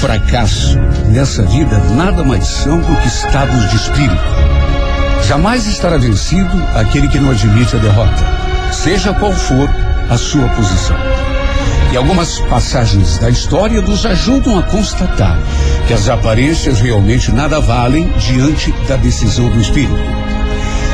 fracasso 0.00 0.78
nessa 1.10 1.42
vida 1.42 1.78
nada 1.94 2.24
mais 2.24 2.46
são 2.46 2.80
do 2.80 2.96
que 2.96 3.06
estados 3.06 3.68
de 3.68 3.76
espírito. 3.76 4.22
Jamais 5.28 5.66
estará 5.66 5.98
vencido 5.98 6.50
aquele 6.74 7.06
que 7.06 7.18
não 7.20 7.30
admite 7.30 7.76
a 7.76 7.78
derrota, 7.78 8.24
seja 8.72 9.12
qual 9.12 9.30
for 9.30 9.68
a 10.08 10.16
sua 10.16 10.48
posição. 10.48 10.96
E 11.92 11.98
algumas 11.98 12.38
passagens 12.40 13.18
da 13.18 13.28
história 13.28 13.82
nos 13.82 14.06
ajudam 14.06 14.58
a 14.58 14.62
constatar 14.62 15.38
que 15.86 15.92
as 15.92 16.08
aparências 16.08 16.80
realmente 16.80 17.30
nada 17.30 17.60
valem 17.60 18.10
diante 18.16 18.72
da 18.88 18.96
decisão 18.96 19.50
do 19.50 19.60
espírito. 19.60 20.00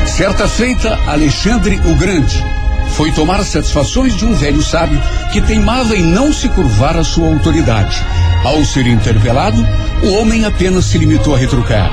Certa 0.05 0.49
feita, 0.49 0.99
Alexandre 1.07 1.79
o 1.85 1.95
Grande 1.95 2.43
foi 2.91 3.11
tomar 3.11 3.41
satisfações 3.45 4.17
de 4.17 4.25
um 4.25 4.33
velho 4.33 4.61
sábio 4.61 5.01
que 5.31 5.39
teimava 5.39 5.95
em 5.95 6.03
não 6.03 6.33
se 6.33 6.49
curvar 6.49 6.97
à 6.97 7.03
sua 7.05 7.27
autoridade. 7.27 8.03
Ao 8.43 8.63
ser 8.63 8.87
interpelado, 8.87 9.65
o 10.03 10.13
homem 10.13 10.45
apenas 10.45 10.85
se 10.85 10.97
limitou 10.97 11.35
a 11.35 11.37
retrucar: 11.37 11.91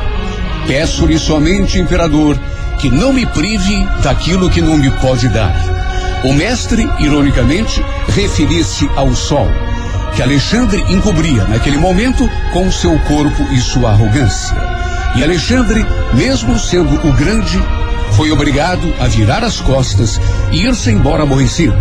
Peço-lhe 0.66 1.18
somente, 1.18 1.78
imperador, 1.78 2.38
que 2.78 2.90
não 2.90 3.12
me 3.12 3.26
prive 3.26 3.84
daquilo 4.02 4.50
que 4.50 4.60
não 4.60 4.76
me 4.76 4.90
pode 4.90 5.28
dar. 5.28 5.54
O 6.24 6.32
mestre, 6.32 6.88
ironicamente, 7.00 7.82
referia-se 8.08 8.88
ao 8.96 9.14
sol, 9.14 9.48
que 10.14 10.22
Alexandre 10.22 10.82
encobria 10.88 11.44
naquele 11.44 11.76
momento 11.76 12.28
com 12.52 12.70
seu 12.70 12.98
corpo 13.00 13.42
e 13.52 13.58
sua 13.58 13.90
arrogância. 13.90 14.56
E 15.16 15.22
Alexandre, 15.22 15.84
mesmo 16.14 16.58
sendo 16.58 16.94
o 17.06 17.12
grande, 17.12 17.62
foi 18.12 18.30
obrigado 18.30 18.92
a 19.00 19.06
virar 19.06 19.44
as 19.44 19.60
costas 19.60 20.20
e 20.50 20.64
ir-se 20.64 20.90
embora 20.90 21.24
aborrecido. 21.24 21.76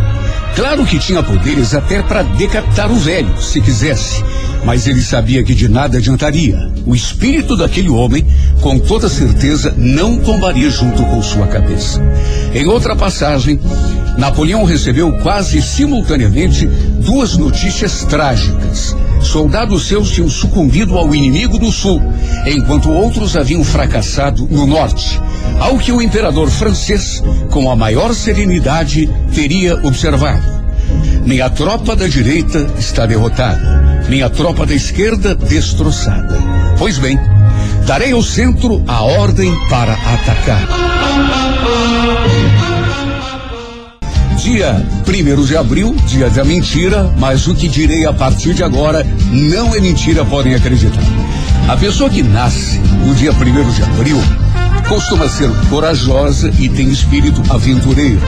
Claro 0.55 0.85
que 0.85 0.99
tinha 0.99 1.23
poderes 1.23 1.73
até 1.73 2.01
para 2.03 2.23
decapitar 2.23 2.91
o 2.91 2.95
velho, 2.95 3.41
se 3.41 3.59
quisesse, 3.61 4.23
mas 4.65 4.87
ele 4.87 5.01
sabia 5.01 5.43
que 5.43 5.53
de 5.53 5.67
nada 5.67 5.97
adiantaria. 5.97 6.71
O 6.85 6.95
espírito 6.95 7.55
daquele 7.55 7.89
homem, 7.89 8.25
com 8.61 8.79
toda 8.79 9.09
certeza, 9.09 9.73
não 9.77 10.17
tombaria 10.17 10.69
junto 10.69 11.03
com 11.03 11.21
sua 11.21 11.47
cabeça. 11.47 12.01
Em 12.53 12.67
outra 12.67 12.95
passagem, 12.95 13.59
Napoleão 14.17 14.63
recebeu 14.63 15.11
quase 15.19 15.61
simultaneamente 15.61 16.67
duas 17.05 17.35
notícias 17.37 18.03
trágicas. 18.05 18.95
Soldados 19.21 19.87
seus 19.87 20.11
tinham 20.11 20.29
sucumbido 20.29 20.97
ao 20.97 21.15
inimigo 21.15 21.57
do 21.57 21.71
sul, 21.71 22.01
enquanto 22.45 22.89
outros 22.89 23.35
haviam 23.35 23.63
fracassado 23.63 24.47
no 24.51 24.67
norte. 24.67 25.19
Ao 25.59 25.77
que 25.77 25.91
o 25.91 26.01
imperador 26.01 26.49
francês, 26.49 27.23
com 27.49 27.71
a 27.71 27.75
maior 27.75 28.13
serenidade, 28.13 29.09
teria 29.33 29.75
observado. 29.85 30.62
Minha 31.25 31.49
tropa 31.49 31.95
da 31.95 32.05
direita 32.05 32.69
está 32.77 33.05
derrotada, 33.05 34.03
minha 34.09 34.29
tropa 34.29 34.65
da 34.65 34.73
esquerda 34.73 35.33
destroçada. 35.33 36.37
Pois 36.77 36.97
bem, 36.97 37.17
darei 37.85 38.11
ao 38.11 38.21
centro 38.21 38.83
a 38.87 39.01
ordem 39.03 39.53
para 39.69 39.93
atacar. 39.93 40.67
Dia 44.37 44.85
1 45.07 45.45
de 45.45 45.55
abril, 45.55 45.95
dia 46.07 46.29
da 46.29 46.43
mentira, 46.43 47.09
mas 47.17 47.47
o 47.47 47.55
que 47.55 47.69
direi 47.69 48.05
a 48.05 48.11
partir 48.11 48.53
de 48.53 48.61
agora 48.61 49.05
não 49.31 49.73
é 49.73 49.79
mentira, 49.79 50.25
podem 50.25 50.53
acreditar. 50.53 51.03
A 51.69 51.77
pessoa 51.77 52.09
que 52.09 52.21
nasce 52.21 52.77
no 52.79 53.15
dia 53.15 53.31
1 53.31 53.71
de 53.71 53.83
abril 53.83 54.17
costuma 54.89 55.29
ser 55.29 55.49
corajosa 55.69 56.51
e 56.59 56.67
tem 56.67 56.89
espírito 56.89 57.41
aventureiro. 57.49 58.19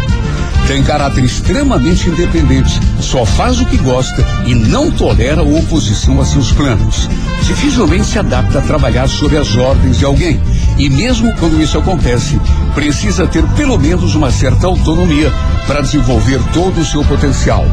Tem 0.67 0.81
caráter 0.81 1.23
extremamente 1.23 2.09
independente, 2.09 2.79
só 2.99 3.23
faz 3.23 3.61
o 3.61 3.65
que 3.67 3.77
gosta 3.77 4.25
e 4.47 4.55
não 4.55 4.89
tolera 4.89 5.43
oposição 5.43 6.19
a 6.19 6.25
seus 6.25 6.51
planos. 6.51 7.07
Dificilmente 7.43 8.05
se 8.05 8.17
adapta 8.17 8.57
a 8.57 8.61
trabalhar 8.63 9.07
sob 9.07 9.37
as 9.37 9.55
ordens 9.55 9.99
de 9.99 10.05
alguém. 10.05 10.41
E 10.79 10.89
mesmo 10.89 11.31
quando 11.35 11.61
isso 11.61 11.77
acontece, 11.77 12.41
precisa 12.73 13.27
ter 13.27 13.43
pelo 13.49 13.77
menos 13.77 14.15
uma 14.15 14.31
certa 14.31 14.65
autonomia 14.65 15.31
para 15.67 15.81
desenvolver 15.81 16.41
todo 16.51 16.81
o 16.81 16.85
seu 16.85 17.03
potencial. 17.05 17.63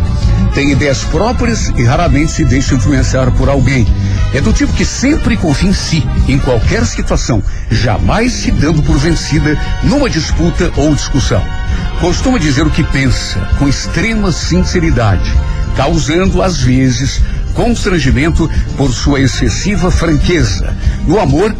Tem 0.54 0.70
ideias 0.70 1.02
próprias 1.04 1.72
e 1.74 1.84
raramente 1.84 2.32
se 2.32 2.44
deixa 2.44 2.74
influenciar 2.74 3.30
por 3.32 3.48
alguém. 3.48 3.86
É 4.34 4.40
do 4.42 4.52
tipo 4.52 4.72
que 4.74 4.84
sempre 4.84 5.38
confia 5.38 5.70
em 5.70 5.72
si, 5.72 6.06
em 6.28 6.38
qualquer 6.38 6.84
situação, 6.84 7.42
jamais 7.70 8.32
se 8.32 8.50
dando 8.50 8.82
por 8.82 8.98
vencida 8.98 9.58
numa 9.82 10.10
disputa 10.10 10.70
ou 10.76 10.94
discussão. 10.94 11.42
Costuma 12.00 12.38
dizer 12.38 12.66
o 12.66 12.70
que 12.70 12.82
pensa, 12.82 13.38
com 13.58 13.68
extrema 13.68 14.32
sinceridade, 14.32 15.32
causando, 15.76 16.42
às 16.42 16.58
vezes, 16.58 17.22
constrangimento 17.54 18.50
por 18.76 18.92
sua 18.92 19.20
excessiva 19.20 19.90
franqueza. 19.90 20.76
No 21.06 21.20
amor, 21.20 21.54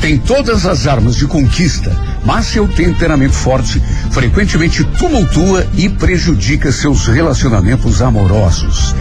tem 0.00 0.18
todas 0.18 0.64
as 0.66 0.86
armas 0.86 1.16
de 1.16 1.26
conquista, 1.26 1.90
mas 2.24 2.46
seu 2.46 2.68
temperamento 2.68 3.34
forte 3.34 3.82
frequentemente 4.10 4.84
tumultua 4.84 5.66
e 5.74 5.88
prejudica 5.88 6.70
seus 6.70 7.06
relacionamentos 7.06 8.00
amorosos. 8.00 8.94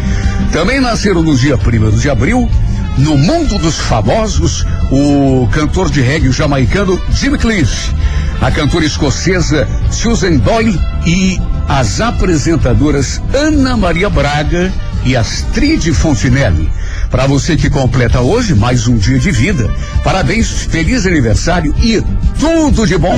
Também 0.51 0.79
nasceram 0.79 1.21
no 1.21 1.35
dia 1.35 1.55
1 1.55 1.97
de 1.97 2.09
abril 2.09 2.49
no 2.97 3.15
mundo 3.15 3.59
dos 3.59 3.77
famosos, 3.77 4.65
o 4.91 5.47
cantor 5.51 5.89
de 5.89 6.01
reggae 6.01 6.31
jamaicano 6.31 6.99
Jimmy 7.11 7.37
Cliff, 7.37 7.93
a 8.41 8.51
cantora 8.51 8.85
escocesa 8.85 9.67
Susan 9.91 10.37
Doyle 10.37 10.79
e 11.05 11.39
as 11.67 11.99
apresentadoras 11.99 13.21
Ana 13.33 13.75
Maria 13.75 14.09
Braga 14.09 14.71
e 15.03 15.15
Astrid 15.15 15.93
Fontinelli. 15.93 16.71
Para 17.09 17.27
você 17.27 17.55
que 17.55 17.69
completa 17.69 18.21
hoje 18.21 18.53
mais 18.53 18.87
um 18.87 18.97
dia 18.97 19.19
de 19.19 19.31
vida, 19.31 19.69
parabéns, 20.03 20.49
feliz 20.49 21.05
aniversário 21.05 21.73
e 21.81 22.03
tudo 22.39 22.85
de 22.85 22.97
bom. 22.97 23.17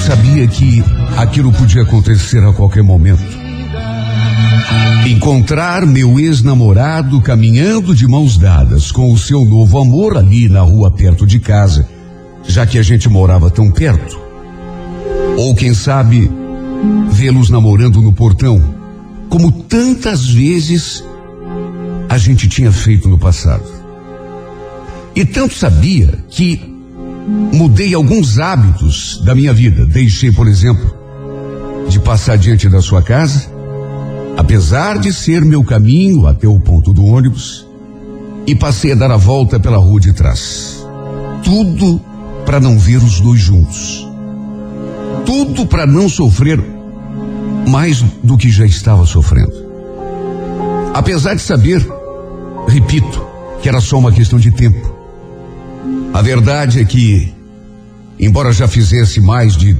sabia 0.00 0.46
que 0.48 0.82
aquilo 1.16 1.52
podia 1.52 1.82
acontecer 1.82 2.42
a 2.42 2.52
qualquer 2.52 2.82
momento. 2.82 3.22
Encontrar 5.06 5.84
meu 5.84 6.18
ex-namorado 6.18 7.20
caminhando 7.20 7.94
de 7.94 8.06
mãos 8.06 8.36
dadas 8.36 8.90
com 8.90 9.12
o 9.12 9.18
seu 9.18 9.44
novo 9.44 9.78
amor 9.78 10.16
ali 10.16 10.48
na 10.48 10.60
rua 10.62 10.90
perto 10.90 11.26
de 11.26 11.38
casa, 11.38 11.88
já 12.46 12.66
que 12.66 12.78
a 12.78 12.82
gente 12.82 13.08
morava 13.08 13.50
tão 13.50 13.70
perto. 13.70 14.18
Ou 15.36 15.54
quem 15.54 15.74
sabe, 15.74 16.30
vê-los 17.10 17.50
namorando 17.50 18.00
no 18.00 18.12
portão, 18.12 18.62
como 19.28 19.52
tantas 19.52 20.26
vezes 20.26 21.04
a 22.08 22.18
gente 22.18 22.48
tinha 22.48 22.72
feito 22.72 23.08
no 23.08 23.18
passado. 23.18 23.64
E 25.14 25.24
tanto 25.24 25.54
sabia 25.54 26.18
que 26.28 26.69
mudei 27.26 27.94
alguns 27.94 28.38
hábitos 28.38 29.20
da 29.24 29.34
minha 29.34 29.52
vida. 29.52 29.86
Deixei, 29.86 30.32
por 30.32 30.48
exemplo, 30.48 30.94
de 31.88 31.98
passar 32.00 32.36
diante 32.36 32.68
da 32.68 32.80
sua 32.80 33.02
casa, 33.02 33.50
apesar 34.36 34.98
de 34.98 35.12
ser 35.12 35.44
meu 35.44 35.62
caminho 35.64 36.26
até 36.26 36.46
o 36.46 36.58
ponto 36.58 36.92
do 36.92 37.04
ônibus, 37.04 37.66
e 38.46 38.54
passei 38.54 38.92
a 38.92 38.94
dar 38.94 39.10
a 39.10 39.16
volta 39.16 39.60
pela 39.60 39.78
rua 39.78 40.00
de 40.00 40.12
trás. 40.12 40.86
Tudo 41.44 42.00
para 42.44 42.60
não 42.60 42.78
ver 42.78 42.96
os 42.96 43.20
dois 43.20 43.40
juntos. 43.40 44.08
Tudo 45.24 45.66
para 45.66 45.86
não 45.86 46.08
sofrer 46.08 46.60
mais 47.68 48.02
do 48.22 48.36
que 48.36 48.50
já 48.50 48.64
estava 48.64 49.06
sofrendo. 49.06 49.52
Apesar 50.94 51.34
de 51.34 51.42
saber, 51.42 51.86
repito, 52.66 53.24
que 53.62 53.68
era 53.68 53.80
só 53.80 53.98
uma 53.98 54.10
questão 54.10 54.38
de 54.38 54.50
tempo. 54.50 54.89
A 56.12 56.22
verdade 56.22 56.80
é 56.80 56.84
que, 56.84 57.32
embora 58.18 58.52
já 58.52 58.66
fizesse 58.66 59.20
mais 59.20 59.56
de 59.56 59.76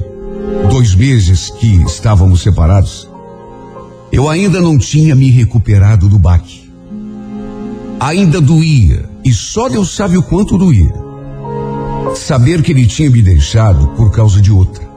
dois 0.69 0.95
meses 0.95 1.49
que 1.49 1.83
estávamos 1.83 2.41
separados, 2.41 3.07
eu 4.11 4.29
ainda 4.29 4.61
não 4.61 4.77
tinha 4.77 5.13
me 5.13 5.29
recuperado 5.29 6.07
do 6.07 6.17
baque. 6.17 6.71
Ainda 7.99 8.39
doía, 8.39 9.09
e 9.23 9.33
só 9.33 9.67
Deus 9.67 9.93
sabe 9.93 10.17
o 10.17 10.23
quanto 10.23 10.57
doía. 10.57 10.93
Saber 12.15 12.63
que 12.63 12.71
ele 12.71 12.87
tinha 12.87 13.09
me 13.09 13.21
deixado 13.21 13.89
por 13.89 14.11
causa 14.11 14.41
de 14.41 14.51
outra. 14.51 14.89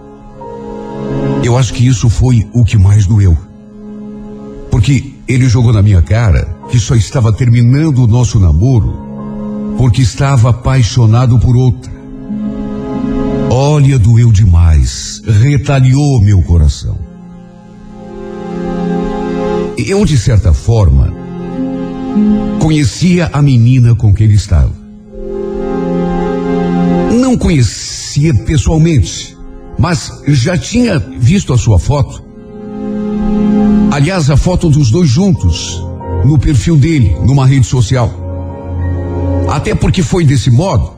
Eu 1.42 1.58
acho 1.58 1.74
que 1.74 1.86
isso 1.86 2.08
foi 2.08 2.48
o 2.52 2.64
que 2.64 2.78
mais 2.78 3.06
doeu. 3.06 3.36
Porque 4.70 5.14
ele 5.26 5.48
jogou 5.48 5.72
na 5.72 5.82
minha 5.82 6.00
cara 6.00 6.56
que 6.70 6.78
só 6.78 6.94
estava 6.94 7.32
terminando 7.32 7.98
o 7.98 8.06
nosso 8.06 8.38
namoro 8.38 9.03
porque 9.76 10.02
estava 10.02 10.50
apaixonado 10.50 11.38
por 11.38 11.56
outra. 11.56 11.92
Olha, 13.50 13.98
doeu 13.98 14.32
demais, 14.32 15.22
retalhou 15.26 16.20
meu 16.20 16.42
coração. 16.42 16.98
Eu, 19.76 20.04
de 20.04 20.16
certa 20.16 20.52
forma, 20.52 21.12
conhecia 22.60 23.28
a 23.32 23.42
menina 23.42 23.94
com 23.94 24.12
quem 24.14 24.26
ele 24.26 24.34
estava. 24.34 24.72
Não 27.20 27.36
conhecia 27.36 28.34
pessoalmente, 28.44 29.36
mas 29.78 30.10
já 30.28 30.56
tinha 30.56 30.98
visto 30.98 31.52
a 31.52 31.58
sua 31.58 31.78
foto. 31.78 32.24
Aliás, 33.90 34.30
a 34.30 34.36
foto 34.36 34.68
dos 34.70 34.90
dois 34.90 35.08
juntos, 35.08 35.80
no 36.24 36.38
perfil 36.38 36.76
dele, 36.76 37.16
numa 37.24 37.46
rede 37.46 37.66
social. 37.66 38.23
Até 39.54 39.72
porque 39.72 40.02
foi 40.02 40.24
desse 40.24 40.50
modo, 40.50 40.92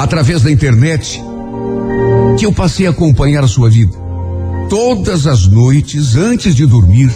através 0.00 0.42
da 0.42 0.50
internet, 0.50 1.22
que 2.36 2.44
eu 2.44 2.52
passei 2.52 2.88
a 2.88 2.90
acompanhar 2.90 3.44
a 3.44 3.46
sua 3.46 3.70
vida. 3.70 3.96
Todas 4.68 5.28
as 5.28 5.46
noites, 5.46 6.16
antes 6.16 6.56
de 6.56 6.66
dormir, 6.66 7.08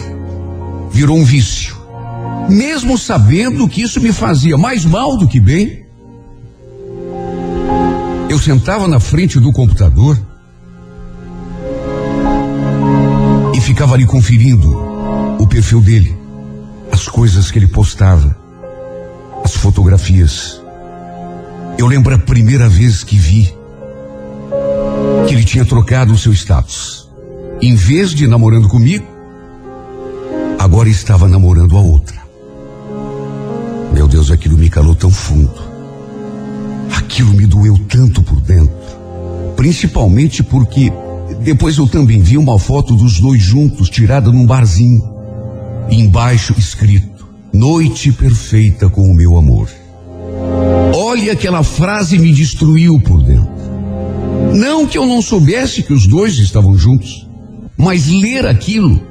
virou 0.89 1.17
um 1.17 1.25
vício. 1.25 1.75
Mesmo 2.47 2.97
sabendo 2.97 3.67
que 3.67 3.81
isso 3.81 3.99
me 3.99 4.13
fazia 4.13 4.57
mais 4.57 4.85
mal 4.85 5.17
do 5.17 5.27
que 5.27 5.37
bem, 5.37 5.85
eu 8.29 8.39
sentava 8.39 8.87
na 8.87 9.01
frente 9.01 9.37
do 9.37 9.51
computador 9.51 10.17
e 13.53 13.59
ficava 13.59 13.95
ali 13.95 14.05
conferindo 14.05 14.79
o 15.41 15.45
perfil 15.45 15.81
dele, 15.81 16.15
as 16.89 17.05
coisas 17.09 17.51
que 17.51 17.59
ele 17.59 17.67
postava, 17.67 18.44
as 19.45 19.53
fotografias. 19.53 20.59
Eu 21.77 21.85
lembro 21.85 22.15
a 22.15 22.17
primeira 22.17 22.67
vez 22.67 23.03
que 23.03 23.15
vi 23.15 23.53
que 25.27 25.35
ele 25.35 25.43
tinha 25.43 25.63
trocado 25.63 26.13
o 26.13 26.17
seu 26.17 26.33
status. 26.33 27.07
Em 27.61 27.75
vez 27.75 28.09
de 28.09 28.25
namorando 28.25 28.67
comigo, 28.67 29.05
agora 30.57 30.89
estava 30.89 31.27
namorando 31.27 31.77
a 31.77 31.79
outra. 31.79 32.17
Meu 33.93 34.07
Deus, 34.07 34.31
aquilo 34.31 34.57
me 34.57 34.67
calou 34.67 34.95
tão 34.95 35.11
fundo. 35.11 35.61
Aquilo 36.97 37.31
me 37.31 37.45
doeu 37.45 37.77
tanto 37.87 38.23
por 38.23 38.41
dentro. 38.41 38.73
Principalmente 39.55 40.41
porque 40.41 40.91
depois 41.43 41.77
eu 41.77 41.87
também 41.87 42.19
vi 42.19 42.35
uma 42.35 42.57
foto 42.57 42.95
dos 42.95 43.19
dois 43.19 43.43
juntos 43.43 43.91
tirada 43.91 44.31
num 44.31 44.45
barzinho. 44.45 45.07
Embaixo 45.87 46.55
escrito: 46.57 47.14
Noite 47.55 48.11
perfeita 48.11 48.89
com 48.89 49.01
o 49.01 49.15
meu 49.15 49.37
amor. 49.37 49.69
Olha, 50.93 51.31
aquela 51.31 51.63
frase 51.63 52.19
me 52.19 52.33
destruiu 52.33 52.99
por 52.99 53.23
dentro. 53.23 53.49
Não 54.53 54.85
que 54.85 54.97
eu 54.97 55.05
não 55.05 55.21
soubesse 55.21 55.81
que 55.81 55.93
os 55.93 56.05
dois 56.05 56.37
estavam 56.37 56.77
juntos, 56.77 57.25
mas 57.77 58.07
ler 58.07 58.45
aquilo 58.45 59.01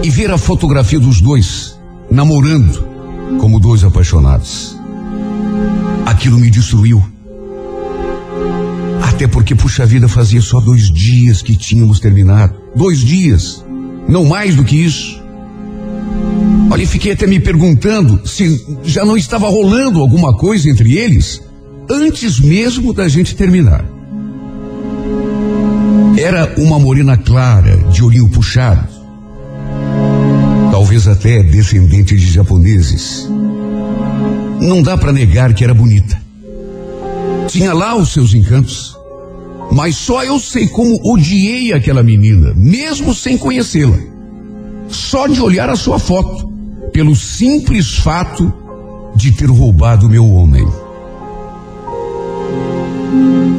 e 0.00 0.08
ver 0.08 0.30
a 0.30 0.38
fotografia 0.38 1.00
dos 1.00 1.20
dois 1.20 1.76
namorando 2.08 2.86
como 3.40 3.58
dois 3.58 3.82
apaixonados. 3.82 4.78
Aquilo 6.06 6.38
me 6.38 6.48
destruiu. 6.48 7.02
Até 9.02 9.26
porque, 9.26 9.56
puxa 9.56 9.84
vida, 9.84 10.06
fazia 10.06 10.40
só 10.40 10.60
dois 10.60 10.88
dias 10.92 11.42
que 11.42 11.56
tínhamos 11.56 11.98
terminado. 11.98 12.54
Dois 12.76 13.00
dias. 13.00 13.64
Não 14.08 14.24
mais 14.24 14.54
do 14.54 14.62
que 14.62 14.76
isso. 14.76 15.25
Olha, 16.70 16.86
fiquei 16.86 17.12
até 17.12 17.26
me 17.26 17.40
perguntando 17.40 18.26
se 18.26 18.64
já 18.84 19.04
não 19.04 19.16
estava 19.16 19.48
rolando 19.48 20.00
alguma 20.00 20.36
coisa 20.36 20.68
entre 20.68 20.96
eles 20.96 21.40
antes 21.90 22.40
mesmo 22.40 22.92
da 22.92 23.08
gente 23.08 23.34
terminar. 23.36 23.84
Era 26.18 26.54
uma 26.58 26.78
morena 26.78 27.16
clara, 27.16 27.76
de 27.92 28.02
olhinho 28.02 28.28
puxado. 28.28 28.88
Talvez 30.70 31.06
até 31.06 31.42
descendente 31.42 32.16
de 32.16 32.26
japoneses. 32.26 33.28
Não 34.60 34.82
dá 34.82 34.96
para 34.96 35.12
negar 35.12 35.54
que 35.54 35.62
era 35.62 35.74
bonita. 35.74 36.20
Tinha 37.48 37.72
lá 37.72 37.94
os 37.94 38.12
seus 38.12 38.34
encantos. 38.34 38.96
Mas 39.70 39.96
só 39.96 40.24
eu 40.24 40.38
sei 40.38 40.68
como 40.68 40.98
odiei 41.04 41.72
aquela 41.72 42.02
menina, 42.02 42.52
mesmo 42.56 43.14
sem 43.14 43.36
conhecê-la. 43.36 43.98
Só 44.88 45.26
de 45.26 45.40
olhar 45.40 45.68
a 45.68 45.76
sua 45.76 45.98
foto, 45.98 46.45
pelo 46.96 47.14
simples 47.14 47.98
fato 47.98 48.50
de 49.14 49.30
ter 49.30 49.50
roubado 49.50 50.08
meu 50.08 50.24
homem. 50.24 50.66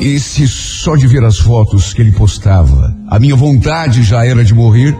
E 0.01 0.19
se 0.19 0.47
só 0.47 0.95
de 0.95 1.05
ver 1.05 1.23
as 1.23 1.37
fotos 1.37 1.93
que 1.93 2.01
ele 2.01 2.13
postava, 2.13 2.97
a 3.07 3.19
minha 3.19 3.35
vontade 3.35 4.01
já 4.01 4.25
era 4.25 4.43
de 4.43 4.55
morrer? 4.55 4.97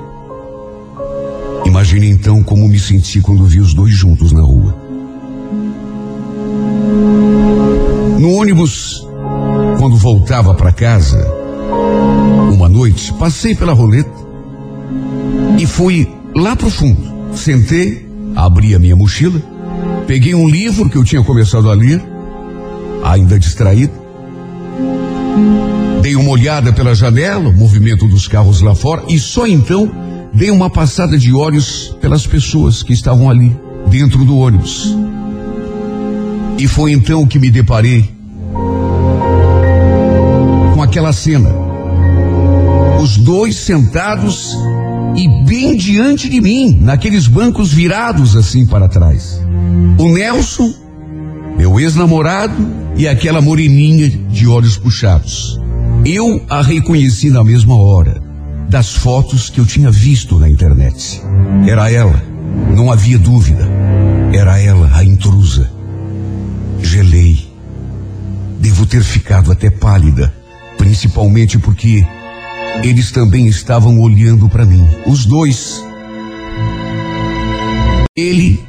Imagine 1.66 2.12
então 2.12 2.44
como 2.44 2.68
me 2.68 2.78
senti 2.78 3.22
quando 3.22 3.44
vi 3.44 3.60
os 3.60 3.74
dois 3.74 3.96
juntos 3.96 4.32
na 4.32 4.44
rua. 4.44 4.78
No 8.20 8.34
ônibus, 8.34 9.04
quando 9.80 9.96
voltava 9.96 10.54
para 10.54 10.72
casa, 10.72 11.28
uma 12.54 12.70
noite, 12.70 13.12
passei 13.14 13.56
pela 13.56 13.74
roleta 13.74 14.14
e 15.58 15.66
fui 15.66 16.08
lá 16.36 16.56
pro 16.56 16.70
fundo. 16.70 17.18
Sentei, 17.34 18.07
abri 18.46 18.76
a 18.76 18.80
minha 18.80 18.96
mochila, 18.96 19.42
peguei 20.06 20.36
um 20.36 20.48
livro 20.48 20.90
que 20.90 20.98
eu 20.98 21.04
tinha 21.04 21.24
começado 21.24 21.70
a 21.70 21.74
ler, 21.74 22.02
ainda 23.04 23.40
distraído, 23.40 24.08
Dei 26.02 26.16
uma 26.16 26.32
olhada 26.32 26.72
pela 26.72 26.96
janela, 26.96 27.52
movimento 27.52 28.08
dos 28.08 28.28
carros 28.28 28.62
lá 28.62 28.74
fora, 28.74 29.04
e 29.08 29.20
só 29.20 29.46
então 29.46 29.92
dei 30.34 30.50
uma 30.52 30.70
passada 30.70 31.18
de 31.18 31.34
olhos 31.34 31.96
pelas 32.00 32.26
pessoas 32.26 32.82
que 32.84 32.94
estavam 32.94 33.30
ali, 33.30 33.56
dentro 33.88 34.24
do 34.24 34.38
ônibus. 34.38 34.96
E 36.58 36.68
foi 36.68 36.92
então 36.92 37.26
que 37.28 37.40
me 37.40 37.50
deparei 37.50 38.10
com 40.74 40.82
aquela 40.82 41.12
cena. 41.12 41.50
Os 43.02 43.18
dois 43.18 43.56
sentados 43.56 44.56
e 45.16 45.46
bem 45.46 45.76
diante 45.76 46.30
de 46.30 46.42
mim, 46.42 46.80
naqueles 46.82 47.28
bancos 47.28 47.74
virados 47.74 48.36
assim 48.36 48.66
para 48.66 48.88
trás. 48.88 49.42
O 49.98 50.10
Nelson, 50.10 50.74
meu 51.58 51.80
ex-namorado, 51.80 52.56
e 52.96 53.08
aquela 53.08 53.42
moreninha 53.42 54.10
de 54.10 54.48
olhos 54.48 54.78
puxados. 54.78 55.60
Eu 56.06 56.42
a 56.50 56.62
reconheci 56.62 57.30
na 57.30 57.44
mesma 57.44 57.76
hora, 57.76 58.22
das 58.70 58.94
fotos 58.94 59.50
que 59.50 59.60
eu 59.60 59.66
tinha 59.66 59.90
visto 59.92 60.40
na 60.40 60.50
internet. 60.50 61.22
Era 61.68 61.92
ela, 61.92 62.22
não 62.76 62.92
havia 62.92 63.18
dúvida. 63.18 63.68
Era 64.34 64.60
ela, 64.60 64.90
a 64.94 65.04
intrusa. 65.04 65.70
Gelei. 66.82 67.48
Devo 68.60 68.86
ter 68.86 69.04
ficado 69.04 69.52
até 69.52 69.70
pálida, 69.70 70.34
principalmente 70.78 71.58
porque 71.60 72.06
eles 72.84 73.12
também 73.12 73.48
estavam 73.48 74.00
olhando 74.00 74.48
para 74.50 74.66
mim, 74.66 74.86
os 75.06 75.26
dois. 75.26 75.84
Ele, 78.16 78.64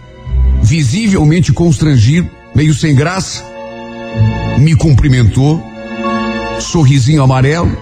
visivelmente 0.62 1.52
constrangido, 1.52 2.28
meio 2.54 2.74
sem 2.74 2.94
graça, 2.94 3.44
me 4.58 4.74
cumprimentou, 4.74 5.62
sorrisinho 6.60 7.22
amarelo. 7.22 7.76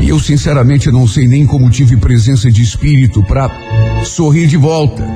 E 0.00 0.08
eu 0.08 0.18
sinceramente 0.18 0.90
não 0.90 1.06
sei 1.06 1.28
nem 1.28 1.46
como 1.46 1.70
tive 1.70 1.96
presença 1.96 2.50
de 2.50 2.62
espírito 2.62 3.22
para 3.22 3.50
sorrir 4.04 4.46
de 4.46 4.56
volta. 4.56 5.06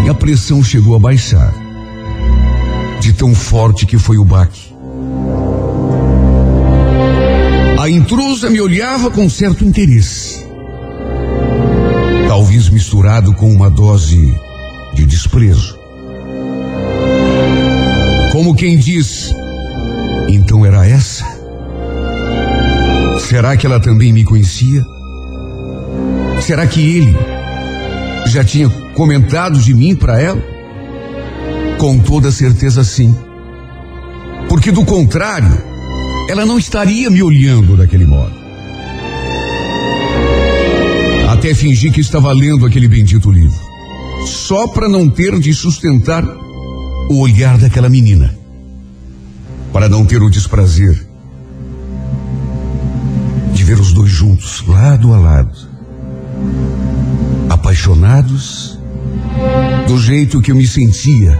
Minha 0.00 0.14
pressão 0.14 0.62
chegou 0.62 0.94
a 0.94 0.98
baixar, 0.98 1.54
de 3.00 3.12
tão 3.12 3.34
forte 3.34 3.86
que 3.86 3.96
foi 3.96 4.18
o 4.18 4.24
baque. 4.24 4.73
A 7.84 7.90
intrusa 7.90 8.48
me 8.48 8.62
olhava 8.62 9.10
com 9.10 9.28
certo 9.28 9.62
interesse. 9.62 10.42
talvez 12.26 12.70
misturado 12.70 13.34
com 13.34 13.52
uma 13.52 13.68
dose 13.68 14.34
de 14.94 15.04
desprezo. 15.04 15.78
Como 18.32 18.54
quem 18.54 18.78
diz, 18.78 19.30
então 20.30 20.64
era 20.64 20.88
essa? 20.88 21.26
Será 23.28 23.54
que 23.54 23.66
ela 23.66 23.78
também 23.78 24.14
me 24.14 24.24
conhecia? 24.24 24.82
Será 26.40 26.66
que 26.66 26.80
ele 26.80 27.14
já 28.28 28.42
tinha 28.42 28.70
comentado 28.94 29.58
de 29.58 29.74
mim 29.74 29.94
para 29.94 30.18
ela? 30.18 30.42
Com 31.76 31.98
toda 31.98 32.32
certeza 32.32 32.82
sim. 32.82 33.14
Porque 34.48 34.72
do 34.72 34.86
contrário, 34.86 35.73
ela 36.28 36.44
não 36.46 36.58
estaria 36.58 37.10
me 37.10 37.22
olhando. 37.22 37.76
Daquele 37.76 38.06
modo. 38.06 38.32
Até 41.28 41.54
fingi 41.54 41.90
que 41.90 42.00
estava 42.00 42.32
lendo 42.32 42.64
aquele 42.64 42.88
bendito 42.88 43.30
livro, 43.30 43.58
só 44.26 44.66
para 44.68 44.88
não 44.88 45.10
ter 45.10 45.38
de 45.38 45.52
sustentar 45.52 46.24
o 47.10 47.18
olhar 47.18 47.58
daquela 47.58 47.88
menina, 47.88 48.34
para 49.72 49.88
não 49.88 50.06
ter 50.06 50.22
o 50.22 50.30
desprazer 50.30 51.06
de 53.52 53.62
ver 53.64 53.78
os 53.78 53.92
dois 53.92 54.10
juntos, 54.10 54.64
lado 54.66 55.12
a 55.12 55.18
lado, 55.18 55.58
apaixonados 57.50 58.78
do 59.86 59.98
jeito 59.98 60.40
que 60.40 60.50
eu 60.50 60.56
me 60.56 60.66
sentia 60.66 61.38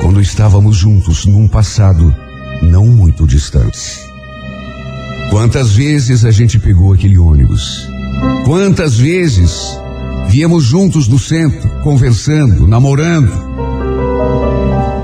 quando 0.00 0.20
estávamos 0.20 0.76
juntos 0.76 1.26
num 1.26 1.48
passado 1.48 2.14
não 2.62 2.86
muito 2.86 3.26
distante. 3.26 4.00
Quantas 5.30 5.72
vezes 5.72 6.24
a 6.24 6.30
gente 6.30 6.58
pegou 6.58 6.92
aquele 6.92 7.18
ônibus? 7.18 7.88
Quantas 8.44 8.96
vezes 8.96 9.78
viemos 10.28 10.64
juntos 10.64 11.08
no 11.08 11.18
centro, 11.18 11.68
conversando, 11.82 12.66
namorando? 12.66 13.32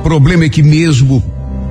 Problema 0.02 0.44
é 0.44 0.48
que 0.48 0.62
mesmo 0.62 1.22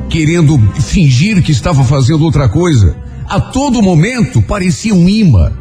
querendo 0.09 0.57
fingir 0.81 1.41
que 1.43 1.51
estava 1.51 1.83
fazendo 1.83 2.23
outra 2.23 2.49
coisa, 2.49 2.95
a 3.27 3.39
todo 3.39 3.81
momento 3.81 4.41
parecia 4.41 4.93
um 4.93 5.07
imã. 5.07 5.51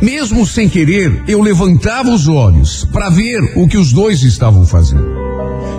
Mesmo 0.00 0.44
sem 0.44 0.68
querer, 0.68 1.22
eu 1.28 1.40
levantava 1.40 2.10
os 2.10 2.26
olhos 2.26 2.84
para 2.92 3.08
ver 3.08 3.52
o 3.56 3.68
que 3.68 3.78
os 3.78 3.92
dois 3.92 4.22
estavam 4.24 4.66
fazendo. 4.66 5.06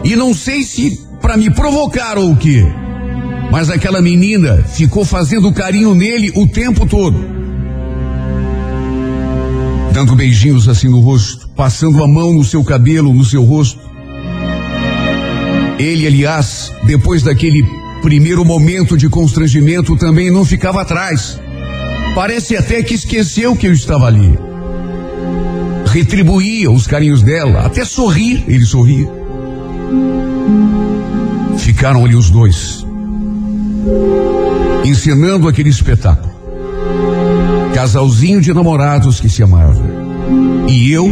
E 0.03 0.15
não 0.15 0.33
sei 0.33 0.63
se 0.63 1.01
para 1.21 1.35
me 1.35 1.49
provocar 1.49 2.17
ou 2.17 2.31
o 2.31 2.37
quê, 2.37 2.65
mas 3.53 3.69
aquela 3.69 4.01
menina 4.01 4.63
ficou 4.63 5.05
fazendo 5.05 5.53
carinho 5.53 5.93
nele 5.93 6.31
o 6.35 6.47
tempo 6.47 6.87
todo. 6.87 7.23
Dando 9.93 10.15
beijinhos 10.15 10.67
assim 10.67 10.89
no 10.89 10.99
rosto, 10.99 11.47
passando 11.49 12.03
a 12.03 12.07
mão 12.07 12.33
no 12.33 12.43
seu 12.43 12.63
cabelo, 12.63 13.13
no 13.13 13.23
seu 13.23 13.43
rosto. 13.43 13.79
Ele, 15.77 16.07
aliás, 16.07 16.73
depois 16.87 17.21
daquele 17.21 17.63
primeiro 18.01 18.43
momento 18.43 18.97
de 18.97 19.07
constrangimento, 19.07 19.95
também 19.97 20.31
não 20.31 20.43
ficava 20.43 20.81
atrás. 20.81 21.39
Parece 22.15 22.57
até 22.57 22.81
que 22.81 22.95
esqueceu 22.95 23.55
que 23.55 23.67
eu 23.67 23.73
estava 23.73 24.07
ali. 24.07 24.35
Retribuía 25.85 26.71
os 26.71 26.87
carinhos 26.87 27.21
dela, 27.21 27.67
até 27.67 27.85
sorrir, 27.85 28.45
ele 28.47 28.65
sorria. 28.65 29.07
Ficaram 31.59 32.03
ali 32.03 32.15
os 32.15 32.31
dois, 32.31 32.82
encenando 34.85 35.47
aquele 35.47 35.69
espetáculo. 35.69 36.33
Casalzinho 37.73 38.41
de 38.41 38.53
namorados 38.53 39.19
que 39.19 39.29
se 39.29 39.41
amava. 39.43 39.81
E 40.67 40.91
eu, 40.91 41.09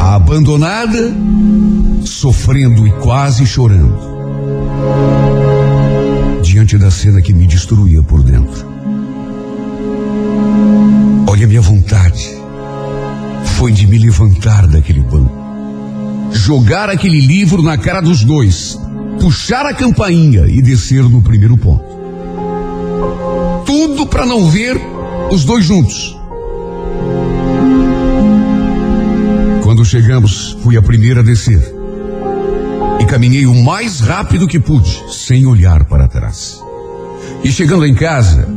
a 0.00 0.14
abandonada, 0.14 1.14
sofrendo 2.04 2.86
e 2.86 2.90
quase 2.92 3.46
chorando. 3.46 4.16
Diante 6.42 6.76
da 6.78 6.90
cena 6.90 7.20
que 7.20 7.32
me 7.32 7.46
destruía 7.46 8.02
por 8.02 8.22
dentro. 8.22 8.66
Olha, 11.28 11.46
minha 11.46 11.60
vontade 11.60 12.36
foi 13.56 13.72
de 13.72 13.86
me 13.86 13.98
levantar 13.98 14.66
daquele 14.66 15.00
banco, 15.00 15.32
jogar 16.32 16.88
aquele 16.90 17.20
livro 17.20 17.62
na 17.62 17.76
cara 17.76 18.00
dos 18.00 18.22
dois, 18.22 18.78
puxar 19.20 19.66
a 19.66 19.74
campainha 19.74 20.46
e 20.46 20.60
descer 20.62 21.02
no 21.02 21.22
primeiro 21.22 21.56
ponto. 21.56 21.84
Tudo 23.64 24.06
para 24.06 24.24
não 24.26 24.48
ver 24.48 24.80
os 25.30 25.44
dois 25.44 25.64
juntos. 25.64 26.16
Quando 29.62 29.84
chegamos, 29.84 30.56
fui 30.62 30.76
a 30.76 30.82
primeira 30.82 31.20
a 31.20 31.24
descer. 31.24 31.74
E 33.00 33.04
caminhei 33.04 33.46
o 33.46 33.54
mais 33.54 34.00
rápido 34.00 34.46
que 34.46 34.58
pude, 34.58 35.04
sem 35.10 35.44
olhar 35.46 35.84
para 35.84 36.08
trás. 36.08 36.60
E 37.42 37.50
chegando 37.50 37.84
em 37.84 37.94
casa, 37.94 38.48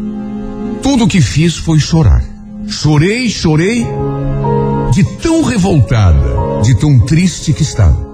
tudo 0.81 1.05
o 1.05 1.07
que 1.07 1.21
fiz 1.21 1.57
foi 1.57 1.79
chorar. 1.79 2.23
Chorei, 2.67 3.29
chorei, 3.29 3.85
de 4.91 5.03
tão 5.03 5.43
revoltada, 5.43 6.61
de 6.63 6.75
tão 6.79 6.99
triste 6.99 7.53
que 7.53 7.63
estava. 7.63 8.08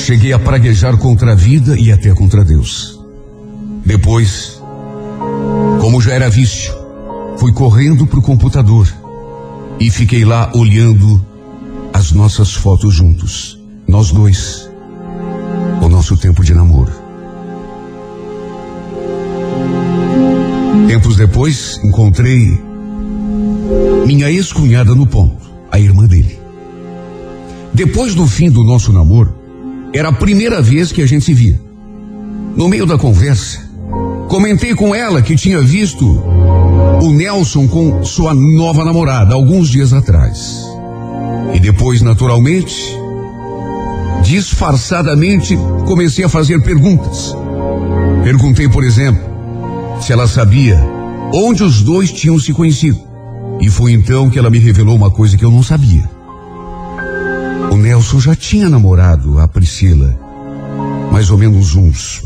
Cheguei 0.00 0.32
a 0.32 0.38
praguejar 0.38 0.96
contra 0.96 1.32
a 1.32 1.34
vida 1.34 1.78
e 1.78 1.92
até 1.92 2.12
contra 2.14 2.42
Deus. 2.42 2.98
Depois, 3.84 4.60
como 5.80 6.00
já 6.00 6.14
era 6.14 6.30
vício, 6.30 6.72
fui 7.36 7.52
correndo 7.52 8.06
para 8.06 8.18
o 8.18 8.22
computador 8.22 8.88
e 9.78 9.90
fiquei 9.90 10.24
lá 10.24 10.50
olhando 10.54 11.24
as 11.92 12.12
nossas 12.12 12.52
fotos 12.54 12.94
juntos. 12.94 13.60
Nós 13.86 14.10
dois. 14.10 14.68
O 15.82 15.88
nosso 15.88 16.16
tempo 16.16 16.42
de 16.42 16.54
namoro. 16.54 16.92
Tempos 20.88 21.16
depois, 21.16 21.78
encontrei 21.84 22.58
minha 24.06 24.30
ex-cunhada 24.30 24.94
no 24.94 25.06
ponto, 25.06 25.48
a 25.70 25.78
irmã 25.78 26.06
dele. 26.06 26.40
Depois 27.72 28.14
do 28.14 28.26
fim 28.26 28.50
do 28.50 28.64
nosso 28.64 28.92
namoro, 28.92 29.39
era 29.92 30.08
a 30.08 30.12
primeira 30.12 30.62
vez 30.62 30.92
que 30.92 31.02
a 31.02 31.06
gente 31.06 31.24
se 31.24 31.34
via. 31.34 31.60
No 32.56 32.68
meio 32.68 32.86
da 32.86 32.96
conversa, 32.96 33.60
comentei 34.28 34.74
com 34.74 34.94
ela 34.94 35.22
que 35.22 35.36
tinha 35.36 35.60
visto 35.60 36.04
o 37.02 37.10
Nelson 37.10 37.66
com 37.66 38.04
sua 38.04 38.34
nova 38.34 38.84
namorada 38.84 39.34
alguns 39.34 39.68
dias 39.68 39.92
atrás. 39.92 40.64
E 41.54 41.58
depois, 41.58 42.02
naturalmente, 42.02 42.74
disfarçadamente, 44.22 45.56
comecei 45.86 46.24
a 46.24 46.28
fazer 46.28 46.62
perguntas. 46.62 47.34
Perguntei, 48.22 48.68
por 48.68 48.84
exemplo, 48.84 49.22
se 50.00 50.12
ela 50.12 50.28
sabia 50.28 50.78
onde 51.32 51.64
os 51.64 51.82
dois 51.82 52.12
tinham 52.12 52.38
se 52.38 52.52
conhecido. 52.52 53.00
E 53.60 53.68
foi 53.68 53.92
então 53.92 54.30
que 54.30 54.38
ela 54.38 54.50
me 54.50 54.58
revelou 54.58 54.94
uma 54.94 55.10
coisa 55.10 55.36
que 55.36 55.44
eu 55.44 55.50
não 55.50 55.62
sabia. 55.62 56.19
Nelson 57.80 58.20
já 58.20 58.36
tinha 58.36 58.68
namorado 58.68 59.38
a 59.38 59.48
Priscila, 59.48 60.14
mais 61.10 61.30
ou 61.30 61.38
menos 61.38 61.74
uns 61.74 62.22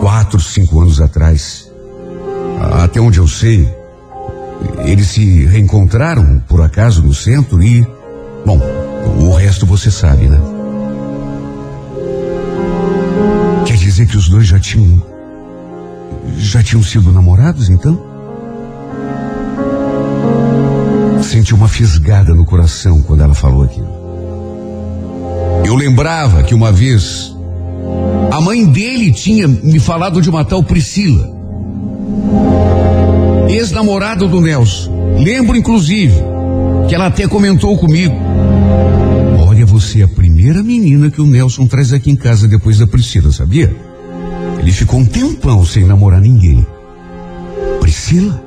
quatro, 0.00 0.40
cinco 0.40 0.80
anos 0.80 1.00
atrás. 1.00 1.68
Até 2.82 3.00
onde 3.00 3.18
eu 3.18 3.26
sei, 3.26 3.68
eles 4.84 5.08
se 5.08 5.44
reencontraram 5.46 6.40
por 6.48 6.62
acaso 6.62 7.02
no 7.02 7.12
centro 7.12 7.62
e, 7.62 7.86
bom, 8.46 8.60
o 9.20 9.34
resto 9.34 9.66
você 9.66 9.90
sabe, 9.90 10.28
né? 10.28 10.40
Quer 13.66 13.76
dizer 13.76 14.06
que 14.06 14.16
os 14.16 14.28
dois 14.28 14.46
já 14.46 14.60
tinham 14.60 15.02
já 16.36 16.62
tinham 16.62 16.82
sido 16.82 17.10
namorados 17.10 17.68
então? 17.68 18.00
Senti 21.22 21.52
uma 21.52 21.68
fisgada 21.68 22.32
no 22.32 22.44
coração 22.44 23.02
quando 23.02 23.22
ela 23.22 23.34
falou 23.34 23.64
aquilo. 23.64 24.01
Eu 25.64 25.74
lembrava 25.74 26.42
que 26.42 26.54
uma 26.54 26.72
vez 26.72 27.34
a 28.30 28.40
mãe 28.40 28.64
dele 28.64 29.12
tinha 29.12 29.46
me 29.46 29.78
falado 29.78 30.20
de 30.20 30.28
uma 30.28 30.44
tal 30.44 30.62
Priscila, 30.62 31.30
ex-namorada 33.48 34.26
do 34.26 34.40
Nelson. 34.40 35.16
Lembro, 35.18 35.56
inclusive, 35.56 36.14
que 36.88 36.94
ela 36.94 37.06
até 37.06 37.28
comentou 37.28 37.76
comigo. 37.76 38.14
Olha, 39.46 39.64
você 39.66 40.00
é 40.00 40.04
a 40.04 40.08
primeira 40.08 40.62
menina 40.62 41.10
que 41.10 41.20
o 41.20 41.26
Nelson 41.26 41.66
traz 41.66 41.92
aqui 41.92 42.10
em 42.10 42.16
casa 42.16 42.48
depois 42.48 42.78
da 42.78 42.86
Priscila, 42.86 43.30
sabia? 43.30 43.74
Ele 44.58 44.72
ficou 44.72 45.00
um 45.00 45.04
tempão 45.04 45.64
sem 45.64 45.84
namorar 45.84 46.20
ninguém. 46.20 46.66
Priscila? 47.80 48.42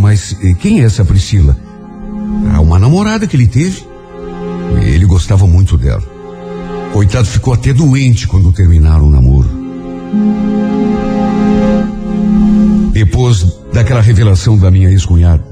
Mas 0.00 0.36
eh, 0.42 0.54
quem 0.58 0.80
é 0.80 0.84
essa 0.84 1.04
Priscila? 1.04 1.56
Ah, 2.52 2.60
uma 2.60 2.78
namorada 2.78 3.26
que 3.26 3.36
ele 3.36 3.46
teve. 3.46 3.84
Gostava 5.16 5.46
muito 5.46 5.78
dela. 5.78 6.02
Coitado, 6.92 7.26
ficou 7.26 7.54
até 7.54 7.72
doente 7.72 8.28
quando 8.28 8.52
terminaram 8.52 9.06
o 9.06 9.10
namoro. 9.10 9.48
Depois 12.92 13.46
daquela 13.72 14.02
revelação 14.02 14.58
da 14.58 14.70
minha 14.70 14.90
ex-cunhada, 14.90 15.42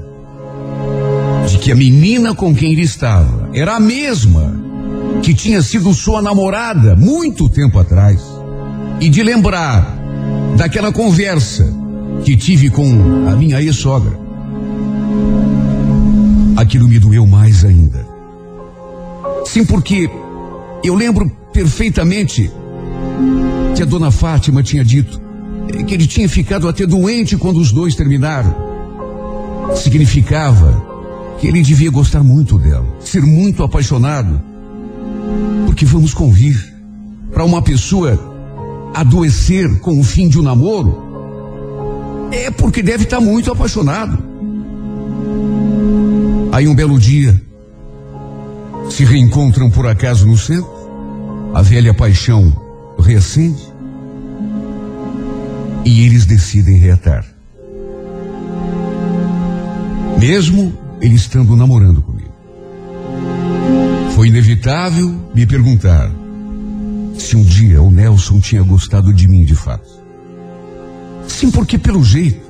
de 1.47 1.57
que 1.57 1.71
a 1.71 1.75
menina 1.75 2.35
com 2.35 2.53
quem 2.53 2.73
ele 2.73 2.83
estava 2.83 3.49
era 3.55 3.77
a 3.77 3.79
mesma 3.79 4.53
que 5.23 5.33
tinha 5.33 5.63
sido 5.63 5.91
sua 5.95 6.21
namorada 6.21 6.95
muito 6.95 7.49
tempo 7.49 7.79
atrás. 7.79 8.21
E 9.01 9.09
de 9.09 9.23
lembrar 9.23 9.97
daquela 10.55 10.91
conversa 10.91 11.67
que 12.23 12.37
tive 12.37 12.69
com 12.69 13.27
a 13.27 13.35
minha 13.35 13.59
ex-sogra. 13.59 14.15
Aquilo 16.55 16.87
me 16.87 16.99
doeu 16.99 17.25
mais 17.25 17.65
ainda. 17.65 18.04
Sim, 19.45 19.65
porque 19.65 20.09
eu 20.83 20.95
lembro 20.95 21.29
perfeitamente 21.53 22.51
que 23.75 23.81
a 23.81 23.85
dona 23.85 24.11
Fátima 24.11 24.61
tinha 24.61 24.83
dito 24.83 25.25
que 25.85 25.93
ele 25.93 26.07
tinha 26.07 26.27
ficado 26.27 26.67
até 26.67 26.85
doente 26.85 27.37
quando 27.37 27.59
os 27.59 27.71
dois 27.71 27.95
terminaram. 27.95 28.53
Significava 29.75 30.85
que 31.39 31.47
ele 31.47 31.61
devia 31.61 31.89
gostar 31.89 32.23
muito 32.23 32.57
dela, 32.57 32.85
ser 32.99 33.21
muito 33.21 33.63
apaixonado. 33.63 34.41
Porque 35.65 35.85
vamos 35.85 36.13
convir, 36.13 36.73
para 37.31 37.43
uma 37.43 37.61
pessoa 37.61 38.33
adoecer 38.93 39.79
com 39.79 39.99
o 39.99 40.03
fim 40.03 40.29
de 40.29 40.39
um 40.39 40.43
namoro, 40.43 41.03
é 42.31 42.49
porque 42.49 42.81
deve 42.81 43.03
estar 43.03 43.19
muito 43.19 43.51
apaixonado. 43.51 44.17
Aí 46.51 46.67
um 46.67 46.75
belo 46.75 46.97
dia, 46.97 47.41
se 48.89 49.03
reencontram 49.03 49.69
por 49.69 49.87
acaso 49.87 50.27
no 50.27 50.37
centro, 50.37 50.69
a 51.53 51.61
velha 51.61 51.93
paixão 51.93 52.53
reacende 52.99 53.61
e 55.83 56.05
eles 56.05 56.25
decidem 56.25 56.77
reatar. 56.77 57.25
Mesmo 60.19 60.73
ele 61.01 61.15
estando 61.15 61.55
namorando 61.55 62.01
comigo. 62.01 62.33
Foi 64.15 64.27
inevitável 64.27 65.13
me 65.33 65.45
perguntar 65.45 66.09
se 67.17 67.35
um 67.35 67.43
dia 67.43 67.81
o 67.81 67.91
Nelson 67.91 68.39
tinha 68.39 68.63
gostado 68.63 69.13
de 69.13 69.27
mim 69.27 69.43
de 69.43 69.55
fato. 69.55 69.89
Sim, 71.27 71.51
porque 71.51 71.77
pelo 71.77 72.03
jeito, 72.03 72.45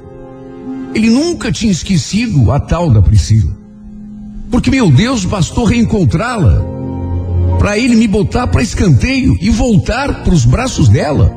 ele 0.94 1.10
nunca 1.10 1.52
tinha 1.52 1.72
esquecido 1.72 2.52
a 2.52 2.60
tal 2.60 2.90
da 2.90 3.02
Priscila. 3.02 3.65
Porque, 4.52 4.70
meu 4.70 4.92
Deus, 4.92 5.26
bastou 5.26 5.66
reencontrá-la 5.66 6.76
para 7.58 7.78
ele 7.80 7.96
me 7.96 8.08
botar 8.08 8.48
para 8.48 8.62
escanteio 8.62 9.38
e 9.42 9.50
voltar 9.50 10.24
para 10.24 10.34
os 10.34 10.46
braços 10.46 10.88
dela. 10.88 11.36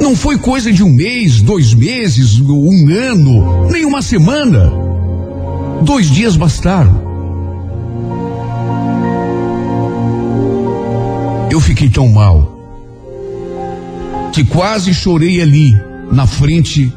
Não 0.00 0.14
foi 0.16 0.38
coisa 0.38 0.72
de 0.72 0.82
um 0.82 0.88
mês, 0.88 1.42
dois 1.42 1.74
meses, 1.74 2.40
um 2.40 2.88
ano, 2.88 3.68
nem 3.70 3.84
uma 3.84 4.02
semana. 4.02 4.72
Dois 5.82 6.10
dias 6.10 6.36
bastaram. 6.36 7.10
Eu 11.50 11.60
fiquei 11.60 11.90
tão 11.90 12.08
mal 12.08 12.58
que 14.32 14.44
quase 14.44 14.94
chorei 14.94 15.42
ali 15.42 15.74
na 16.12 16.26
frente 16.26 16.92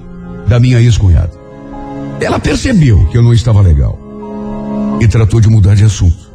da 0.47 0.60
minha 0.60 0.79
ex-cunhada. 0.79 1.34
Ela 2.21 2.39
percebeu 2.39 3.06
que 3.08 3.17
eu 3.17 3.23
não 3.23 3.34
estava 3.34 3.60
legal 3.62 4.02
e 5.03 5.07
tratou 5.07 5.41
de 5.41 5.49
mudar 5.49 5.75
de 5.75 5.83
assunto. 5.83 6.31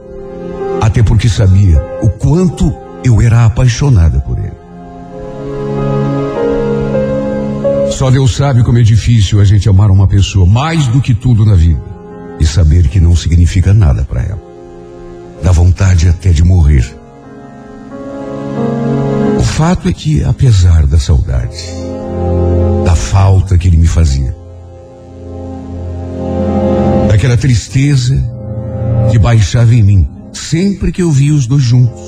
Até 0.81 1.03
porque 1.03 1.29
sabia 1.29 1.83
o 2.03 2.11
quanto 2.11 2.73
eu 3.03 3.21
era 3.23 3.47
apaixonada 3.47 4.21
por 4.21 4.39
ele. 4.39 4.53
Só 7.93 8.11
Deus 8.11 8.37
sabe 8.37 8.63
como 8.63 8.79
é 8.79 8.83
difícil 8.83 9.41
a 9.41 9.45
gente 9.45 9.69
amar 9.69 9.91
uma 9.91 10.07
pessoa 10.07 10.47
mais 10.47 10.87
do 10.89 11.01
que 11.01 11.15
tudo 11.15 11.45
na 11.45 11.55
vida 11.55 11.81
e 12.39 12.47
saber 12.47 12.89
que 12.89 13.01
não 13.01 13.17
significa 13.17 13.73
nada 13.73 14.05
para 14.05 14.23
ela. 14.23 14.43
Dá 15.43 15.51
vontade 15.51 16.07
até 16.09 16.31
de 16.31 16.45
morrer. 16.45 16.85
O 19.39 19.43
fato 19.43 19.89
é 19.89 19.93
que, 19.93 20.23
apesar 20.23 20.87
da 20.87 20.99
saudade, 20.99 21.57
da 22.85 22.95
falta 22.95 23.57
que 23.57 23.67
ele 23.67 23.79
me 23.79 23.87
fazia, 23.87 24.37
daquela 27.09 27.37
tristeza 27.37 28.38
que 29.11 29.19
baixava 29.19 29.75
em 29.75 29.83
mim 29.83 30.09
sempre 30.33 30.93
que 30.93 31.03
eu 31.03 31.11
via 31.11 31.35
os 31.35 31.47
dois 31.47 31.63
juntos, 31.63 32.01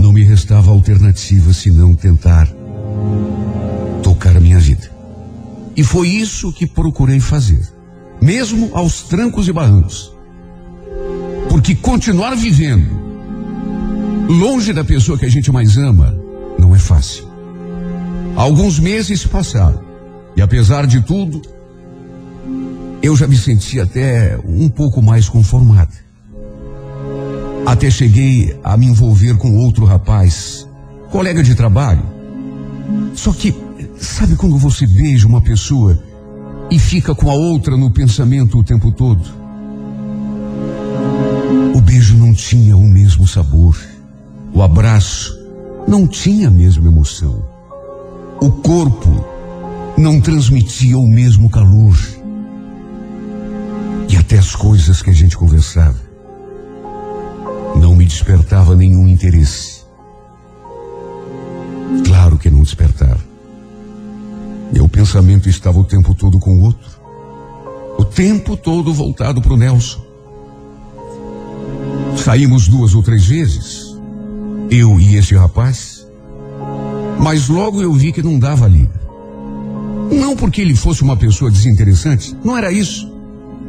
não 0.00 0.12
me 0.12 0.22
restava 0.22 0.70
alternativa 0.70 1.52
senão 1.52 1.94
tentar 1.94 2.48
tocar 4.02 4.36
a 4.36 4.40
minha 4.40 4.58
vida. 4.58 4.90
E 5.76 5.82
foi 5.82 6.08
isso 6.08 6.52
que 6.52 6.66
procurei 6.66 7.18
fazer, 7.18 7.66
mesmo 8.20 8.70
aos 8.72 9.02
trancos 9.02 9.48
e 9.48 9.52
barrancos. 9.52 10.12
Porque 11.48 11.74
continuar 11.74 12.34
vivendo 12.36 13.02
longe 14.28 14.72
da 14.72 14.84
pessoa 14.84 15.18
que 15.18 15.26
a 15.26 15.30
gente 15.30 15.50
mais 15.52 15.76
ama 15.76 16.16
não 16.58 16.74
é 16.74 16.78
fácil. 16.78 17.24
Alguns 18.36 18.78
meses 18.78 19.20
se 19.20 19.28
passaram 19.28 19.82
e 20.36 20.42
apesar 20.42 20.86
de 20.86 21.00
tudo, 21.00 21.40
eu 23.04 23.14
já 23.14 23.26
me 23.26 23.36
senti 23.36 23.78
até 23.78 24.38
um 24.46 24.66
pouco 24.66 25.02
mais 25.02 25.28
conformada. 25.28 25.92
Até 27.66 27.90
cheguei 27.90 28.58
a 28.64 28.78
me 28.78 28.86
envolver 28.86 29.36
com 29.36 29.58
outro 29.58 29.84
rapaz, 29.84 30.66
colega 31.10 31.42
de 31.42 31.54
trabalho. 31.54 32.02
Só 33.14 33.30
que, 33.34 33.54
sabe 33.98 34.36
quando 34.36 34.56
você 34.56 34.86
beija 34.86 35.28
uma 35.28 35.42
pessoa 35.42 36.02
e 36.70 36.78
fica 36.78 37.14
com 37.14 37.30
a 37.30 37.34
outra 37.34 37.76
no 37.76 37.90
pensamento 37.90 38.58
o 38.58 38.64
tempo 38.64 38.90
todo? 38.90 39.22
O 41.74 41.80
beijo 41.82 42.16
não 42.16 42.32
tinha 42.32 42.74
o 42.74 42.88
mesmo 42.88 43.28
sabor. 43.28 43.78
O 44.50 44.62
abraço 44.62 45.38
não 45.86 46.06
tinha 46.06 46.48
a 46.48 46.50
mesma 46.50 46.88
emoção. 46.88 47.44
O 48.40 48.50
corpo 48.50 49.26
não 49.98 50.22
transmitia 50.22 50.98
o 50.98 51.06
mesmo 51.06 51.50
calor. 51.50 51.94
E 54.14 54.16
até 54.16 54.38
as 54.38 54.54
coisas 54.54 55.02
que 55.02 55.10
a 55.10 55.12
gente 55.12 55.36
conversava 55.36 55.98
não 57.74 57.96
me 57.96 58.04
despertava 58.04 58.76
nenhum 58.76 59.08
interesse. 59.08 59.82
Claro 62.06 62.38
que 62.38 62.48
não 62.48 62.62
despertava. 62.62 63.18
Meu 64.72 64.88
pensamento 64.88 65.48
estava 65.48 65.80
o 65.80 65.84
tempo 65.84 66.14
todo 66.14 66.38
com 66.38 66.58
o 66.58 66.62
outro. 66.62 66.88
O 67.98 68.04
tempo 68.04 68.56
todo 68.56 68.94
voltado 68.94 69.42
para 69.42 69.52
o 69.52 69.56
Nelson. 69.56 70.00
Saímos 72.16 72.68
duas 72.68 72.94
ou 72.94 73.02
três 73.02 73.26
vezes, 73.26 73.96
eu 74.70 75.00
e 75.00 75.16
esse 75.16 75.34
rapaz, 75.34 76.06
mas 77.18 77.48
logo 77.48 77.82
eu 77.82 77.92
vi 77.92 78.12
que 78.12 78.22
não 78.22 78.38
dava 78.38 78.68
liga. 78.68 79.00
Não 80.12 80.36
porque 80.36 80.60
ele 80.60 80.76
fosse 80.76 81.02
uma 81.02 81.16
pessoa 81.16 81.50
desinteressante, 81.50 82.32
não 82.44 82.56
era 82.56 82.70
isso. 82.70 83.12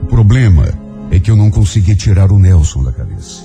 O 0.05 0.07
problema 0.07 0.71
é 1.09 1.19
que 1.19 1.31
eu 1.31 1.35
não 1.35 1.49
conseguia 1.49 1.95
tirar 1.95 2.31
o 2.31 2.37
Nelson 2.37 2.83
da 2.83 2.91
cabeça. 2.91 3.41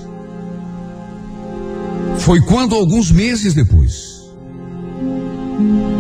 Foi 2.19 2.39
quando, 2.43 2.75
alguns 2.75 3.11
meses 3.11 3.55
depois, 3.55 4.31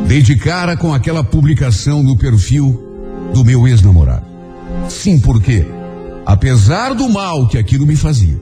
dei 0.06 0.20
de 0.20 0.36
cara 0.36 0.76
com 0.76 0.92
aquela 0.92 1.24
publicação 1.24 2.02
no 2.02 2.14
perfil 2.14 2.78
do 3.32 3.42
meu 3.42 3.66
ex-namorado. 3.66 4.26
Sim, 4.86 5.18
porque, 5.18 5.66
apesar 6.26 6.94
do 6.94 7.08
mal 7.08 7.48
que 7.48 7.56
aquilo 7.56 7.86
me 7.86 7.96
fazia, 7.96 8.38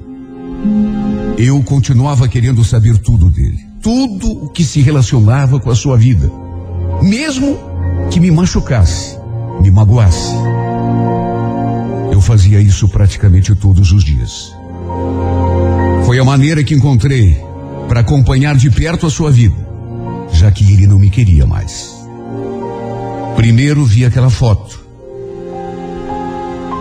eu 1.39 1.63
continuava 1.63 2.27
querendo 2.27 2.65
saber 2.65 2.99
tudo 2.99 3.31
dele. 3.31 3.65
Tudo 3.81 4.47
o 4.47 4.49
que 4.49 4.65
se 4.65 4.81
relacionava 4.81 5.61
com 5.61 5.71
a 5.71 5.77
sua 5.77 5.97
vida. 5.97 6.29
Mesmo 7.01 7.57
que 8.11 8.19
me 8.19 8.29
machucasse, 8.29 9.17
me 9.63 9.71
magoasse. 9.71 10.35
Eu 12.13 12.21
fazia 12.21 12.61
isso 12.61 12.89
praticamente 12.89 13.55
todos 13.55 13.93
os 13.93 14.05
dias. 14.05 14.55
Foi 16.05 16.19
a 16.19 16.25
maneira 16.25 16.65
que 16.65 16.75
encontrei 16.75 17.37
para 17.89 18.01
acompanhar 18.01 18.57
de 18.57 18.71
perto 18.71 19.07
a 19.07 19.11
sua 19.11 19.31
vida, 19.31 19.57
já 20.33 20.51
que 20.51 20.73
ele 20.73 20.87
não 20.87 20.99
me 20.99 21.11
queria 21.11 21.47
mais. 21.47 21.95
Primeiro 23.37 23.85
vi 23.85 24.05
aquela 24.05 24.31
foto. 24.31 24.85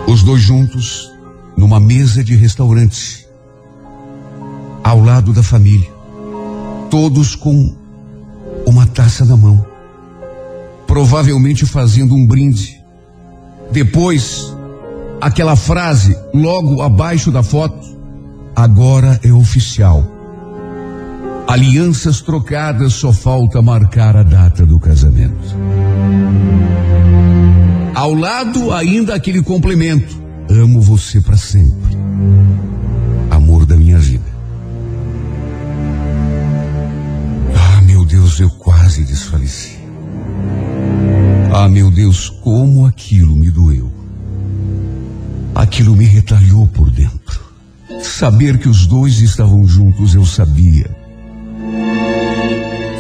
Os 0.07 0.23
dois 0.23 0.41
juntos, 0.41 1.11
numa 1.55 1.79
mesa 1.79 2.23
de 2.23 2.35
restaurante, 2.35 3.27
ao 4.83 5.01
lado 5.01 5.33
da 5.33 5.43
família, 5.43 5.89
todos 6.89 7.35
com 7.35 7.75
uma 8.65 8.85
taça 8.85 9.25
na 9.25 9.35
mão, 9.35 9.65
provavelmente 10.87 11.65
fazendo 11.65 12.15
um 12.15 12.25
brinde. 12.25 12.81
Depois, 13.71 14.55
aquela 15.21 15.56
frase 15.56 16.17
logo 16.34 16.82
abaixo 16.82 17.32
da 17.32 17.43
foto: 17.43 17.88
agora 18.56 19.19
é 19.23 19.32
oficial. 19.32 20.15
Alianças 21.47 22.19
trocadas, 22.19 22.93
só 22.93 23.13
falta 23.13 23.62
marcar 23.62 24.17
a 24.17 24.23
data 24.23 24.65
do 24.65 24.80
casamento. 24.80 25.56
Ao 27.95 28.13
lado, 28.13 28.73
ainda 28.73 29.15
aquele 29.15 29.41
complemento: 29.41 30.21
Amo 30.49 30.82
você 30.82 31.21
para 31.21 31.38
sempre. 31.38 31.97
Amor 33.32 33.65
da 33.65 33.75
minha 33.75 33.97
vida. 33.97 34.25
Ah, 37.56 37.82
meu 37.82 38.06
Deus, 38.06 38.39
eu 38.39 38.49
quase 38.51 39.03
desfaleci. 39.03 39.77
Ah, 41.53 41.67
meu 41.67 41.89
Deus, 41.89 42.30
como 42.30 42.86
aquilo 42.86 43.36
me. 43.36 43.46
Aquilo 45.67 45.97
me 45.97 46.06
retalhou 46.06 46.65
por 46.65 46.89
dentro. 46.89 47.41
Saber 48.01 48.58
que 48.58 48.69
os 48.69 48.88
dois 48.88 49.19
estavam 49.19 49.67
juntos, 49.67 50.15
eu 50.15 50.25
sabia. 50.25 50.89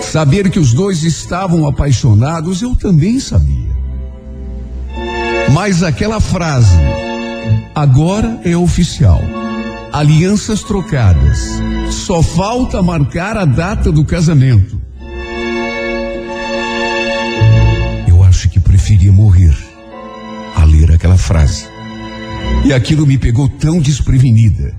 Saber 0.01 0.49
que 0.49 0.59
os 0.59 0.73
dois 0.73 1.01
estavam 1.01 1.65
apaixonados, 1.65 2.61
eu 2.61 2.75
também 2.75 3.21
sabia. 3.21 3.71
Mas 5.53 5.81
aquela 5.81 6.19
frase, 6.19 6.77
agora 7.73 8.41
é 8.43 8.55
oficial. 8.57 9.21
Alianças 9.93 10.61
trocadas. 10.61 11.47
Só 11.89 12.21
falta 12.21 12.83
marcar 12.83 13.37
a 13.37 13.45
data 13.45 13.93
do 13.93 14.03
casamento. 14.03 14.79
Eu 18.05 18.21
acho 18.25 18.49
que 18.49 18.59
preferia 18.59 19.13
morrer 19.13 19.55
a 20.53 20.65
ler 20.65 20.91
aquela 20.91 21.17
frase. 21.17 21.76
E 22.65 22.73
aquilo 22.73 23.05
me 23.07 23.17
pegou 23.17 23.47
tão 23.47 23.79
desprevenida 23.79 24.75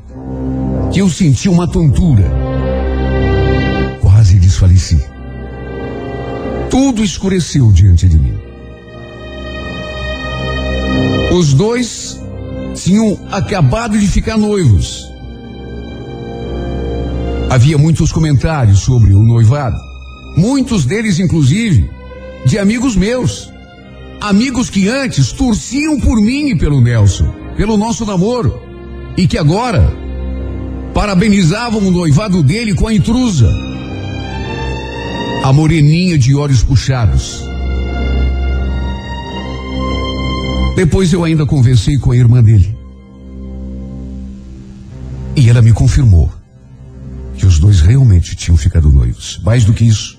que 0.92 1.00
eu 1.00 1.08
senti 1.08 1.48
uma 1.48 1.66
tontura. 1.66 2.24
Quase 4.00 4.38
desfaleci. 4.38 5.00
Tudo 6.70 7.02
escureceu 7.02 7.72
diante 7.72 8.08
de 8.08 8.18
mim. 8.18 8.34
Os 11.32 11.52
dois 11.52 12.20
tinham 12.74 13.18
acabado 13.30 13.98
de 13.98 14.06
ficar 14.06 14.36
noivos. 14.36 15.06
Havia 17.50 17.78
muitos 17.78 18.12
comentários 18.12 18.80
sobre 18.80 19.14
o 19.14 19.22
noivado. 19.22 19.78
Muitos 20.36 20.84
deles, 20.84 21.18
inclusive, 21.18 21.88
de 22.44 22.58
amigos 22.58 22.94
meus. 22.94 23.50
Amigos 24.20 24.68
que 24.68 24.88
antes 24.88 25.32
torciam 25.32 25.98
por 26.00 26.20
mim 26.20 26.50
e 26.50 26.58
pelo 26.58 26.80
Nelson, 26.80 27.32
pelo 27.58 27.76
nosso 27.76 28.06
namoro. 28.06 28.62
E 29.16 29.26
que 29.26 29.36
agora 29.36 29.92
parabenizavam 30.94 31.88
o 31.88 31.90
noivado 31.90 32.40
dele 32.40 32.72
com 32.72 32.86
a 32.86 32.94
intrusa. 32.94 33.50
A 35.42 35.52
moreninha 35.52 36.16
de 36.16 36.36
olhos 36.36 36.62
puxados. 36.62 37.42
Depois 40.76 41.12
eu 41.12 41.24
ainda 41.24 41.44
conversei 41.44 41.98
com 41.98 42.12
a 42.12 42.16
irmã 42.16 42.40
dele. 42.40 42.78
E 45.34 45.50
ela 45.50 45.60
me 45.60 45.72
confirmou 45.72 46.30
que 47.36 47.44
os 47.44 47.58
dois 47.58 47.80
realmente 47.80 48.36
tinham 48.36 48.56
ficado 48.56 48.90
noivos. 48.92 49.40
Mais 49.42 49.64
do 49.64 49.72
que 49.72 49.84
isso, 49.84 50.16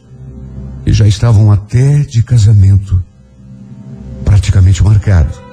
eles 0.85 0.97
já 0.97 1.07
estavam 1.07 1.49
até 1.53 1.99
de 1.99 2.21
casamento 2.21 3.01
praticamente 4.25 4.83
marcado 4.83 5.48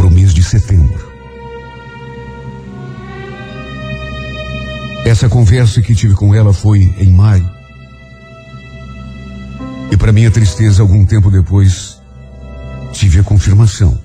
para 0.00 0.06
o 0.06 0.10
mês 0.10 0.32
de 0.32 0.42
setembro. 0.42 1.12
Essa 5.04 5.28
conversa 5.28 5.82
que 5.82 5.94
tive 5.94 6.14
com 6.14 6.34
ela 6.34 6.54
foi 6.54 6.94
em 6.98 7.12
maio. 7.12 7.46
E 9.90 9.96
para 9.98 10.10
minha 10.10 10.30
tristeza, 10.30 10.80
algum 10.80 11.04
tempo 11.04 11.30
depois, 11.30 12.00
tive 12.92 13.20
a 13.20 13.22
confirmação 13.22 14.00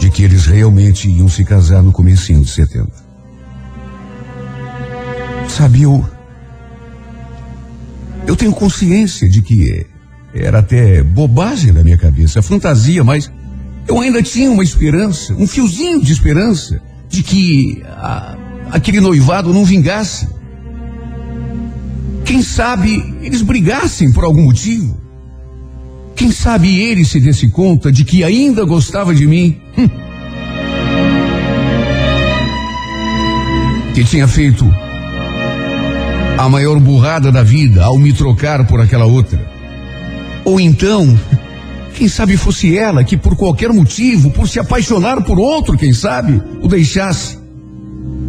de 0.00 0.10
que 0.10 0.22
eles 0.22 0.46
realmente 0.46 1.10
iam 1.10 1.28
se 1.28 1.44
casar 1.44 1.82
no 1.82 1.92
comecinho 1.92 2.40
de 2.40 2.50
setembro. 2.50 2.94
Sabe, 5.46 5.82
eu. 5.82 6.08
Eu 8.26 8.34
tenho 8.34 8.54
consciência 8.54 9.28
de 9.28 9.42
que 9.42 9.86
era 10.32 10.60
até 10.60 11.02
bobagem 11.02 11.70
na 11.70 11.82
minha 11.82 11.98
cabeça, 11.98 12.40
fantasia, 12.40 13.04
mas 13.04 13.30
eu 13.86 14.00
ainda 14.00 14.22
tinha 14.22 14.50
uma 14.50 14.62
esperança, 14.62 15.34
um 15.34 15.46
fiozinho 15.46 16.00
de 16.00 16.12
esperança, 16.12 16.80
de 17.08 17.22
que 17.22 17.82
a, 17.86 18.36
aquele 18.70 19.00
noivado 19.00 19.52
não 19.52 19.64
vingasse. 19.64 20.28
Quem 22.24 22.42
sabe 22.42 23.14
eles 23.22 23.42
brigassem 23.42 24.12
por 24.12 24.24
algum 24.24 24.42
motivo. 24.44 25.00
Quem 26.14 26.30
sabe 26.30 26.80
ele 26.80 27.04
se 27.04 27.20
desse 27.20 27.48
conta 27.48 27.90
de 27.90 28.04
que 28.04 28.22
ainda 28.22 28.64
gostava 28.64 29.14
de 29.14 29.26
mim. 29.26 29.60
Hum. 29.76 29.88
Que 33.94 34.04
tinha 34.04 34.26
feito 34.26 34.64
a 36.38 36.48
maior 36.48 36.78
burrada 36.80 37.30
da 37.30 37.42
vida 37.42 37.84
ao 37.84 37.98
me 37.98 38.12
trocar 38.12 38.66
por 38.66 38.80
aquela 38.80 39.04
outra. 39.04 39.44
Ou 40.44 40.58
então, 40.58 41.18
quem 41.92 42.08
sabe 42.08 42.36
fosse 42.36 42.76
ela 42.76 43.04
que 43.04 43.16
por 43.16 43.36
qualquer 43.36 43.72
motivo, 43.72 44.30
por 44.30 44.48
se 44.48 44.58
apaixonar 44.58 45.22
por 45.22 45.38
outro, 45.38 45.76
quem 45.76 45.92
sabe, 45.92 46.42
o 46.60 46.68
deixasse. 46.68 47.38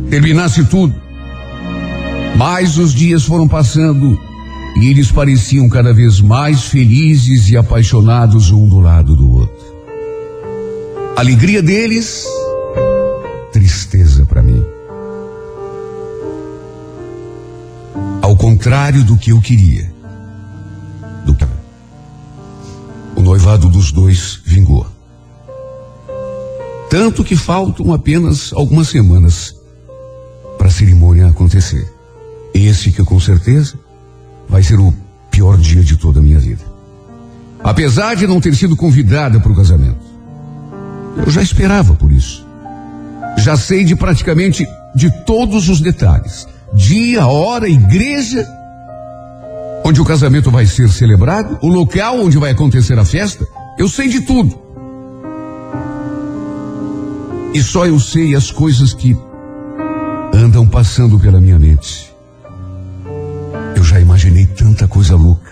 Terminasse 0.10 0.64
tudo. 0.66 0.94
Mas 2.38 2.78
os 2.78 2.94
dias 2.94 3.24
foram 3.24 3.48
passando 3.48 4.20
e 4.76 4.90
eles 4.90 5.12
pareciam 5.12 5.70
cada 5.70 5.94
vez 5.94 6.20
mais 6.20 6.64
felizes 6.64 7.50
e 7.50 7.58
apaixonados 7.58 8.52
um 8.52 8.68
do 8.68 8.80
lado 8.80 9.16
do 9.16 9.32
outro. 9.32 9.64
Alegria 11.16 11.62
deles, 11.62 12.26
tristeza 13.52 14.26
para 14.26 14.42
mim. 14.42 14.64
Ao 18.22 18.36
contrário 18.36 19.04
do 19.04 19.16
que 19.16 19.32
eu 19.32 19.40
queria. 19.40 19.93
Noivado 23.34 23.68
dos 23.68 23.92
dois 23.92 24.40
vingou. 24.46 24.86
Tanto 26.88 27.24
que 27.24 27.36
faltam 27.36 27.92
apenas 27.92 28.54
algumas 28.54 28.90
semanas 28.90 29.56
para 30.56 30.68
a 30.68 30.72
cerimônia 30.72 31.26
acontecer. 31.26 31.92
Esse 32.54 32.92
que 32.92 33.04
com 33.04 33.20
certeza 33.20 33.74
vai 34.48 34.62
ser 34.62 34.80
o 34.80 34.94
pior 35.32 35.58
dia 35.58 35.82
de 35.82 35.98
toda 35.98 36.20
a 36.20 36.22
minha 36.22 36.38
vida. 36.38 36.62
Apesar 37.64 38.16
de 38.16 38.28
não 38.28 38.40
ter 38.40 38.54
sido 38.54 38.76
convidada 38.76 39.40
para 39.40 39.52
o 39.52 39.56
casamento. 39.56 40.06
Eu 41.26 41.32
já 41.32 41.42
esperava 41.42 41.96
por 41.96 42.12
isso. 42.12 42.46
Já 43.40 43.58
sei 43.58 43.84
de 43.84 43.96
praticamente 43.96 44.64
de 44.96 45.10
todos 45.26 45.70
os 45.70 45.82
detalhes. 45.82 46.48
Dia, 46.76 47.26
hora, 47.26 47.68
igreja, 47.68 48.48
onde 49.84 50.02
o 50.02 50.06
casamento 50.06 50.50
vai 50.50 50.66
ser 50.66 50.90
celebrado, 50.90 51.58
o 51.62 51.68
local 51.68 52.20
onde 52.20 52.38
vai 52.38 52.52
acontecer 52.52 52.98
a 52.98 53.06
festa. 53.06 53.48
Eu 53.78 53.90
sei 53.90 54.08
de 54.08 54.22
tudo. 54.22 54.58
E 57.54 57.62
só 57.62 57.86
eu 57.86 58.00
sei 58.00 58.36
as 58.36 58.52
coisas 58.52 58.94
que 58.94 59.16
andam 60.34 60.68
passando 60.68 61.20
pela 61.20 61.40
minha 61.40 61.60
mente. 61.60 62.12
Eu 63.76 63.84
já 63.84 64.00
imaginei 64.00 64.46
tanta 64.48 64.88
coisa 64.88 65.16
louca. 65.16 65.52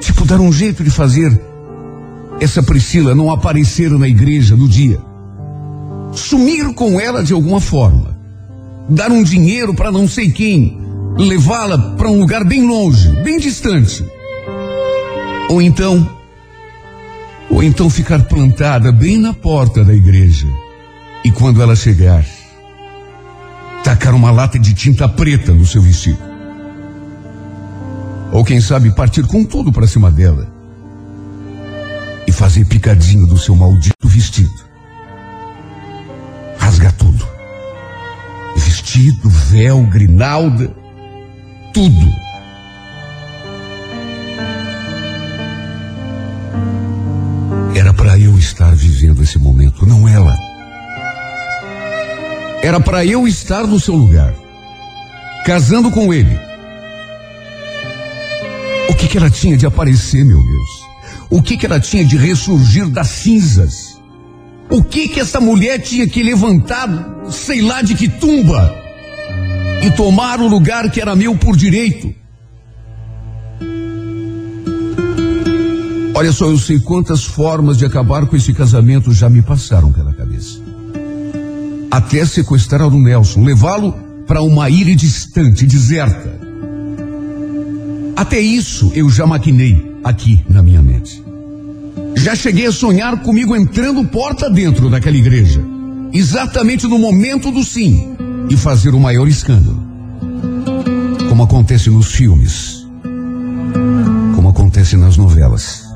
Tipo, 0.00 0.24
dar 0.24 0.40
um 0.40 0.52
jeito 0.52 0.82
de 0.82 0.90
fazer 0.90 1.40
essa 2.40 2.62
Priscila 2.62 3.14
não 3.14 3.30
aparecer 3.30 3.90
na 3.90 4.08
igreja 4.08 4.56
no 4.56 4.68
dia. 4.68 4.98
Sumir 6.12 6.74
com 6.74 7.00
ela 7.00 7.22
de 7.22 7.32
alguma 7.32 7.60
forma. 7.60 8.18
Dar 8.88 9.12
um 9.12 9.22
dinheiro 9.22 9.74
para 9.74 9.92
não 9.92 10.08
sei 10.08 10.30
quem. 10.32 10.76
Levá-la 11.16 11.78
para 11.96 12.08
um 12.08 12.18
lugar 12.18 12.44
bem 12.44 12.66
longe, 12.66 13.08
bem 13.22 13.38
distante. 13.38 14.04
Ou 15.50 15.60
então. 15.60 16.08
Ou 17.50 17.62
então 17.62 17.90
ficar 17.90 18.24
plantada 18.24 18.90
bem 18.90 19.18
na 19.18 19.34
porta 19.34 19.84
da 19.84 19.94
igreja. 19.94 20.46
E 21.24 21.30
quando 21.30 21.62
ela 21.62 21.76
chegar, 21.76 22.24
tacar 23.84 24.14
uma 24.14 24.30
lata 24.30 24.58
de 24.58 24.72
tinta 24.74 25.08
preta 25.08 25.52
no 25.52 25.66
seu 25.66 25.82
vestido. 25.82 26.18
Ou 28.32 28.44
quem 28.44 28.60
sabe 28.60 28.94
partir 28.94 29.26
com 29.26 29.44
tudo 29.44 29.70
para 29.70 29.86
cima 29.86 30.10
dela 30.10 30.50
e 32.26 32.32
fazer 32.32 32.64
picadinho 32.64 33.26
do 33.26 33.36
seu 33.36 33.54
maldito 33.54 34.08
vestido. 34.08 34.64
Rasgar 36.56 36.92
tudo. 36.92 37.26
Vestido, 38.56 39.28
véu, 39.28 39.82
grinalda, 39.82 40.74
tudo. 41.72 42.12
Era 47.74 47.92
para 47.94 48.18
eu 48.18 48.38
estar 48.38 48.74
vivendo 48.74 49.22
esse 49.22 49.38
momento, 49.38 49.86
não 49.86 50.06
ela. 50.06 50.36
Era 52.62 52.78
para 52.78 53.04
eu 53.04 53.26
estar 53.26 53.66
no 53.66 53.80
seu 53.80 53.94
lugar, 53.94 54.34
casando 55.44 55.90
com 55.90 56.12
ele. 56.12 56.38
O 58.88 58.94
que, 58.94 59.08
que 59.08 59.16
ela 59.16 59.30
tinha 59.30 59.56
de 59.56 59.66
aparecer, 59.66 60.24
meu 60.24 60.38
Deus? 60.38 60.82
O 61.30 61.42
que 61.42 61.56
que 61.56 61.66
ela 61.66 61.80
tinha 61.80 62.04
de 62.04 62.16
ressurgir 62.16 62.88
das 62.88 63.08
cinzas? 63.08 63.98
O 64.70 64.84
que 64.84 65.08
que 65.08 65.20
essa 65.20 65.40
mulher 65.40 65.80
tinha 65.80 66.06
que 66.06 66.22
levantar, 66.22 66.88
sei 67.30 67.62
lá 67.62 67.82
de 67.82 67.94
que 67.94 68.08
tumba, 68.08 68.81
e 69.82 69.90
tomar 69.90 70.40
o 70.40 70.48
lugar 70.48 70.90
que 70.90 71.00
era 71.00 71.16
meu 71.16 71.36
por 71.36 71.56
direito? 71.56 72.14
Olha 76.14 76.30
só, 76.30 76.46
eu 76.46 76.58
sei 76.58 76.78
quantas 76.78 77.24
formas 77.24 77.76
de 77.76 77.84
acabar 77.84 78.26
com 78.26 78.36
esse 78.36 78.52
casamento 78.52 79.12
já 79.12 79.28
me 79.28 79.42
passaram 79.42 79.92
pela 79.92 80.12
cabeça. 80.12 80.60
Até 81.90 82.24
sequestrar 82.24 82.86
o 82.86 82.90
Nelson, 82.90 83.42
levá-lo 83.42 83.92
para 84.26 84.40
uma 84.42 84.70
ilha 84.70 84.94
distante, 84.94 85.66
deserta. 85.66 86.40
Até 88.14 88.38
isso 88.38 88.92
eu 88.94 89.10
já 89.10 89.26
maquinei 89.26 89.96
aqui 90.04 90.44
na 90.48 90.62
minha 90.62 90.80
mente. 90.80 91.22
Já 92.16 92.36
cheguei 92.36 92.66
a 92.66 92.72
sonhar 92.72 93.20
comigo 93.22 93.56
entrando 93.56 94.04
porta 94.04 94.48
dentro 94.48 94.88
daquela 94.88 95.16
igreja, 95.16 95.60
exatamente 96.12 96.86
no 96.86 96.98
momento 96.98 97.50
do 97.50 97.64
sim, 97.64 98.14
e 98.52 98.56
fazer 98.56 98.94
o 98.94 99.00
maior 99.00 99.26
escândalo. 99.26 99.82
Como 101.26 101.42
acontece 101.42 101.88
nos 101.88 102.12
filmes, 102.12 102.86
como 104.36 104.50
acontece 104.50 104.94
nas 104.94 105.16
novelas. 105.16 105.88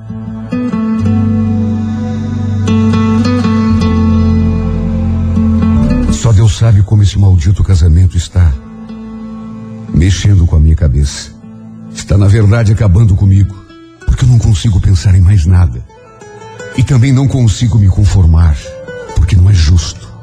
Só 6.12 6.33
Deus 6.33 6.57
sabe 6.57 6.83
como 6.83 7.03
esse 7.03 7.19
maldito 7.19 7.62
casamento 7.62 8.16
está 8.16 8.51
mexendo 9.92 10.47
com 10.47 10.57
a 10.57 10.61
minha 10.61 10.75
cabeça. 10.75 11.33
Está, 11.95 12.16
na 12.16 12.27
verdade, 12.27 12.73
acabando 12.73 13.14
comigo, 13.14 13.55
porque 14.07 14.25
eu 14.25 14.29
não 14.29 14.38
consigo 14.38 14.81
pensar 14.81 15.14
em 15.14 15.21
mais 15.21 15.45
nada. 15.45 15.85
E 16.75 16.83
também 16.83 17.12
não 17.12 17.29
consigo 17.29 17.79
me 17.79 17.88
conformar, 17.88 18.57
porque 19.14 19.37
não 19.37 19.51
é 19.51 19.53
justo. 19.53 20.16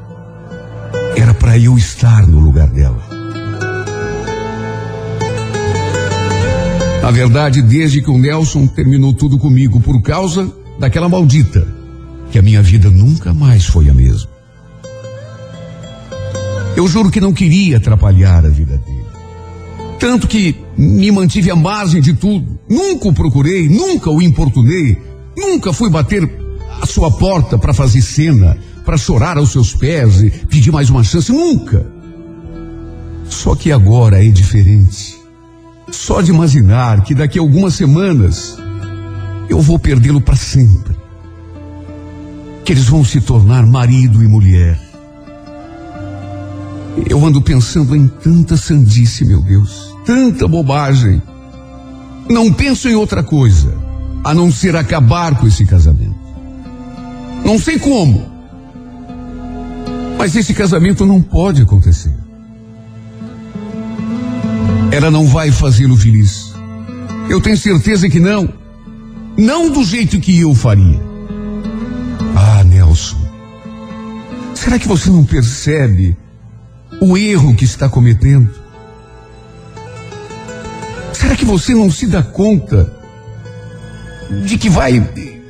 Era 1.16 1.32
para 1.32 1.58
eu 1.58 1.76
estar 1.78 2.26
no 2.26 2.40
lugar 2.40 2.68
dela. 2.68 3.02
Na 7.02 7.10
verdade, 7.10 7.60
desde 7.62 8.00
que 8.00 8.10
o 8.10 8.18
Nelson 8.18 8.66
terminou 8.66 9.12
tudo 9.12 9.38
comigo 9.38 9.80
por 9.80 10.00
causa 10.02 10.50
daquela 10.78 11.08
maldita, 11.08 11.66
que 12.30 12.38
a 12.38 12.42
minha 12.42 12.62
vida 12.62 12.90
nunca 12.90 13.34
mais 13.34 13.66
foi 13.66 13.90
a 13.90 13.94
mesma. 13.94 14.30
Eu 16.76 16.88
juro 16.88 17.10
que 17.10 17.20
não 17.20 17.32
queria 17.32 17.76
atrapalhar 17.76 18.44
a 18.44 18.48
vida 18.48 18.76
dele. 18.78 19.04
Tanto 20.00 20.26
que 20.26 20.56
me 20.76 21.10
mantive 21.12 21.50
à 21.50 21.56
margem 21.56 22.00
de 22.00 22.14
tudo. 22.14 22.58
Nunca 22.68 23.08
o 23.08 23.12
procurei, 23.12 23.68
nunca 23.68 24.10
o 24.10 24.20
importunei, 24.20 24.96
nunca 25.36 25.72
fui 25.72 25.88
bater 25.88 26.28
a 26.80 26.86
sua 26.86 27.10
porta 27.10 27.56
para 27.56 27.72
fazer 27.72 28.02
cena, 28.02 28.58
para 28.84 28.96
chorar 28.96 29.38
aos 29.38 29.50
seus 29.50 29.74
pés 29.74 30.20
e 30.22 30.30
pedir 30.30 30.70
mais 30.70 30.90
uma 30.90 31.02
chance, 31.02 31.32
nunca. 31.32 31.86
Só 33.28 33.54
que 33.54 33.72
agora 33.72 34.24
é 34.24 34.28
diferente. 34.28 35.16
Só 35.90 36.20
de 36.20 36.30
imaginar 36.30 37.02
que 37.02 37.14
daqui 37.14 37.38
a 37.38 37.42
algumas 37.42 37.74
semanas 37.74 38.58
eu 39.48 39.60
vou 39.60 39.78
perdê-lo 39.78 40.20
para 40.20 40.36
sempre. 40.36 40.94
Que 42.64 42.72
eles 42.72 42.84
vão 42.84 43.04
se 43.04 43.20
tornar 43.20 43.66
marido 43.66 44.22
e 44.22 44.28
mulher. 44.28 44.78
Eu 47.08 47.24
ando 47.24 47.40
pensando 47.42 47.96
em 47.96 48.06
tanta 48.06 48.56
sandice, 48.56 49.24
meu 49.24 49.42
Deus, 49.42 49.94
tanta 50.04 50.46
bobagem. 50.46 51.22
Não 52.28 52.52
penso 52.52 52.88
em 52.88 52.94
outra 52.94 53.22
coisa 53.22 53.76
a 54.22 54.32
não 54.32 54.50
ser 54.50 54.76
acabar 54.76 55.38
com 55.38 55.46
esse 55.46 55.66
casamento. 55.66 56.14
Não 57.44 57.58
sei 57.58 57.78
como, 57.78 58.33
mas 60.24 60.34
esse 60.36 60.54
casamento 60.54 61.04
não 61.04 61.20
pode 61.20 61.60
acontecer. 61.60 62.10
Ela 64.90 65.10
não 65.10 65.26
vai 65.26 65.52
fazê-lo 65.52 65.98
feliz. 65.98 66.50
Eu 67.28 67.42
tenho 67.42 67.58
certeza 67.58 68.08
que 68.08 68.18
não. 68.18 68.48
Não 69.36 69.68
do 69.68 69.84
jeito 69.84 70.18
que 70.18 70.40
eu 70.40 70.54
faria. 70.54 70.98
Ah, 72.34 72.64
Nelson. 72.64 73.18
Será 74.54 74.78
que 74.78 74.88
você 74.88 75.10
não 75.10 75.26
percebe 75.26 76.16
o 77.02 77.18
erro 77.18 77.54
que 77.54 77.66
está 77.66 77.86
cometendo? 77.86 78.48
Será 81.12 81.36
que 81.36 81.44
você 81.44 81.74
não 81.74 81.90
se 81.90 82.06
dá 82.06 82.22
conta 82.22 82.90
de 84.46 84.56
que 84.56 84.70
vai 84.70 85.06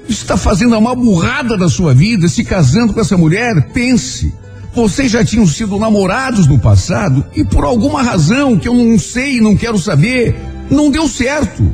estar 0.09 0.37
fazendo 0.37 0.77
uma 0.77 0.97
burrada 0.97 1.57
da 1.57 1.69
sua 1.69 1.95
vida, 1.95 2.27
se 2.27 2.43
casando 2.43 2.93
com 2.93 3.01
essa 3.01 3.17
mulher? 3.17 3.69
Pense. 3.73 4.35
Vocês 4.75 5.11
já 5.11 5.25
tinham 5.25 5.47
sido 5.47 5.79
namorados 5.79 6.47
no 6.47 6.59
passado 6.59 7.25
e 7.35 7.45
por 7.45 7.65
alguma 7.65 8.03
razão 8.03 8.59
que 8.59 8.67
eu 8.67 8.75
não 8.75 8.99
sei 8.99 9.41
não 9.41 9.57
quero 9.57 9.79
saber, 9.79 10.35
não 10.71 10.91
deu 10.91 11.09
certo. 11.09 11.65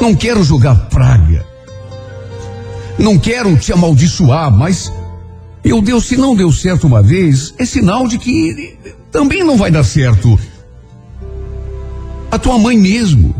Não 0.00 0.14
quero 0.14 0.44
jogar 0.44 0.74
praga. 0.90 1.46
Não 2.98 3.18
quero 3.18 3.56
te 3.56 3.72
amaldiçoar, 3.72 4.50
mas 4.50 4.92
meu 5.64 5.80
Deus, 5.80 6.06
se 6.06 6.16
não 6.16 6.34
deu 6.34 6.52
certo 6.52 6.86
uma 6.86 7.02
vez, 7.02 7.54
é 7.56 7.64
sinal 7.64 8.08
de 8.08 8.18
que 8.18 8.76
também 9.10 9.44
não 9.44 9.56
vai 9.56 9.70
dar 9.70 9.84
certo. 9.84 10.38
A 12.30 12.38
tua 12.38 12.58
mãe 12.58 12.76
mesmo 12.76 13.34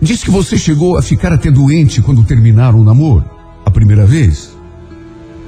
disse 0.00 0.24
que 0.24 0.30
você 0.30 0.56
chegou 0.56 0.96
a 0.96 1.02
ficar 1.02 1.32
até 1.32 1.50
doente 1.50 2.00
quando 2.00 2.24
terminaram 2.24 2.80
o 2.80 2.84
namoro, 2.84 3.24
a 3.64 3.70
primeira 3.70 4.06
vez. 4.06 4.57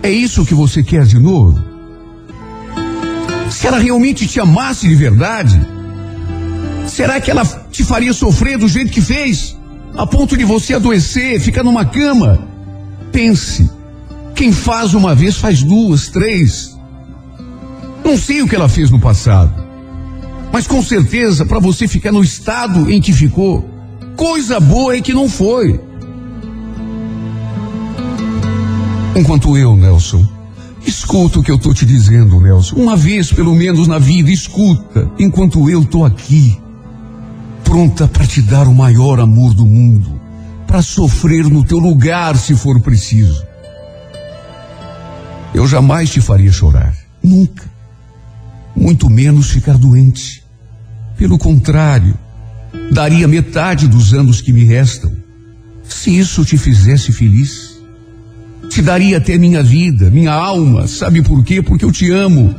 É 0.02 0.10
isso 0.10 0.46
que 0.46 0.54
você 0.54 0.82
quer 0.82 1.04
de 1.04 1.18
novo? 1.18 1.62
Se 3.50 3.66
ela 3.66 3.78
realmente 3.78 4.26
te 4.26 4.40
amasse 4.40 4.88
de 4.88 4.94
verdade, 4.94 5.60
será 6.86 7.20
que 7.20 7.30
ela 7.30 7.44
te 7.70 7.84
faria 7.84 8.12
sofrer 8.12 8.56
do 8.56 8.68
jeito 8.68 8.90
que 8.90 9.00
fez? 9.00 9.56
A 9.96 10.06
ponto 10.06 10.36
de 10.36 10.44
você 10.44 10.74
adoecer, 10.74 11.40
ficar 11.40 11.62
numa 11.62 11.84
cama? 11.84 12.48
Pense. 13.12 13.70
Quem 14.34 14.52
faz 14.52 14.94
uma 14.94 15.14
vez 15.14 15.36
faz 15.36 15.62
duas, 15.62 16.08
três. 16.08 16.78
Não 18.02 18.16
sei 18.16 18.40
o 18.40 18.48
que 18.48 18.56
ela 18.56 18.68
fez 18.68 18.90
no 18.90 18.98
passado. 18.98 19.52
Mas 20.52 20.66
com 20.66 20.82
certeza, 20.82 21.44
para 21.44 21.58
você 21.58 21.86
ficar 21.86 22.10
no 22.10 22.22
estado 22.22 22.90
em 22.90 23.00
que 23.00 23.12
ficou, 23.12 23.68
coisa 24.16 24.58
boa 24.58 24.96
é 24.96 25.00
que 25.00 25.12
não 25.12 25.28
foi. 25.28 25.80
Enquanto 29.20 29.54
eu, 29.54 29.76
Nelson, 29.76 30.26
escuta 30.86 31.40
o 31.40 31.42
que 31.42 31.50
eu 31.50 31.58
tô 31.58 31.74
te 31.74 31.84
dizendo, 31.84 32.40
Nelson. 32.40 32.76
Uma 32.76 32.96
vez, 32.96 33.30
pelo 33.30 33.54
menos 33.54 33.86
na 33.86 33.98
vida, 33.98 34.30
escuta. 34.30 35.10
Enquanto 35.18 35.68
eu 35.68 35.84
tô 35.84 36.06
aqui, 36.06 36.58
pronta 37.62 38.08
para 38.08 38.26
te 38.26 38.40
dar 38.40 38.66
o 38.66 38.74
maior 38.74 39.20
amor 39.20 39.52
do 39.52 39.66
mundo, 39.66 40.18
para 40.66 40.80
sofrer 40.80 41.44
no 41.44 41.62
teu 41.62 41.78
lugar 41.78 42.34
se 42.38 42.54
for 42.56 42.80
preciso. 42.80 43.44
Eu 45.52 45.68
jamais 45.68 46.08
te 46.08 46.22
faria 46.22 46.50
chorar. 46.50 46.96
Nunca. 47.22 47.70
Muito 48.74 49.10
menos 49.10 49.50
ficar 49.50 49.76
doente. 49.76 50.42
Pelo 51.18 51.36
contrário, 51.36 52.18
daria 52.90 53.28
metade 53.28 53.86
dos 53.86 54.14
anos 54.14 54.40
que 54.40 54.50
me 54.50 54.64
restam. 54.64 55.12
Se 55.86 56.16
isso 56.16 56.42
te 56.42 56.56
fizesse 56.56 57.12
feliz, 57.12 57.69
te 58.80 58.82
daria 58.82 59.18
até 59.18 59.36
minha 59.36 59.62
vida, 59.62 60.08
minha 60.08 60.32
alma. 60.32 60.88
Sabe 60.88 61.20
por 61.20 61.44
quê? 61.44 61.60
Porque 61.60 61.84
eu 61.84 61.92
te 61.92 62.10
amo. 62.10 62.54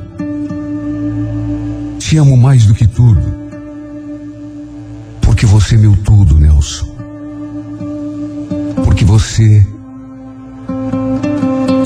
Te 1.98 2.16
amo 2.18 2.38
mais 2.38 2.64
do 2.68 2.76
que 2.76 2.86
tudo. 2.86 3.22
Porque 5.20 5.48
você 5.48 5.74
é 5.74 5.78
meu 5.80 5.98
tudo, 6.04 6.38
Nelson. 6.38 6.96
Porque 8.86 9.04
você 9.04 9.66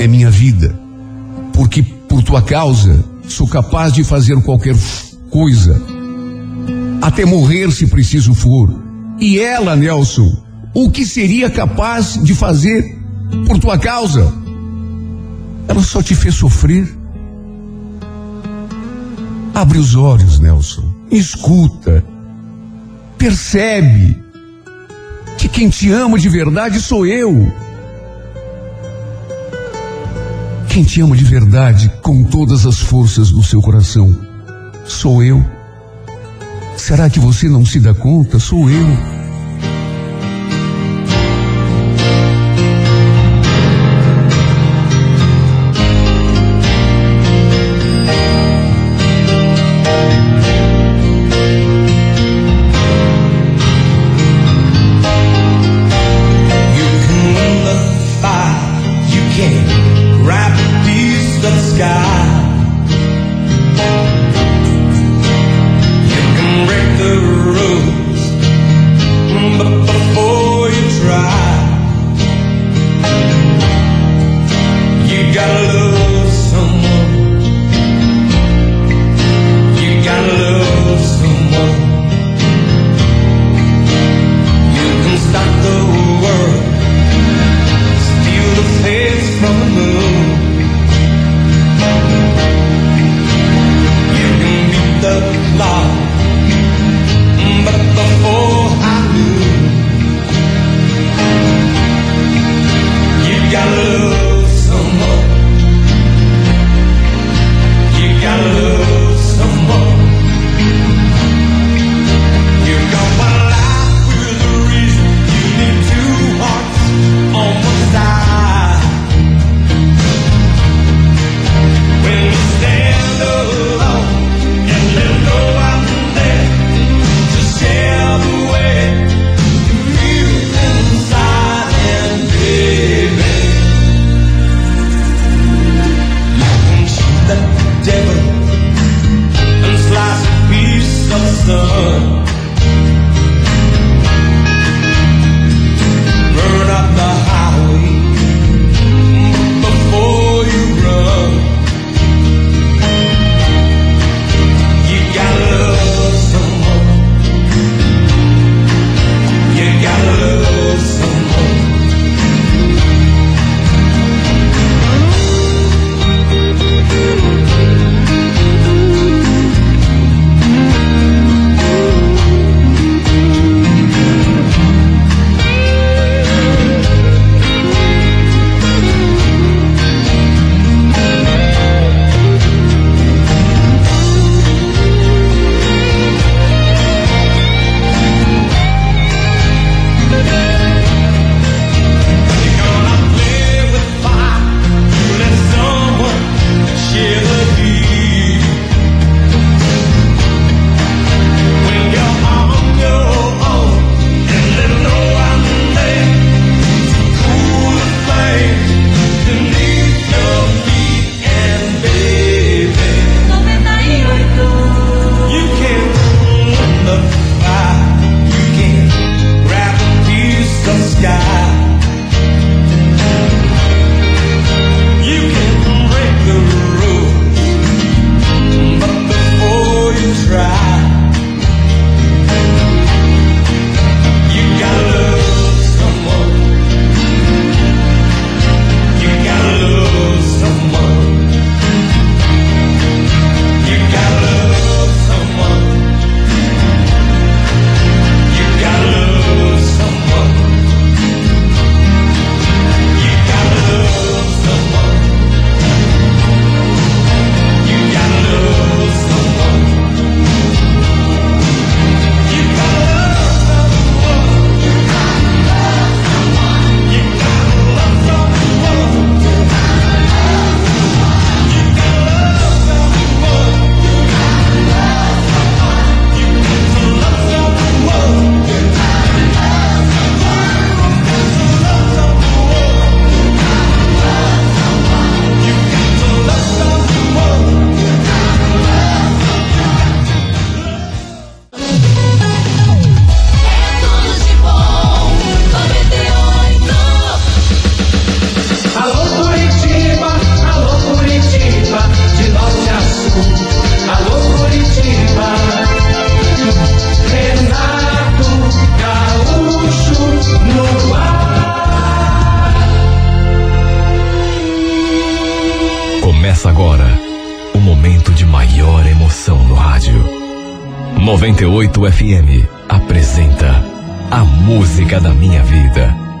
é 0.00 0.06
minha 0.06 0.30
vida. 0.30 0.78
Porque 1.54 1.82
por 1.82 2.22
tua 2.22 2.42
causa 2.42 3.02
sou 3.26 3.48
capaz 3.48 3.94
de 3.94 4.04
fazer 4.04 4.38
qualquer 4.42 4.76
coisa. 5.30 5.80
Até 7.00 7.24
morrer 7.24 7.72
se 7.72 7.86
preciso 7.86 8.34
for. 8.34 8.84
E 9.18 9.38
ela, 9.38 9.74
Nelson, 9.74 10.30
o 10.74 10.90
que 10.90 11.06
seria 11.06 11.48
capaz 11.48 12.22
de 12.22 12.34
fazer 12.34 13.05
por 13.46 13.58
tua 13.58 13.78
causa? 13.78 14.32
Ela 15.68 15.82
só 15.82 16.02
te 16.02 16.14
fez 16.14 16.34
sofrer. 16.34 16.86
Abre 19.54 19.78
os 19.78 19.94
olhos, 19.94 20.38
Nelson. 20.38 20.84
Escuta. 21.10 22.04
Percebe 23.18 24.22
que 25.38 25.48
quem 25.48 25.68
te 25.68 25.90
ama 25.90 26.18
de 26.18 26.28
verdade 26.28 26.80
sou 26.80 27.06
eu. 27.06 27.52
Quem 30.68 30.84
te 30.84 31.00
ama 31.00 31.16
de 31.16 31.24
verdade 31.24 31.90
com 32.02 32.22
todas 32.24 32.66
as 32.66 32.78
forças 32.78 33.30
do 33.30 33.42
seu 33.42 33.62
coração 33.62 34.14
sou 34.84 35.22
eu. 35.22 35.44
Será 36.76 37.08
que 37.10 37.18
você 37.18 37.48
não 37.48 37.64
se 37.64 37.80
dá 37.80 37.94
conta? 37.94 38.38
Sou 38.38 38.70
eu. 38.70 38.86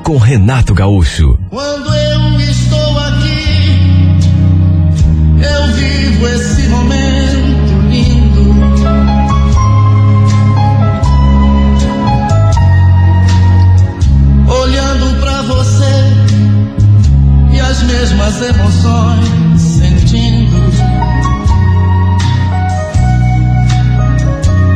Com 0.02 0.18
Renato 0.18 0.72
Gaúcho. 0.72 1.36
Quando 1.50 1.92
eu 1.92 2.40
estou 2.40 2.98
aqui, 2.98 4.18
eu 5.42 5.66
vivo 5.74 6.28
esse 6.28 6.68
momento 6.68 7.74
lindo. 7.90 8.54
Olhando 14.48 15.20
pra 15.20 15.42
você 15.42 15.94
e 17.52 17.58
as 17.58 17.82
mesmas 17.82 18.42
emoções 18.42 19.60
sentindo. 19.60 20.56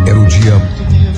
Era 0.09 0.19
o 0.19 0.27
dia 0.27 0.61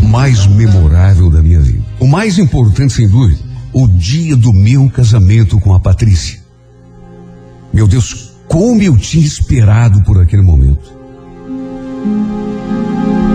mais 0.03 0.47
memorável 0.49 1.31
da 1.31 1.43
minha 1.43 1.61
vida. 1.61 1.83
O 1.99 2.07
mais 2.07 2.39
importante, 2.39 2.93
sem 2.93 3.09
dúvida, 3.09 3.52
o 3.73 3.89
dia 3.89 4.37
do 4.37 4.53
meu 4.53 4.89
casamento 4.91 5.59
com 5.59 5.75
a 5.75 5.81
Patrícia. 5.81 6.41
Meu 7.73 7.89
Deus, 7.89 8.33
como 8.47 8.83
eu 8.83 8.97
tinha 8.99 9.25
esperado 9.25 10.03
por 10.03 10.21
aquele 10.21 10.43
momento. 10.43 10.93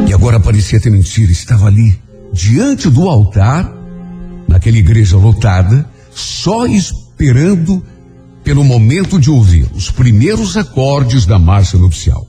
E 0.07 0.13
agora 0.13 0.39
parecia 0.39 0.79
ter 0.79 0.91
mentira, 0.91 1.31
estava 1.31 1.65
ali, 1.67 1.99
diante 2.31 2.89
do 2.89 3.09
altar, 3.09 3.73
naquela 4.47 4.77
igreja 4.77 5.17
lotada, 5.17 5.89
só 6.13 6.65
esperando 6.67 7.83
pelo 8.43 8.63
momento 8.63 9.19
de 9.19 9.29
ouvir 9.29 9.67
os 9.75 9.91
primeiros 9.91 10.55
acordes 10.55 11.25
da 11.25 11.37
marcha 11.37 11.77
nupcial. 11.77 12.27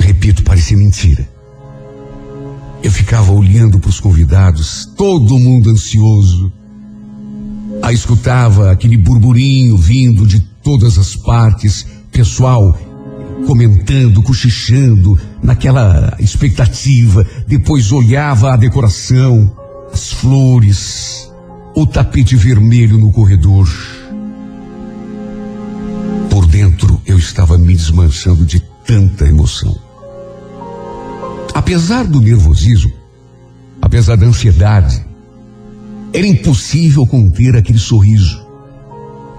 Repito, 0.00 0.42
parecia 0.42 0.76
mentira. 0.76 1.37
Eu 2.82 2.90
ficava 2.90 3.32
olhando 3.32 3.78
para 3.78 3.90
os 3.90 4.00
convidados, 4.00 4.86
todo 4.96 5.38
mundo 5.38 5.70
ansioso. 5.70 6.52
Aí 7.82 7.94
escutava 7.94 8.70
aquele 8.70 8.96
burburinho 8.96 9.76
vindo 9.76 10.26
de 10.26 10.40
todas 10.62 10.98
as 10.98 11.16
partes, 11.16 11.86
pessoal 12.12 12.76
comentando, 13.46 14.22
cochichando, 14.22 15.18
naquela 15.42 16.16
expectativa. 16.18 17.26
Depois 17.46 17.92
olhava 17.92 18.52
a 18.52 18.56
decoração, 18.56 19.50
as 19.92 20.12
flores, 20.12 21.30
o 21.74 21.86
tapete 21.86 22.36
vermelho 22.36 22.98
no 22.98 23.12
corredor. 23.12 23.68
Por 26.30 26.46
dentro 26.46 27.00
eu 27.06 27.18
estava 27.18 27.56
me 27.56 27.74
desmanchando 27.74 28.44
de 28.44 28.60
tanta 28.84 29.26
emoção. 29.26 29.87
Apesar 31.58 32.06
do 32.06 32.20
nervosismo, 32.20 32.92
apesar 33.82 34.16
da 34.16 34.24
ansiedade, 34.24 35.04
era 36.12 36.24
impossível 36.24 37.04
conter 37.04 37.56
aquele 37.56 37.80
sorriso, 37.80 38.46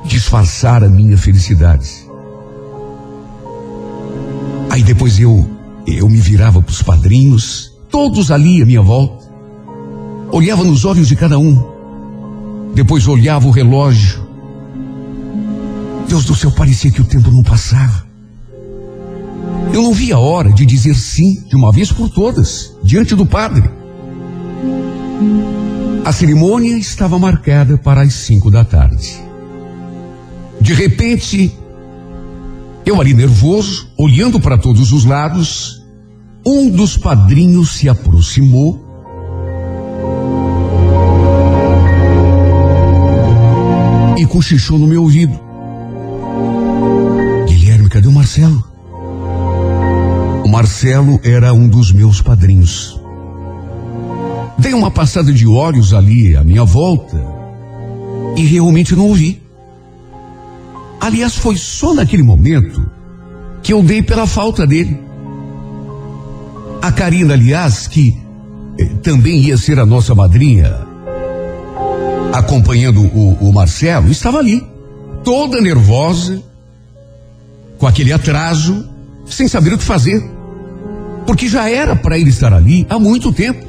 disfarçar 0.04 0.84
a 0.84 0.90
minha 0.90 1.18
felicidade. 1.18 1.90
Aí 4.70 4.84
depois 4.84 5.18
eu, 5.18 5.50
eu 5.88 6.10
me 6.10 6.18
virava 6.18 6.62
para 6.62 6.74
os 6.74 6.84
padrinhos, 6.84 7.72
todos 7.90 8.32
ali 8.32 8.62
à 8.62 8.66
minha 8.66 8.82
volta, 8.82 9.26
olhava 10.30 10.66
nos 10.66 10.84
olhos 10.84 11.08
de 11.08 11.16
cada 11.16 11.40
um, 11.40 11.56
depois 12.76 13.08
olhava 13.08 13.48
o 13.48 13.52
relógio. 13.52 14.28
Deus 16.10 16.26
do 16.26 16.36
céu, 16.36 16.52
parecia 16.52 16.92
que 16.92 17.02
o 17.02 17.06
tempo 17.06 17.32
não 17.32 17.44
passava. 17.44 18.09
Eu 19.74 19.84
não 19.84 19.94
via 19.94 20.16
a 20.16 20.20
hora 20.20 20.52
de 20.52 20.66
dizer 20.66 20.96
sim 20.96 21.44
de 21.48 21.56
uma 21.56 21.72
vez 21.72 21.92
por 21.92 22.10
todas, 22.10 22.76
diante 22.84 23.16
do 23.16 23.26
padre. 23.26 23.70
A 26.04 26.12
cerimônia 26.12 26.78
estava 26.78 27.20
marcada 27.20 27.78
para 27.78 28.02
as 28.02 28.14
cinco 28.14 28.50
da 28.50 28.66
tarde. 28.66 29.22
De 30.60 30.74
repente, 30.74 31.54
eu 32.86 33.00
ali 33.00 33.14
nervoso, 33.14 33.88
olhando 33.98 34.40
para 34.40 34.58
todos 34.58 34.92
os 34.92 35.06
lados, 35.06 35.84
um 36.46 36.70
dos 36.70 36.98
padrinhos 36.98 37.74
se 37.74 37.88
aproximou. 37.88 38.86
E 44.18 44.26
cochichou 44.26 44.78
no 44.78 44.88
meu 44.88 45.04
ouvido. 45.04 45.40
Guilherme, 47.48 47.88
cadê 47.88 48.08
o 48.08 48.12
Marcelo? 48.12 48.69
O 50.44 50.48
Marcelo 50.48 51.20
era 51.24 51.54
um 51.54 51.68
dos 51.68 51.92
meus 51.92 52.22
padrinhos. 52.22 53.00
Dei 54.58 54.74
uma 54.74 54.92
passada 54.92 55.32
de 55.32 55.48
olhos 55.48 55.94
ali 55.94 56.36
à 56.36 56.44
minha 56.44 56.66
volta 56.66 57.22
e 58.36 58.46
realmente 58.46 58.96
não 58.96 59.08
ouvi. 59.08 59.42
Aliás, 61.00 61.36
foi 61.36 61.56
só 61.56 61.94
naquele 61.94 62.24
momento 62.24 62.90
que 63.62 63.72
eu 63.72 63.82
dei 63.82 64.02
pela 64.02 64.28
falta 64.28 64.68
dele. 64.68 65.00
A 66.82 66.92
Karina, 66.92 67.34
aliás, 67.34 67.88
que 67.88 68.18
eh, 68.78 68.86
também 69.04 69.40
ia 69.40 69.58
ser 69.58 69.80
a 69.80 69.86
nossa 69.86 70.16
madrinha, 70.16 70.76
acompanhando 72.34 73.02
o, 73.02 73.50
o 73.50 73.54
Marcelo, 73.54 74.10
estava 74.10 74.40
ali, 74.40 74.66
toda 75.24 75.62
nervosa, 75.62 76.42
com 77.78 77.88
aquele 77.88 78.12
atraso, 78.12 78.89
sem 79.30 79.48
saber 79.48 79.74
o 79.74 79.78
que 79.78 79.84
fazer. 79.84 80.24
Porque 81.26 81.48
já 81.48 81.70
era 81.70 81.96
para 81.96 82.18
ele 82.18 82.30
estar 82.30 82.54
ali 82.54 82.86
há 82.90 82.98
muito 82.98 83.32
tempo. 83.32 83.66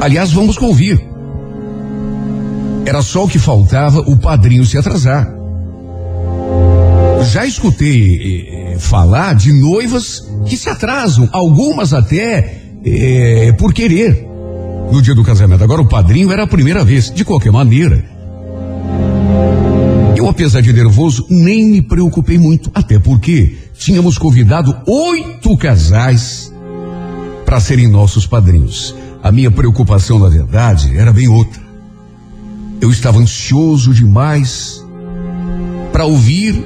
Aliás, 0.00 0.32
vamos 0.32 0.56
convir. 0.56 1.00
Era 2.86 3.02
só 3.02 3.24
o 3.24 3.28
que 3.28 3.38
faltava 3.38 4.00
o 4.00 4.16
padrinho 4.16 4.64
se 4.64 4.78
atrasar. 4.78 5.28
Já 7.30 7.44
escutei 7.44 8.46
eh, 8.48 8.76
falar 8.78 9.34
de 9.34 9.52
noivas 9.52 10.26
que 10.46 10.56
se 10.56 10.68
atrasam, 10.68 11.28
algumas 11.32 11.92
até 11.92 12.62
eh, 12.84 13.52
por 13.58 13.74
querer, 13.74 14.26
no 14.90 15.02
dia 15.02 15.14
do 15.14 15.24
casamento. 15.24 15.62
Agora 15.62 15.82
o 15.82 15.88
padrinho 15.88 16.32
era 16.32 16.44
a 16.44 16.46
primeira 16.46 16.84
vez. 16.84 17.10
De 17.10 17.24
qualquer 17.24 17.52
maneira, 17.52 18.04
eu, 20.18 20.28
apesar 20.28 20.60
de 20.60 20.72
nervoso, 20.72 21.24
nem 21.30 21.64
me 21.64 21.80
preocupei 21.80 22.38
muito, 22.38 22.70
até 22.74 22.98
porque 22.98 23.56
tínhamos 23.78 24.18
convidado 24.18 24.76
oito 24.84 25.56
casais 25.56 26.52
para 27.44 27.60
serem 27.60 27.88
nossos 27.88 28.26
padrinhos. 28.26 28.94
A 29.22 29.30
minha 29.30 29.50
preocupação, 29.50 30.18
na 30.18 30.28
verdade, 30.28 30.96
era 30.96 31.12
bem 31.12 31.28
outra. 31.28 31.62
Eu 32.80 32.90
estava 32.90 33.18
ansioso 33.18 33.94
demais 33.94 34.84
para 35.92 36.04
ouvir 36.04 36.64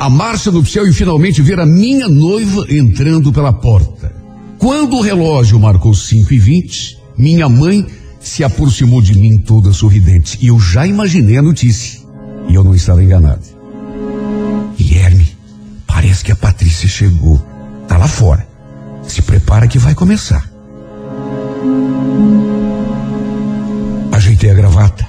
a 0.00 0.08
marcha 0.08 0.50
nupcial 0.50 0.86
e 0.86 0.92
finalmente 0.92 1.42
ver 1.42 1.60
a 1.60 1.66
minha 1.66 2.08
noiva 2.08 2.64
entrando 2.70 3.30
pela 3.30 3.52
porta. 3.52 4.14
Quando 4.58 4.96
o 4.96 5.02
relógio 5.02 5.60
marcou 5.60 5.94
cinco 5.94 6.32
e 6.32 6.38
vinte, 6.38 6.98
minha 7.16 7.46
mãe 7.46 7.86
se 8.20 8.42
aproximou 8.42 9.02
de 9.02 9.18
mim 9.18 9.36
toda 9.36 9.70
sorridente 9.72 10.38
e 10.40 10.46
eu 10.46 10.58
já 10.58 10.86
imaginei 10.86 11.36
a 11.36 11.42
notícia. 11.42 12.05
E 12.48 12.54
eu 12.54 12.64
não 12.64 12.74
estava 12.74 13.02
enganado. 13.02 13.42
Guilherme, 14.76 15.36
parece 15.86 16.24
que 16.24 16.32
a 16.32 16.36
Patrícia 16.36 16.88
chegou. 16.88 17.38
Tá 17.88 17.96
lá 17.96 18.08
fora. 18.08 18.46
Se 19.02 19.22
prepara 19.22 19.68
que 19.68 19.78
vai 19.78 19.94
começar. 19.94 20.48
Ajeitei 24.12 24.50
a 24.50 24.54
gravata. 24.54 25.06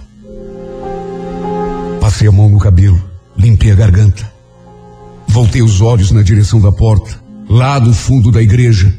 Passei 2.00 2.28
a 2.28 2.32
mão 2.32 2.50
no 2.50 2.60
cabelo. 2.60 3.02
Limpei 3.38 3.72
a 3.72 3.76
garganta. 3.76 4.38
Voltei 5.28 5.62
os 5.62 5.82
olhos 5.82 6.12
na 6.12 6.24
direção 6.24 6.60
da 6.60 6.72
porta, 6.72 7.22
lá 7.48 7.78
do 7.78 7.94
fundo 7.94 8.32
da 8.32 8.42
igreja, 8.42 8.92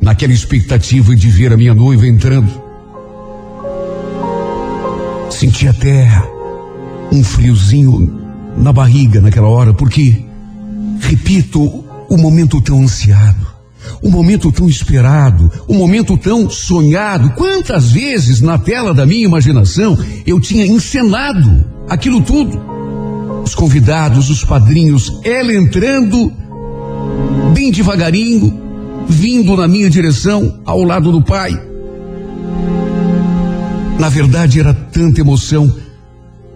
naquela 0.00 0.32
expectativa 0.32 1.16
de 1.16 1.28
ver 1.28 1.52
a 1.52 1.56
minha 1.56 1.74
noiva 1.74 2.06
entrando. 2.06 2.52
Senti 5.30 5.66
até 5.66 6.06
um 7.12 7.22
friozinho 7.22 8.20
na 8.56 8.72
barriga 8.72 9.20
naquela 9.20 9.48
hora, 9.48 9.74
porque, 9.74 10.24
repito, 11.00 11.84
o 12.08 12.16
momento 12.16 12.60
tão 12.60 12.82
ansiado, 12.82 13.46
o 14.02 14.10
momento 14.10 14.50
tão 14.50 14.68
esperado, 14.68 15.50
o 15.68 15.74
momento 15.74 16.16
tão 16.16 16.48
sonhado. 16.48 17.30
Quantas 17.30 17.90
vezes 17.92 18.40
na 18.40 18.58
tela 18.58 18.94
da 18.94 19.04
minha 19.04 19.24
imaginação 19.24 19.98
eu 20.26 20.40
tinha 20.40 20.66
encenado 20.66 21.64
aquilo 21.88 22.22
tudo? 22.22 22.60
Os 23.44 23.54
convidados, 23.54 24.30
os 24.30 24.44
padrinhos, 24.44 25.20
ela 25.24 25.52
entrando 25.52 26.32
bem 27.52 27.70
devagarinho, 27.70 28.60
vindo 29.08 29.56
na 29.56 29.68
minha 29.68 29.90
direção, 29.90 30.60
ao 30.64 30.82
lado 30.82 31.12
do 31.12 31.20
pai. 31.20 31.52
Na 33.98 34.08
verdade, 34.08 34.60
era 34.60 34.72
tanta 34.72 35.20
emoção, 35.20 35.74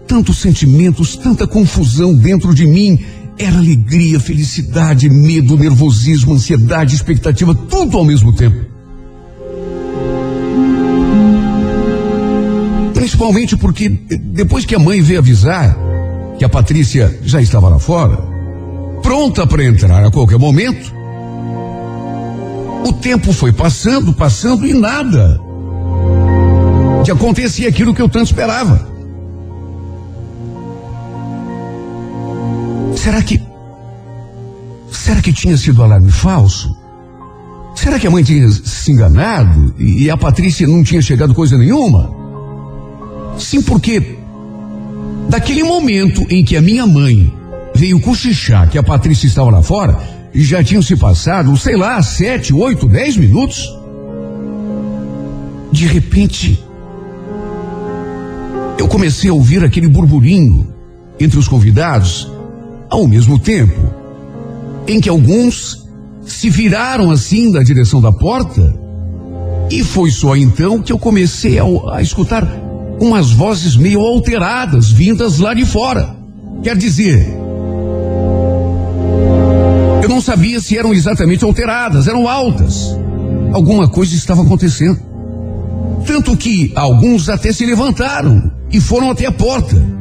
tantos 0.07 0.37
sentimentos, 0.37 1.15
tanta 1.15 1.45
confusão 1.45 2.15
dentro 2.15 2.53
de 2.53 2.65
mim. 2.65 2.99
Era 3.37 3.57
alegria, 3.57 4.19
felicidade, 4.19 5.09
medo, 5.09 5.57
nervosismo, 5.57 6.33
ansiedade, 6.33 6.95
expectativa, 6.95 7.53
tudo 7.53 7.97
ao 7.97 8.05
mesmo 8.05 8.33
tempo. 8.33 8.65
Principalmente 12.93 13.55
porque 13.55 13.89
depois 13.89 14.65
que 14.65 14.73
a 14.73 14.79
mãe 14.79 15.01
veio 15.01 15.19
avisar 15.19 15.77
que 16.39 16.45
a 16.45 16.49
Patrícia 16.49 17.19
já 17.23 17.41
estava 17.41 17.69
lá 17.69 17.79
fora, 17.79 18.17
pronta 19.03 19.45
para 19.45 19.63
entrar 19.63 20.03
a 20.03 20.11
qualquer 20.11 20.39
momento, 20.39 20.91
o 22.85 22.93
tempo 22.93 23.31
foi 23.33 23.51
passando, 23.51 24.13
passando 24.13 24.65
e 24.65 24.73
nada 24.73 25.39
de 27.03 27.11
acontecer 27.11 27.67
aquilo 27.67 27.93
que 27.93 28.01
eu 28.01 28.09
tanto 28.09 28.25
esperava. 28.25 28.96
Será 33.07 33.21
que. 33.21 33.41
Será 34.91 35.21
que 35.21 35.31
tinha 35.31 35.55
sido 35.55 35.81
alarme 35.81 36.11
falso? 36.11 36.75
Será 37.73 37.97
que 37.97 38.05
a 38.05 38.11
mãe 38.11 38.21
tinha 38.21 38.49
se 38.49 38.91
enganado 38.91 39.73
e 39.79 40.09
a 40.09 40.17
Patrícia 40.17 40.67
não 40.67 40.83
tinha 40.83 41.01
chegado 41.01 41.33
coisa 41.33 41.57
nenhuma? 41.57 42.13
Sim, 43.37 43.61
porque 43.61 44.17
daquele 45.29 45.63
momento 45.63 46.21
em 46.29 46.43
que 46.43 46.57
a 46.57 46.61
minha 46.61 46.85
mãe 46.85 47.33
veio 47.73 47.97
cochichar 48.01 48.69
que 48.69 48.77
a 48.77 48.83
Patrícia 48.83 49.27
estava 49.27 49.51
lá 49.51 49.61
fora, 49.63 49.97
já 50.35 50.61
tinham 50.61 50.81
se 50.81 50.97
passado, 50.97 51.55
sei 51.55 51.77
lá, 51.77 52.03
sete, 52.03 52.53
oito, 52.53 52.89
dez 52.89 53.15
minutos. 53.15 53.73
De 55.71 55.87
repente, 55.87 56.61
eu 58.77 58.89
comecei 58.89 59.29
a 59.29 59.33
ouvir 59.33 59.63
aquele 59.63 59.87
burburinho 59.87 60.67
entre 61.17 61.39
os 61.39 61.47
convidados, 61.47 62.35
ao 62.89 63.07
mesmo 63.07 63.37
tempo 63.39 63.97
em 64.87 65.01
que 65.01 65.09
alguns 65.09 65.85
se 66.25 66.49
viraram 66.49 67.11
assim 67.11 67.51
da 67.51 67.61
direção 67.61 68.01
da 68.01 68.11
porta, 68.11 68.73
e 69.69 69.83
foi 69.83 70.11
só 70.11 70.35
então 70.35 70.81
que 70.81 70.91
eu 70.91 70.99
comecei 70.99 71.59
a, 71.59 71.63
a 71.93 72.01
escutar 72.01 72.47
umas 72.99 73.31
vozes 73.31 73.75
meio 73.75 73.99
alteradas 73.99 74.89
vindas 74.89 75.39
lá 75.39 75.53
de 75.53 75.65
fora. 75.65 76.15
Quer 76.63 76.75
dizer, 76.75 77.27
eu 80.01 80.09
não 80.09 80.21
sabia 80.21 80.59
se 80.59 80.77
eram 80.77 80.93
exatamente 80.93 81.43
alteradas, 81.43 82.07
eram 82.07 82.27
altas. 82.27 82.97
Alguma 83.53 83.87
coisa 83.87 84.15
estava 84.15 84.41
acontecendo. 84.41 84.99
Tanto 86.05 86.35
que 86.37 86.71
alguns 86.75 87.27
até 87.27 87.51
se 87.51 87.65
levantaram 87.65 88.51
e 88.71 88.79
foram 88.79 89.11
até 89.11 89.25
a 89.25 89.31
porta. 89.31 89.96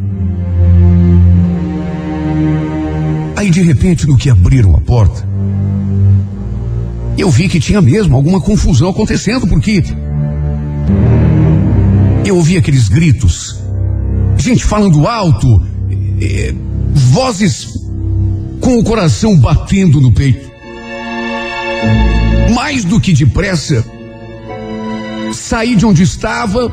Aí 3.37 3.51
de 3.51 3.61
repente, 3.61 4.07
no 4.07 4.16
que 4.16 4.30
abriram 4.30 4.74
a 4.74 4.80
porta, 4.80 5.28
eu 7.18 7.30
vi 7.30 7.49
que 7.49 7.61
tinha 7.61 7.82
mesmo 7.82 8.16
alguma 8.16 8.41
confusão 8.41 8.89
acontecendo, 8.89 9.47
porque 9.47 9.82
eu 12.24 12.37
ouvi 12.37 12.57
aqueles 12.57 12.89
gritos, 12.89 13.61
gente 14.39 14.64
falando 14.64 15.07
alto, 15.07 15.47
eh, 16.20 16.55
vozes 16.93 17.78
com 18.61 18.78
o 18.78 18.84
coração 18.84 19.39
batendo 19.39 20.01
no 20.01 20.12
peito. 20.12 20.51
Mais 22.55 22.84
do 22.84 22.99
que 22.99 23.12
depressa, 23.12 23.84
saí 25.32 25.76
de 25.76 25.84
onde 25.84 26.03
estava, 26.03 26.72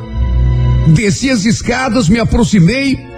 desci 0.95 1.29
as 1.29 1.45
escadas, 1.45 2.09
me 2.09 2.19
aproximei. 2.19 3.12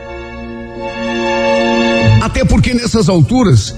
Até 2.35 2.43
porque 2.43 2.73
nessas 2.73 3.07
alturas, 3.07 3.73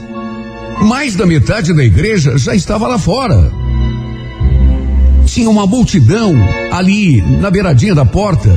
mais 0.82 1.16
da 1.16 1.28
metade 1.28 1.72
da 1.76 1.84
igreja 1.86 2.39
já 2.39 2.55
estava 2.55 2.88
lá 2.88 2.97
fora. 2.97 3.51
Tinha 5.28 5.47
uma 5.47 5.68
multidão 5.68 6.34
ali 6.72 7.22
na 7.22 7.51
beiradinha 7.51 7.93
da 7.93 8.03
porta. 8.03 8.49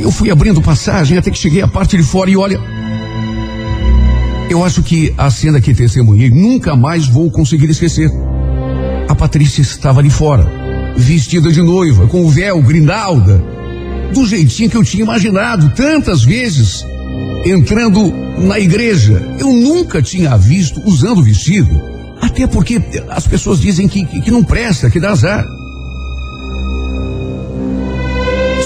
Eu 0.00 0.10
fui 0.10 0.32
abrindo 0.32 0.60
passagem 0.60 1.16
até 1.16 1.30
que 1.30 1.38
cheguei 1.38 1.62
à 1.62 1.68
parte 1.68 1.96
de 1.96 2.02
fora 2.02 2.28
e 2.28 2.36
olha. 2.36 2.60
Eu 4.50 4.64
acho 4.64 4.82
que 4.82 5.14
a 5.16 5.30
cena 5.30 5.60
que 5.60 5.72
testemunhei 5.72 6.28
nunca 6.28 6.74
mais 6.74 7.06
vou 7.06 7.30
conseguir 7.30 7.70
esquecer. 7.70 8.10
A 9.08 9.14
Patrícia 9.14 9.62
estava 9.62 10.00
ali 10.00 10.10
fora, 10.10 10.44
vestida 10.96 11.52
de 11.52 11.62
noiva, 11.62 12.08
com 12.08 12.24
o 12.24 12.28
véu, 12.28 12.60
grinalda, 12.60 13.40
do 14.12 14.26
jeitinho 14.26 14.70
que 14.70 14.76
eu 14.76 14.82
tinha 14.82 15.04
imaginado 15.04 15.70
tantas 15.70 16.24
vezes, 16.24 16.84
entrando 17.46 18.23
na 18.38 18.58
igreja. 18.58 19.22
Eu 19.38 19.52
nunca 19.52 20.02
tinha 20.02 20.36
visto 20.36 20.80
usando 20.84 21.22
vestido, 21.22 21.80
até 22.20 22.46
porque 22.46 22.80
as 23.08 23.26
pessoas 23.26 23.60
dizem 23.60 23.88
que, 23.88 24.04
que, 24.04 24.20
que 24.20 24.30
não 24.30 24.42
presta, 24.42 24.90
que 24.90 25.00
dá 25.00 25.10
azar. 25.10 25.44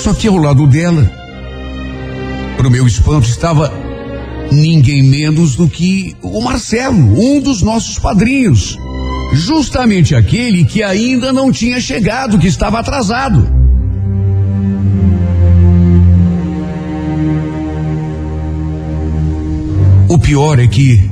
Só 0.03 0.14
que 0.14 0.29
ao 0.29 0.37
lado 0.37 0.66
dela, 0.66 1.11
para 2.57 2.69
o 2.69 2.71
meu 2.71 2.87
espanto, 2.87 3.29
estava 3.29 3.73
ninguém 4.51 5.03
menos 5.03 5.57
do 5.57 5.69
que 5.69 6.16
o 6.23 6.41
Marcelo, 6.41 6.97
um 6.97 7.41
dos 7.41 7.62
nossos 7.62 7.99
padrinhos. 7.99 8.79
Justamente 9.33 10.14
aquele 10.14 10.64
que 10.64 10.83
ainda 10.83 11.33
não 11.33 11.53
tinha 11.53 11.81
chegado, 11.81 12.39
que 12.39 12.47
estava 12.47 12.79
atrasado. 12.79 13.58
O 20.09 20.19
pior 20.19 20.59
é 20.59 20.67
que 20.67 21.11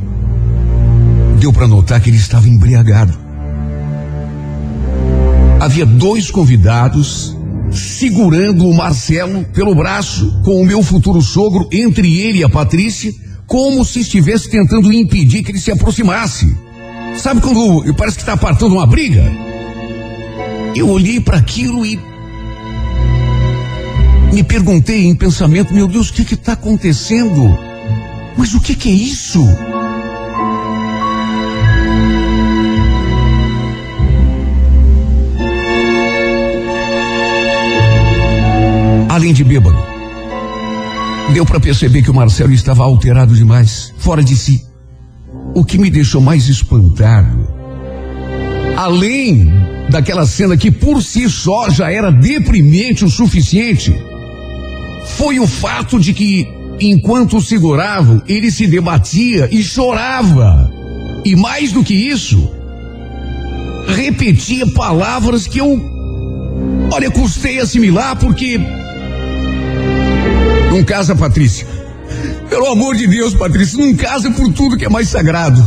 deu 1.39 1.53
para 1.53 1.69
notar 1.69 2.01
que 2.01 2.09
ele 2.09 2.17
estava 2.17 2.49
embriagado. 2.49 3.13
Havia 5.61 5.85
dois 5.85 6.31
convidados 6.31 7.37
segurando 7.71 8.67
o 8.67 8.75
Marcelo 8.75 9.45
pelo 9.53 9.75
braço, 9.75 10.41
com 10.43 10.63
o 10.63 10.65
meu 10.65 10.83
futuro 10.83 11.21
sogro 11.21 11.69
entre 11.71 12.21
ele 12.21 12.39
e 12.39 12.45
a 12.45 12.49
Patrícia, 12.49 13.13
como 13.47 13.85
se 13.85 14.01
estivesse 14.01 14.49
tentando 14.49 14.91
impedir 14.91 15.43
que 15.43 15.53
ele 15.53 15.61
se 15.61 15.71
aproximasse. 15.71 16.57
Sabe 17.17 17.43
quando 17.43 17.95
parece 17.95 18.17
que 18.17 18.23
está 18.23 18.33
apartando 18.33 18.77
uma 18.77 18.87
briga? 18.87 19.25
Eu 20.75 20.89
olhei 20.89 21.21
para 21.21 21.37
aquilo 21.37 21.85
e 21.85 22.01
me 24.33 24.43
perguntei 24.43 25.05
em 25.05 25.15
pensamento, 25.15 25.75
meu 25.75 25.87
Deus, 25.87 26.09
o 26.09 26.15
que 26.15 26.35
está 26.35 26.53
acontecendo? 26.53 27.59
Mas 28.37 28.55
o 28.55 28.61
que, 28.61 28.75
que 28.75 28.89
é 28.89 28.93
isso? 28.93 29.41
Além 39.09 39.33
de 39.33 39.43
bêbado, 39.43 39.83
deu 41.33 41.47
para 41.47 41.59
perceber 41.59 42.03
que 42.03 42.11
o 42.11 42.15
Marcelo 42.15 42.53
estava 42.53 42.85
alterado 42.85 43.35
demais, 43.35 43.93
fora 43.97 44.23
de 44.23 44.37
si. 44.37 44.63
O 45.55 45.65
que 45.65 45.79
me 45.79 45.91
deixou 45.91 46.21
mais 46.21 46.49
espantado, 46.49 47.49
além 48.77 49.51
daquela 49.89 50.27
cena 50.27 50.57
que 50.57 50.71
por 50.71 51.03
si 51.03 51.31
só 51.31 51.71
já 51.71 51.91
era 51.91 52.13
deprimente 52.13 53.07
o 53.07 53.11
suficiente, 53.11 53.95
foi 55.17 55.41
o 55.41 55.47
fato 55.47 55.99
de 55.99 56.13
que 56.13 56.56
Enquanto 56.81 57.41
seguravam, 57.41 58.23
ele 58.29 58.51
se 58.51 58.67
debatia 58.67 59.49
e 59.51 59.63
chorava. 59.63 60.71
E 61.25 61.35
mais 61.35 61.73
do 61.73 61.83
que 61.83 61.95
isso, 61.95 62.51
repetia 63.89 64.67
palavras 64.69 65.47
que 65.47 65.59
eu, 65.59 65.81
olha, 66.93 67.11
custei 67.11 67.59
assimilar 67.59 68.17
porque. 68.17 68.61
Não 70.71 70.85
casa, 70.85 71.17
Patrícia. 71.17 71.67
Pelo 72.51 72.67
amor 72.67 72.95
de 72.95 73.07
Deus, 73.07 73.35
Patrícia, 73.35 73.85
não 73.85 73.95
casa 73.95 74.31
por 74.31 74.53
tudo 74.53 74.77
que 74.77 74.85
é 74.85 74.89
mais 74.89 75.09
sagrado. 75.09 75.65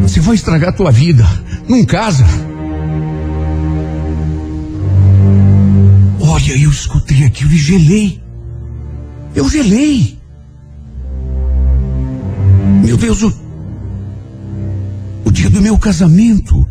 Você 0.00 0.20
vai 0.20 0.34
estragar 0.34 0.70
a 0.70 0.72
tua 0.72 0.90
vida. 0.90 1.26
Não 1.68 1.84
casa. 1.84 2.24
Olha, 6.20 6.58
eu 6.58 6.70
escutei 6.70 7.24
aquilo 7.24 7.52
e 7.52 7.58
gelei. 7.58 8.20
Eu 9.34 9.48
gelei. 9.48 10.21
Meu 12.92 12.98
Deus, 12.98 13.22
o, 13.22 13.32
o 15.24 15.30
dia 15.30 15.48
do 15.48 15.62
meu 15.62 15.78
casamento. 15.78 16.66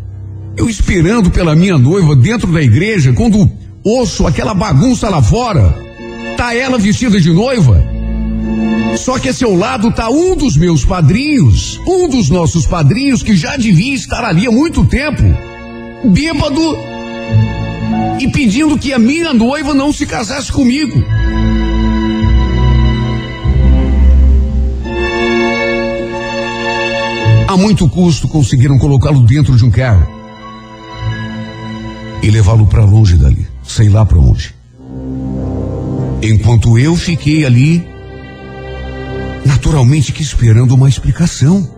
Eu 0.56 0.70
esperando 0.70 1.32
pela 1.32 1.56
minha 1.56 1.80
noiva 1.80 2.16
dentro 2.16 2.52
da 2.52 2.62
igreja, 2.62 3.12
quando 3.12 3.50
ouço 3.84 4.28
aquela 4.28 4.54
bagunça 4.54 5.10
lá 5.10 5.20
fora, 5.20 5.76
tá 6.38 6.54
ela 6.54 6.78
vestida 6.78 7.20
de 7.20 7.34
noiva. 7.34 7.84
Só 8.98 9.18
que 9.18 9.30
a 9.30 9.34
seu 9.34 9.56
lado 9.56 9.92
tá 9.92 10.12
um 10.12 10.36
dos 10.36 10.56
meus 10.56 10.86
padrinhos, 10.86 11.82
um 11.88 12.08
dos 12.08 12.30
nossos 12.30 12.68
padrinhos 12.68 13.24
que 13.24 13.36
já 13.36 13.58
devia 13.58 13.96
estar 13.96 14.24
ali 14.24 14.46
há 14.46 14.52
muito 14.52 14.86
tempo, 14.86 15.24
bêbado 16.04 16.78
e 18.20 18.28
pedindo 18.28 18.78
que 18.78 18.94
a 18.94 19.00
minha 19.00 19.34
noiva 19.34 19.74
não 19.74 19.92
se 19.92 20.06
casasse 20.06 20.52
comigo. 20.52 21.04
A 27.52 27.58
muito 27.58 27.90
custo 27.90 28.30
conseguiram 28.30 28.80
colocá-lo 28.80 29.20
dentro 29.26 29.58
de 29.58 29.66
um 29.66 29.70
carro 29.70 30.08
e 32.24 32.32
levá-lo 32.32 32.66
para 32.66 32.86
longe 32.86 33.18
dali, 33.18 33.46
sei 33.62 33.90
lá 33.90 34.06
para 34.06 34.18
onde. 34.18 34.56
Enquanto 36.24 36.80
eu 36.80 36.96
fiquei 36.96 37.46
ali, 37.46 37.86
naturalmente 39.46 40.14
que 40.14 40.24
esperando 40.24 40.76
uma 40.76 40.88
explicação. 40.88 41.70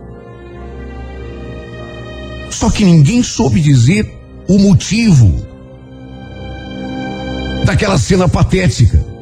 Só 2.52 2.70
que 2.70 2.86
ninguém 2.86 3.24
soube 3.24 3.60
dizer 3.60 4.08
o 4.48 4.60
motivo 4.60 5.44
daquela 7.66 7.98
cena 7.98 8.30
patética. 8.30 9.13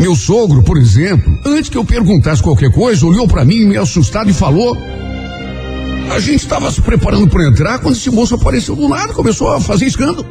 Meu 0.00 0.16
sogro, 0.16 0.62
por 0.62 0.78
exemplo, 0.78 1.38
antes 1.44 1.68
que 1.68 1.76
eu 1.76 1.84
perguntasse 1.84 2.42
qualquer 2.42 2.72
coisa, 2.72 3.04
olhou 3.04 3.28
para 3.28 3.44
mim 3.44 3.66
meio 3.66 3.82
assustado 3.82 4.30
e 4.30 4.32
falou: 4.32 4.74
A 6.10 6.18
gente 6.18 6.40
estava 6.40 6.72
se 6.72 6.80
preparando 6.80 7.28
para 7.28 7.46
entrar 7.46 7.78
quando 7.80 7.94
esse 7.94 8.10
moço 8.10 8.34
apareceu 8.34 8.74
do 8.74 8.88
nada, 8.88 9.12
começou 9.12 9.52
a 9.52 9.60
fazer 9.60 9.84
escândalo. 9.84 10.26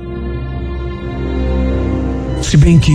Se 2.42 2.58
bem 2.58 2.80
que 2.80 2.92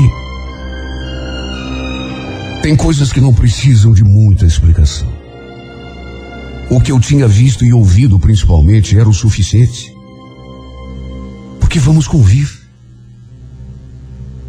tem 2.60 2.74
coisas 2.74 3.12
que 3.12 3.20
não 3.20 3.32
precisam 3.32 3.92
de 3.92 4.02
muita 4.02 4.44
explicação. 4.44 5.06
O 6.68 6.80
que 6.80 6.90
eu 6.90 6.98
tinha 6.98 7.28
visto 7.28 7.64
e 7.64 7.72
ouvido 7.72 8.18
principalmente 8.18 8.98
era 8.98 9.08
o 9.08 9.14
suficiente. 9.14 9.94
Porque 11.60 11.78
vamos 11.78 12.08
convir. 12.08 12.50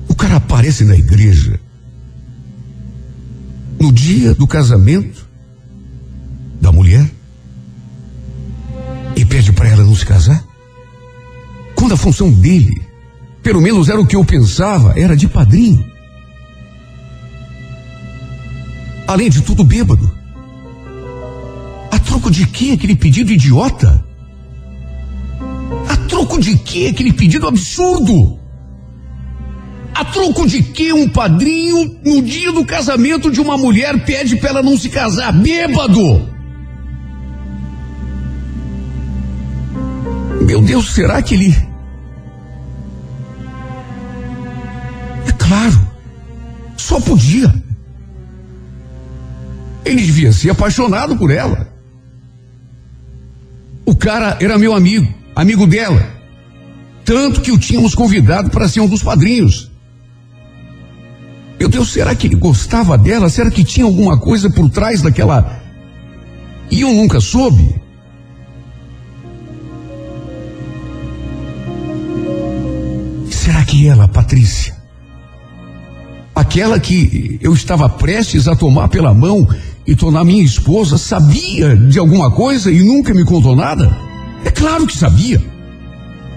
O 0.07 0.15
cara 0.15 0.37
aparece 0.37 0.83
na 0.83 0.95
igreja 0.95 1.59
no 3.79 3.91
dia 3.91 4.33
do 4.33 4.47
casamento 4.47 5.27
da 6.61 6.71
mulher 6.71 7.09
e 9.15 9.25
pede 9.25 9.51
para 9.51 9.69
ela 9.69 9.83
não 9.83 9.95
se 9.95 10.05
casar? 10.05 10.43
Quando 11.75 11.93
a 11.93 11.97
função 11.97 12.31
dele, 12.31 12.81
pelo 13.43 13.61
menos 13.61 13.89
era 13.89 13.99
o 13.99 14.07
que 14.07 14.15
eu 14.15 14.25
pensava, 14.25 14.97
era 14.99 15.15
de 15.15 15.27
padrinho. 15.27 15.85
Além 19.07 19.29
de 19.29 19.41
tudo, 19.41 19.63
bêbado. 19.63 20.11
A 21.91 21.99
troco 21.99 22.31
de 22.31 22.47
que 22.47 22.71
aquele 22.71 22.95
pedido 22.95 23.31
idiota? 23.31 24.03
A 25.87 25.97
troco 26.07 26.39
de 26.39 26.57
que 26.57 26.87
aquele 26.87 27.13
pedido 27.13 27.47
absurdo? 27.47 28.39
A 29.95 30.03
troco 30.03 30.45
de 30.45 30.61
que 30.61 30.91
um 30.91 31.07
padrinho, 31.07 31.97
no 32.03 32.21
dia 32.21 32.51
do 32.51 32.65
casamento 32.65 33.31
de 33.31 33.39
uma 33.39 33.57
mulher, 33.57 34.03
pede 34.03 34.35
para 34.35 34.49
ela 34.49 34.61
não 34.61 34.77
se 34.77 34.89
casar? 34.89 35.31
Bêbado! 35.31 36.29
Meu 40.41 40.61
Deus, 40.61 40.93
será 40.93 41.21
que 41.21 41.33
ele. 41.35 41.55
É 45.25 45.31
claro, 45.39 45.87
só 46.75 46.99
podia. 46.99 47.53
Ele 49.85 50.01
devia 50.01 50.33
ser 50.33 50.49
apaixonado 50.49 51.15
por 51.15 51.31
ela. 51.31 51.69
O 53.85 53.95
cara 53.95 54.37
era 54.41 54.59
meu 54.59 54.73
amigo, 54.73 55.07
amigo 55.33 55.65
dela. 55.65 56.05
Tanto 57.05 57.39
que 57.39 57.51
o 57.51 57.57
tínhamos 57.57 57.95
convidado 57.95 58.49
para 58.49 58.67
ser 58.67 58.81
um 58.81 58.89
dos 58.89 59.01
padrinhos. 59.01 59.71
Meu 61.59 61.69
Deus, 61.69 61.91
será 61.91 62.13
que 62.13 62.27
ele 62.27 62.35
gostava 62.35 62.97
dela? 62.97 63.29
Será 63.29 63.49
que 63.49 63.63
tinha 63.63 63.85
alguma 63.85 64.17
coisa 64.17 64.49
por 64.49 64.69
trás 64.69 65.01
daquela. 65.01 65.61
E 66.69 66.81
eu 66.81 66.91
nunca 66.93 67.19
soube? 67.19 67.75
Será 73.29 73.63
que 73.63 73.87
ela, 73.87 74.07
Patrícia? 74.07 74.75
Aquela 76.35 76.79
que 76.79 77.39
eu 77.41 77.53
estava 77.53 77.87
prestes 77.87 78.47
a 78.47 78.55
tomar 78.55 78.89
pela 78.89 79.13
mão 79.13 79.47
e 79.87 79.95
tornar 79.95 80.25
minha 80.25 80.43
esposa, 80.43 80.97
sabia 80.97 81.75
de 81.75 81.97
alguma 81.97 82.31
coisa 82.31 82.71
e 82.71 82.83
nunca 82.83 83.13
me 83.13 83.23
contou 83.23 83.55
nada? 83.55 83.95
É 84.43 84.51
claro 84.51 84.85
que 84.85 84.97
sabia. 84.97 85.41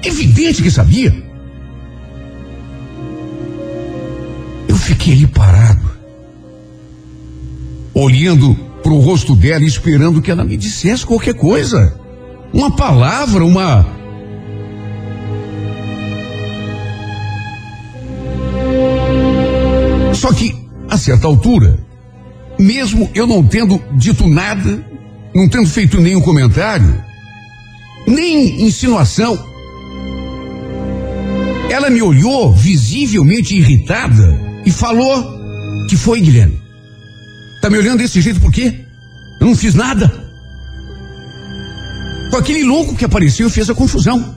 Evidente 0.02 0.62
que 0.62 0.70
sabia. 0.70 1.27
Fiquei 4.78 5.14
ali 5.14 5.26
parado, 5.26 5.90
olhando 7.94 8.54
para 8.82 8.92
o 8.92 9.00
rosto 9.00 9.34
dela, 9.34 9.64
esperando 9.64 10.22
que 10.22 10.30
ela 10.30 10.44
me 10.44 10.56
dissesse 10.56 11.04
qualquer 11.04 11.34
coisa. 11.34 11.94
Uma 12.52 12.70
palavra, 12.70 13.44
uma. 13.44 13.86
Só 20.14 20.32
que, 20.32 20.54
a 20.88 20.96
certa 20.96 21.26
altura, 21.26 21.78
mesmo 22.58 23.10
eu 23.14 23.26
não 23.26 23.44
tendo 23.44 23.80
dito 23.92 24.26
nada, 24.26 24.84
não 25.34 25.48
tendo 25.48 25.68
feito 25.68 26.00
nenhum 26.00 26.20
comentário, 26.20 27.02
nem 28.06 28.62
insinuação, 28.66 29.38
ela 31.70 31.90
me 31.90 32.00
olhou 32.00 32.52
visivelmente 32.52 33.54
irritada 33.54 34.47
e 34.68 34.70
falou 34.70 35.40
que 35.88 35.96
foi, 35.96 36.20
Guilherme. 36.20 36.60
Tá 37.62 37.70
me 37.70 37.78
olhando 37.78 38.00
desse 38.00 38.20
jeito 38.20 38.38
por 38.38 38.52
quê? 38.52 38.84
Eu 39.40 39.46
não 39.46 39.56
fiz 39.56 39.74
nada. 39.74 40.12
Com 42.30 42.36
aquele 42.36 42.62
louco 42.64 42.94
que 42.94 43.04
apareceu 43.04 43.48
e 43.48 43.50
fez 43.50 43.70
a 43.70 43.74
confusão. 43.74 44.36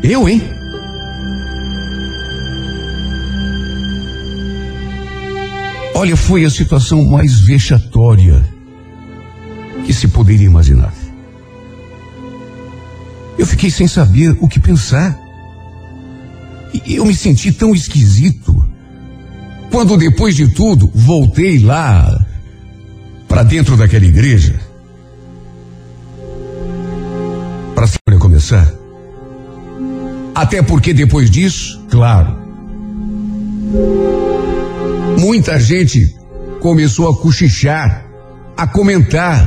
Eu, 0.00 0.28
hein? 0.28 0.40
Olha, 5.94 6.16
foi 6.16 6.44
a 6.44 6.50
situação 6.50 7.04
mais 7.04 7.40
vexatória 7.40 8.44
que 9.84 9.92
se 9.92 10.06
poderia 10.06 10.46
imaginar. 10.46 10.94
Eu 13.36 13.44
fiquei 13.44 13.72
sem 13.72 13.88
saber 13.88 14.36
o 14.40 14.46
que 14.46 14.60
pensar. 14.60 15.18
E 16.72 16.94
eu 16.94 17.04
me 17.04 17.14
senti 17.14 17.50
tão 17.50 17.74
esquisito. 17.74 18.67
Quando 19.70 19.96
depois 19.96 20.34
de 20.34 20.48
tudo 20.48 20.90
voltei 20.94 21.58
lá 21.58 22.26
para 23.28 23.42
dentro 23.42 23.76
daquela 23.76 24.04
igreja 24.04 24.58
para 28.04 28.18
começar. 28.18 28.72
Até 30.34 30.62
porque 30.62 30.94
depois 30.94 31.30
disso, 31.30 31.84
claro, 31.90 32.36
muita 35.18 35.58
gente 35.60 36.16
começou 36.60 37.08
a 37.08 37.16
cochichar, 37.16 38.06
a 38.56 38.66
comentar 38.66 39.46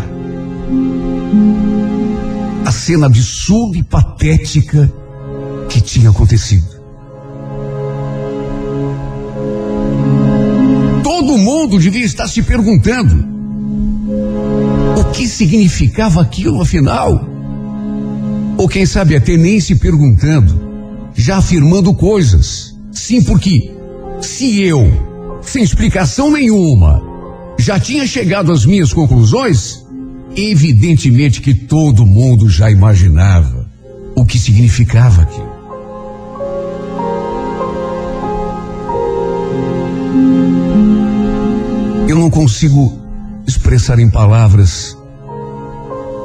a 2.65 2.71
cena 2.71 3.07
absurda 3.07 3.77
e 3.77 3.83
patética 3.83 4.91
que 5.67 5.81
tinha 5.81 6.09
acontecido. 6.09 6.80
Todo 11.31 11.39
mundo 11.39 11.79
devia 11.79 12.03
estar 12.03 12.27
se 12.27 12.43
perguntando 12.43 13.25
o 14.99 15.11
que 15.13 15.25
significava 15.25 16.21
aquilo 16.21 16.61
afinal. 16.61 17.25
Ou 18.57 18.67
quem 18.67 18.85
sabe 18.85 19.15
até 19.15 19.37
nem 19.37 19.57
se 19.61 19.75
perguntando, 19.75 20.61
já 21.15 21.37
afirmando 21.37 21.93
coisas. 21.93 22.75
Sim, 22.91 23.23
porque 23.23 23.71
se 24.19 24.61
eu, 24.61 24.91
sem 25.41 25.63
explicação 25.63 26.29
nenhuma, 26.29 27.01
já 27.57 27.79
tinha 27.79 28.05
chegado 28.05 28.51
às 28.51 28.65
minhas 28.65 28.91
conclusões, 28.91 29.85
evidentemente 30.35 31.39
que 31.39 31.53
todo 31.53 32.05
mundo 32.05 32.49
já 32.49 32.69
imaginava 32.69 33.69
o 34.17 34.25
que 34.25 34.37
significava 34.37 35.21
aquilo. 35.21 35.50
Eu 42.11 42.17
não 42.17 42.29
consigo 42.29 42.99
expressar 43.47 43.97
em 43.97 44.09
palavras 44.09 44.97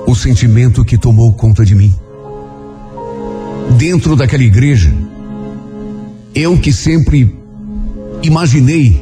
o 0.05 0.16
sentimento 0.16 0.84
que 0.84 0.99
tomou 0.99 1.32
conta 1.32 1.64
de 1.64 1.76
mim. 1.76 1.95
Dentro 3.78 4.16
daquela 4.16 4.43
igreja, 4.43 4.93
eu 6.34 6.59
que 6.59 6.72
sempre 6.72 7.39
imaginei 8.20 9.01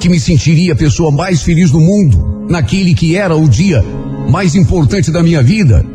que 0.00 0.08
me 0.08 0.18
sentiria 0.18 0.72
a 0.72 0.76
pessoa 0.76 1.12
mais 1.12 1.42
feliz 1.42 1.70
do 1.70 1.78
mundo, 1.78 2.44
naquele 2.50 2.92
que 2.92 3.14
era 3.14 3.36
o 3.36 3.48
dia 3.48 3.80
mais 4.28 4.56
importante 4.56 5.12
da 5.12 5.22
minha 5.22 5.44
vida. 5.44 5.86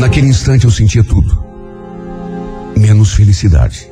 Naquele 0.00 0.28
instante 0.28 0.64
eu 0.64 0.70
sentia 0.70 1.04
tudo, 1.04 1.38
menos 2.74 3.12
felicidade. 3.12 3.91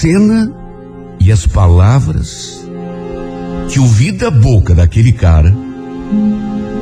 Cena 0.00 0.54
e 1.18 1.32
as 1.32 1.44
palavras 1.44 2.64
que 3.68 3.80
ouvi 3.80 4.12
da 4.12 4.30
boca 4.30 4.72
daquele 4.72 5.10
cara 5.10 5.52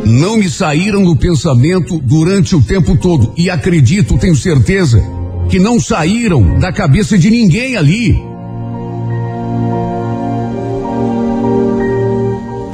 não 0.04 0.36
me 0.36 0.50
saíram 0.50 1.02
do 1.02 1.16
pensamento 1.16 1.98
durante 1.98 2.54
o 2.54 2.60
tempo 2.60 2.94
todo. 2.96 3.32
E 3.34 3.48
acredito, 3.48 4.18
tenho 4.18 4.36
certeza, 4.36 5.02
que 5.48 5.58
não 5.58 5.80
saíram 5.80 6.58
da 6.58 6.70
cabeça 6.70 7.16
de 7.16 7.30
ninguém 7.30 7.74
ali. 7.74 8.22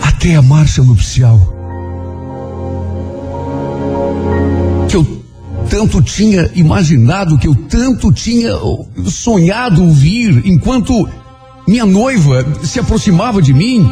Até 0.03 0.35
a 0.35 0.43
marcha 0.43 0.83
nupcial. 0.83 1.62
Tanto 5.73 6.03
tinha 6.03 6.51
imaginado, 6.55 7.39
que 7.39 7.49
eu 7.49 7.55
tanto 7.55 8.13
tinha 8.13 8.53
sonhado 9.07 9.83
ouvir 9.83 10.43
enquanto 10.45 11.09
minha 11.67 11.87
noiva 11.87 12.45
se 12.63 12.79
aproximava 12.79 13.41
de 13.41 13.55
mim. 13.55 13.91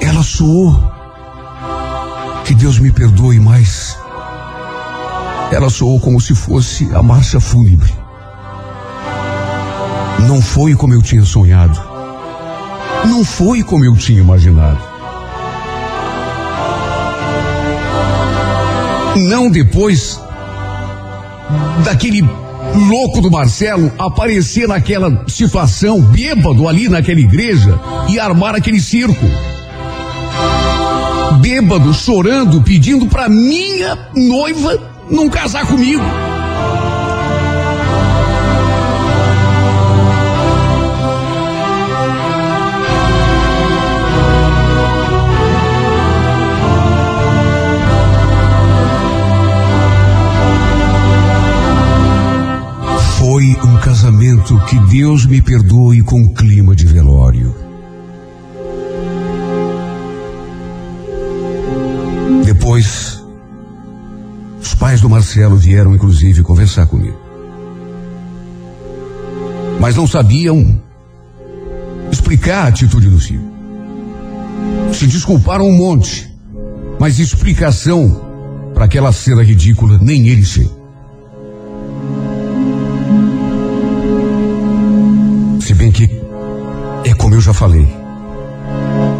Ela 0.00 0.22
soou. 0.22 0.72
Que 2.44 2.54
Deus 2.54 2.78
me 2.78 2.92
perdoe, 2.92 3.40
mas 3.40 3.98
ela 5.50 5.68
soou 5.68 5.98
como 5.98 6.20
se 6.20 6.32
fosse 6.32 6.88
a 6.94 7.02
marcha 7.02 7.40
fúnebre. 7.40 7.92
Não 10.28 10.40
foi 10.40 10.76
como 10.76 10.94
eu 10.94 11.02
tinha 11.02 11.24
sonhado. 11.24 11.76
Não 13.04 13.24
foi 13.24 13.64
como 13.64 13.84
eu 13.84 13.96
tinha 13.96 14.20
imaginado. 14.20 14.87
Não 19.16 19.50
depois 19.50 20.20
daquele 21.84 22.22
louco 22.88 23.20
do 23.20 23.30
Marcelo 23.30 23.90
aparecer 23.98 24.68
naquela 24.68 25.24
situação, 25.26 26.00
bêbado 26.00 26.68
ali 26.68 26.88
naquela 26.88 27.20
igreja 27.20 27.78
e 28.08 28.18
armar 28.18 28.54
aquele 28.54 28.80
circo. 28.80 29.24
Bêbado, 31.40 31.94
chorando, 31.94 32.62
pedindo 32.62 33.06
para 33.06 33.28
minha 33.28 33.96
noiva 34.14 34.78
não 35.10 35.28
casar 35.28 35.66
comigo. 35.66 36.02
Foi 53.30 53.44
um 53.44 53.76
casamento 53.80 54.58
que 54.64 54.80
Deus 54.86 55.26
me 55.26 55.42
perdoe 55.42 56.00
com 56.00 56.32
clima 56.32 56.74
de 56.74 56.86
velório. 56.86 57.54
Depois, 62.42 63.22
os 64.62 64.74
pais 64.74 65.02
do 65.02 65.10
Marcelo 65.10 65.58
vieram 65.58 65.94
inclusive 65.94 66.42
conversar 66.42 66.86
comigo. 66.86 67.18
Mas 69.78 69.94
não 69.94 70.06
sabiam 70.06 70.80
explicar 72.10 72.64
a 72.64 72.68
atitude 72.68 73.10
do 73.10 73.20
filho. 73.20 73.44
Se 74.94 75.06
desculparam 75.06 75.66
um 75.66 75.76
monte, 75.76 76.34
mas 76.98 77.18
explicação 77.18 78.22
para 78.72 78.86
aquela 78.86 79.12
cena 79.12 79.42
ridícula 79.42 79.98
nem 80.00 80.28
eles 80.28 80.54
têm. 80.54 80.77
Se 85.68 85.74
bem 85.74 85.92
que 85.92 86.08
é 87.04 87.12
como 87.12 87.34
eu 87.34 87.42
já 87.42 87.52
falei. 87.52 87.86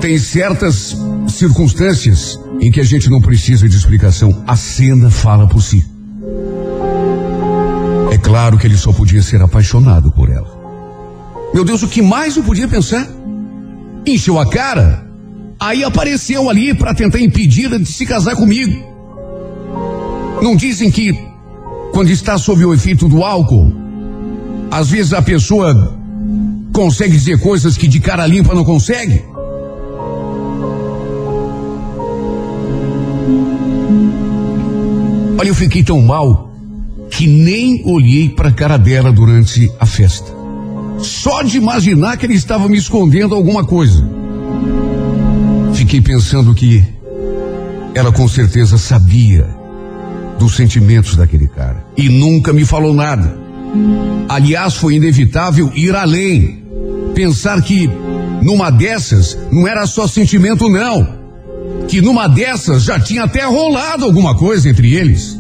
Tem 0.01 0.17
certas 0.17 0.97
circunstâncias 1.29 2.41
em 2.59 2.71
que 2.71 2.81
a 2.81 2.85
gente 2.85 3.11
não 3.11 3.21
precisa 3.21 3.69
de 3.69 3.77
explicação. 3.77 4.43
A 4.47 4.57
cena 4.57 5.11
fala 5.11 5.47
por 5.47 5.61
si. 5.61 5.85
É 8.11 8.17
claro 8.17 8.57
que 8.57 8.67
ele 8.67 8.79
só 8.79 8.95
podia 8.95 9.23
ser 9.23 9.43
apaixonado 9.43 10.11
por 10.11 10.31
ela. 10.31 10.49
Meu 11.53 11.67
Deus, 11.67 11.83
o 11.83 11.87
que 11.87 12.01
mais 12.01 12.35
eu 12.39 12.43
podia 12.43 12.67
pensar? 12.67 13.07
Encheu 14.07 14.39
a 14.39 14.49
cara, 14.49 15.07
aí 15.61 15.85
apareceu 15.85 16.49
ali 16.49 16.73
para 16.73 16.95
tentar 16.95 17.21
impedir 17.21 17.79
de 17.79 17.85
se 17.85 18.07
casar 18.07 18.35
comigo. 18.35 18.73
Não 20.41 20.57
dizem 20.57 20.91
que 20.91 21.13
quando 21.93 22.09
está 22.09 22.39
sob 22.39 22.65
o 22.65 22.73
efeito 22.73 23.07
do 23.07 23.23
álcool, 23.23 23.71
às 24.71 24.89
vezes 24.89 25.13
a 25.13 25.21
pessoa 25.21 25.98
consegue 26.79 27.11
dizer 27.11 27.41
coisas 27.41 27.77
que 27.77 27.89
de 27.89 27.99
cara 27.99 28.25
limpa 28.25 28.55
não 28.55 28.65
consegue? 28.65 29.21
Olha, 35.37 35.49
eu 35.49 35.55
fiquei 35.57 35.83
tão 35.83 36.01
mal 36.01 36.53
que 37.11 37.27
nem 37.27 37.83
olhei 37.85 38.29
para 38.29 38.51
a 38.51 38.53
cara 38.53 38.77
dela 38.77 39.11
durante 39.11 39.69
a 39.81 39.87
festa. 39.87 40.33
Só 41.01 41.43
de 41.43 41.57
imaginar 41.57 42.17
que 42.17 42.27
ele 42.27 42.35
estava 42.35 42.69
me 42.69 42.79
escondendo 42.79 43.35
alguma 43.35 43.65
coisa. 43.65 44.09
Fiquei 45.75 46.01
pensando 46.01 46.55
que 46.55 46.85
ela 47.93 48.13
com 48.13 48.29
certeza 48.29 48.79
sabia 48.79 49.49
dos 50.39 50.55
sentimentos 50.55 51.17
daquele 51.17 51.49
cara 51.49 51.85
e 51.97 52.09
nunca 52.09 52.53
me 52.53 52.65
falou 52.65 52.95
nada. 52.95 53.37
Aliás, 54.29 54.77
foi 54.77 54.95
inevitável 54.95 55.73
ir 55.75 55.97
além. 55.97 56.68
Pensar 57.19 57.61
que 57.63 57.91
numa 58.41 58.71
dessas 58.71 59.37
não 59.51 59.67
era 59.67 59.89
só 59.89 60.07
sentimento, 60.07 60.69
não. 60.69 61.19
Que 61.89 62.01
numa 62.01 62.29
dessas 62.29 62.85
já 62.85 63.01
tinha 63.01 63.25
até 63.25 63.45
rolado 63.45 64.05
alguma 64.05 64.37
coisa 64.37 64.71
entre 64.71 64.95
eles. 64.95 65.37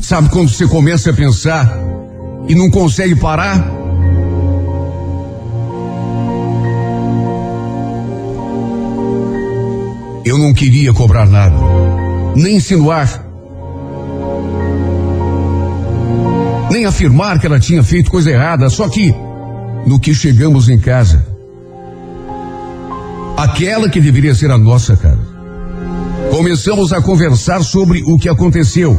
Sabe 0.00 0.30
quando 0.30 0.48
você 0.48 0.66
começa 0.66 1.10
a 1.10 1.12
pensar 1.12 1.70
e 2.48 2.54
não 2.54 2.70
consegue 2.70 3.14
parar? 3.14 3.62
Eu 10.24 10.38
não 10.38 10.54
queria 10.54 10.94
cobrar 10.94 11.26
nada, 11.26 11.56
nem 12.34 12.56
insinuar, 12.56 13.22
nem 16.70 16.86
afirmar 16.86 17.38
que 17.38 17.46
ela 17.46 17.60
tinha 17.60 17.82
feito 17.82 18.10
coisa 18.10 18.30
errada, 18.30 18.70
só 18.70 18.88
que 18.88 19.14
no 19.90 19.98
que 19.98 20.14
chegamos 20.14 20.68
em 20.68 20.78
casa, 20.78 21.26
aquela 23.36 23.88
que 23.88 24.00
deveria 24.00 24.32
ser 24.36 24.48
a 24.52 24.56
nossa 24.56 24.96
casa, 24.96 25.26
começamos 26.30 26.92
a 26.92 27.02
conversar 27.02 27.60
sobre 27.64 28.00
o 28.06 28.16
que 28.16 28.28
aconteceu. 28.28 28.96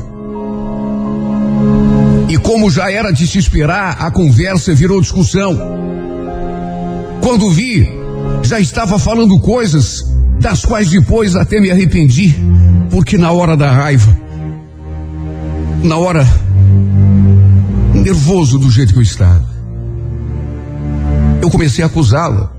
E 2.28 2.38
como 2.40 2.70
já 2.70 2.92
era 2.92 3.10
de 3.14 3.26
se 3.26 3.38
esperar, 3.38 4.02
a 4.02 4.12
conversa 4.12 4.76
virou 4.76 5.00
discussão. 5.00 5.58
Quando 7.22 7.50
vi, 7.52 7.90
já 8.44 8.60
estava 8.60 9.00
falando 9.00 9.40
coisas 9.40 10.02
das 10.42 10.66
quais 10.66 10.90
depois 10.90 11.38
até 11.38 11.62
me 11.62 11.72
arrependi, 11.72 12.36
porque 12.90 13.18
na 13.18 13.32
hora 13.32 13.56
da 13.56 13.72
raiva, 13.72 14.14
na 15.86 15.96
hora 15.96 16.28
nervoso 17.94 18.60
do 18.60 18.70
jeito 18.70 18.92
que 18.92 19.00
eu 19.00 19.04
estava, 19.04 19.51
eu 21.42 21.50
comecei 21.50 21.84
a 21.84 21.88
acusá-la, 21.88 22.52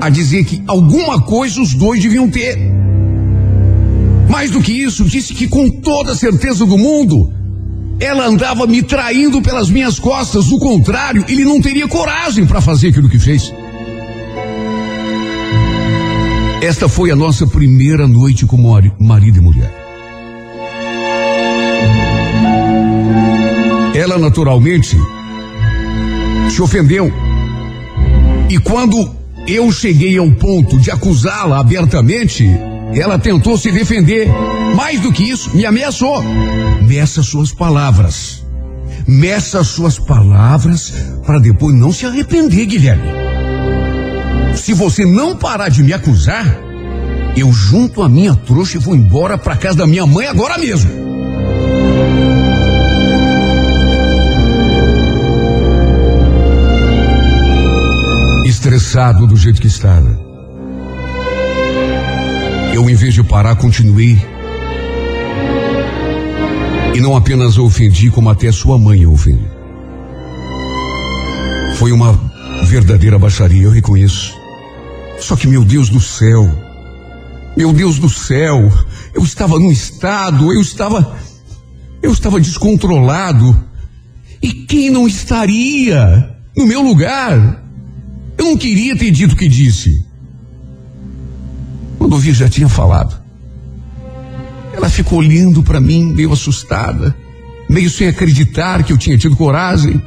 a 0.00 0.08
dizer 0.08 0.44
que 0.44 0.62
alguma 0.66 1.22
coisa 1.22 1.60
os 1.60 1.74
dois 1.74 2.02
deviam 2.02 2.28
ter. 2.28 2.58
Mais 4.28 4.50
do 4.50 4.60
que 4.60 4.72
isso, 4.72 5.04
disse 5.04 5.34
que 5.34 5.48
com 5.48 5.68
toda 5.70 6.12
a 6.12 6.16
certeza 6.16 6.66
do 6.66 6.76
mundo, 6.76 7.32
ela 8.00 8.26
andava 8.26 8.66
me 8.66 8.82
traindo 8.82 9.40
pelas 9.40 9.70
minhas 9.70 9.98
costas, 9.98 10.46
do 10.46 10.58
contrário, 10.58 11.24
ele 11.28 11.44
não 11.44 11.60
teria 11.60 11.86
coragem 11.86 12.46
para 12.46 12.60
fazer 12.60 12.88
aquilo 12.88 13.08
que 13.08 13.18
fez. 13.18 13.52
Esta 16.60 16.88
foi 16.88 17.10
a 17.10 17.16
nossa 17.16 17.46
primeira 17.46 18.06
noite 18.06 18.46
como 18.46 18.70
marido 19.00 19.38
e 19.38 19.40
mulher. 19.40 19.82
Ela 23.94 24.18
naturalmente 24.18 24.96
se 26.50 26.62
ofendeu. 26.62 27.31
E 28.52 28.58
quando 28.58 29.10
eu 29.46 29.72
cheguei 29.72 30.18
ao 30.18 30.30
ponto 30.32 30.78
de 30.78 30.90
acusá-la 30.90 31.58
abertamente, 31.58 32.46
ela 32.94 33.18
tentou 33.18 33.56
se 33.56 33.72
defender. 33.72 34.28
Mais 34.76 35.00
do 35.00 35.10
que 35.10 35.22
isso, 35.22 35.56
me 35.56 35.64
ameaçou. 35.64 36.22
Meça 36.82 37.22
suas 37.22 37.50
palavras. 37.50 38.44
Meça 39.08 39.64
suas 39.64 39.98
palavras 39.98 40.92
para 41.24 41.38
depois 41.38 41.74
não 41.74 41.94
se 41.94 42.04
arrepender, 42.04 42.66
Guilherme. 42.66 43.08
Se 44.54 44.74
você 44.74 45.06
não 45.06 45.34
parar 45.34 45.70
de 45.70 45.82
me 45.82 45.94
acusar, 45.94 46.44
eu 47.34 47.50
junto 47.50 48.02
a 48.02 48.08
minha 48.08 48.34
trouxa 48.34 48.76
e 48.76 48.80
vou 48.80 48.94
embora 48.94 49.38
para 49.38 49.56
casa 49.56 49.78
da 49.78 49.86
minha 49.86 50.04
mãe 50.04 50.26
agora 50.26 50.58
mesmo. 50.58 50.90
Estressado 58.62 59.26
do 59.26 59.34
jeito 59.36 59.60
que 59.60 59.66
estava. 59.66 60.16
Eu, 62.72 62.88
em 62.88 62.94
vez 62.94 63.12
de 63.12 63.24
parar, 63.24 63.56
continuei. 63.56 64.24
E 66.94 67.00
não 67.00 67.16
apenas 67.16 67.58
ofendi, 67.58 68.08
como 68.08 68.30
até 68.30 68.52
sua 68.52 68.78
mãe 68.78 69.02
a 69.02 69.08
ofendi. 69.08 69.44
Foi 71.76 71.90
uma 71.90 72.12
verdadeira 72.62 73.18
baixaria, 73.18 73.64
eu 73.64 73.72
reconheço. 73.72 74.32
Só 75.18 75.34
que, 75.34 75.48
meu 75.48 75.64
Deus 75.64 75.88
do 75.88 76.00
céu, 76.00 76.48
meu 77.56 77.72
Deus 77.72 77.98
do 77.98 78.08
céu, 78.08 78.72
eu 79.12 79.24
estava 79.24 79.58
num 79.58 79.72
estado, 79.72 80.52
eu 80.52 80.60
estava. 80.60 81.16
Eu 82.00 82.12
estava 82.12 82.40
descontrolado. 82.40 83.60
E 84.40 84.52
quem 84.52 84.88
não 84.88 85.08
estaria 85.08 86.36
no 86.56 86.64
meu 86.64 86.80
lugar? 86.80 87.61
Eu 88.38 88.44
não 88.44 88.56
queria 88.56 88.96
ter 88.96 89.10
dito 89.10 89.34
o 89.34 89.36
que 89.36 89.48
disse. 89.48 90.04
Quando 91.98 92.14
ouvi, 92.14 92.32
já 92.32 92.48
tinha 92.48 92.68
falado. 92.68 93.20
Ela 94.72 94.88
ficou 94.88 95.18
olhando 95.18 95.62
para 95.62 95.80
mim, 95.80 96.12
meio 96.12 96.32
assustada, 96.32 97.14
meio 97.68 97.90
sem 97.90 98.08
acreditar 98.08 98.82
que 98.82 98.92
eu 98.92 98.98
tinha 98.98 99.18
tido 99.18 99.36
coragem. 99.36 100.02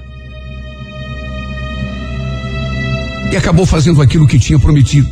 E 3.31 3.37
acabou 3.37 3.65
fazendo 3.65 4.01
aquilo 4.01 4.27
que 4.27 4.39
tinha 4.39 4.59
prometido. 4.59 5.07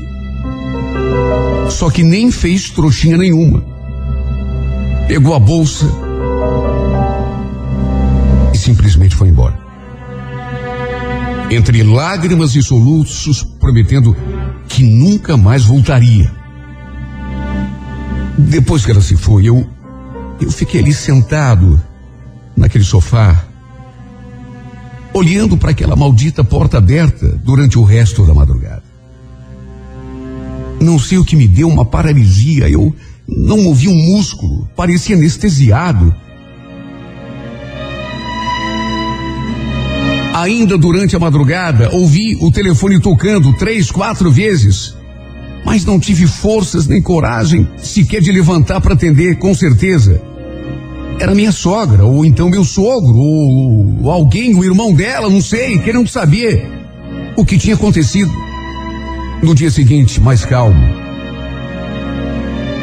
Só 1.69 1.89
que 1.89 2.03
nem 2.03 2.31
fez 2.31 2.69
trouxinha 2.69 3.17
nenhuma. 3.17 3.63
Pegou 5.07 5.33
a 5.33 5.39
bolsa 5.39 5.85
e 8.53 8.57
simplesmente 8.57 9.15
foi 9.15 9.29
embora. 9.29 9.62
Entre 11.49 11.83
lágrimas 11.83 12.55
e 12.55 12.63
soluços, 12.63 13.43
prometendo 13.59 14.15
que 14.67 14.83
nunca 14.83 15.37
mais 15.37 15.65
voltaria. 15.65 16.31
Depois 18.37 18.85
que 18.85 18.91
ela 18.91 19.01
se 19.01 19.15
foi, 19.15 19.45
eu 19.45 19.67
eu 20.41 20.51
fiquei 20.51 20.81
ali 20.81 20.93
sentado 20.93 21.81
naquele 22.55 22.83
sofá, 22.83 23.45
olhando 25.13 25.57
para 25.57 25.71
aquela 25.71 25.95
maldita 25.95 26.43
porta 26.43 26.77
aberta 26.77 27.27
durante 27.43 27.77
o 27.77 27.83
resto 27.83 28.25
da 28.25 28.33
madrugada. 28.33 28.83
Não 30.81 30.99
sei 30.99 31.17
o 31.17 31.23
que 31.23 31.35
me 31.35 31.47
deu 31.47 31.69
uma 31.69 31.85
paralisia, 31.85 32.69
eu 32.69 32.93
não 33.27 33.63
movi 33.63 33.87
um 33.87 33.95
músculo, 33.95 34.67
parecia 34.75 35.15
anestesiado. 35.15 36.13
Ainda 40.43 40.77
durante 40.77 41.15
a 41.15 41.19
madrugada, 41.19 41.89
ouvi 41.93 42.35
o 42.41 42.51
telefone 42.51 42.99
tocando 42.99 43.53
três, 43.53 43.89
quatro 43.89 44.29
vezes, 44.29 44.93
mas 45.65 45.85
não 45.85 45.97
tive 45.97 46.27
forças 46.27 46.85
nem 46.85 47.01
coragem 47.01 47.65
sequer 47.77 48.19
de 48.21 48.29
levantar 48.29 48.81
para 48.81 48.93
atender, 48.93 49.37
com 49.37 49.55
certeza. 49.55 50.21
Era 51.17 51.33
minha 51.33 51.53
sogra, 51.53 52.03
ou 52.03 52.25
então 52.25 52.49
meu 52.49 52.65
sogro, 52.65 53.15
ou 53.15 54.11
alguém, 54.11 54.53
o 54.53 54.65
irmão 54.65 54.93
dela, 54.93 55.29
não 55.29 55.39
sei, 55.39 55.79
querendo 55.79 56.09
saber 56.09 56.69
o 57.37 57.45
que 57.45 57.57
tinha 57.57 57.75
acontecido. 57.75 58.33
No 59.41 59.55
dia 59.55 59.71
seguinte, 59.71 60.19
mais 60.19 60.43
calmo, 60.43 60.85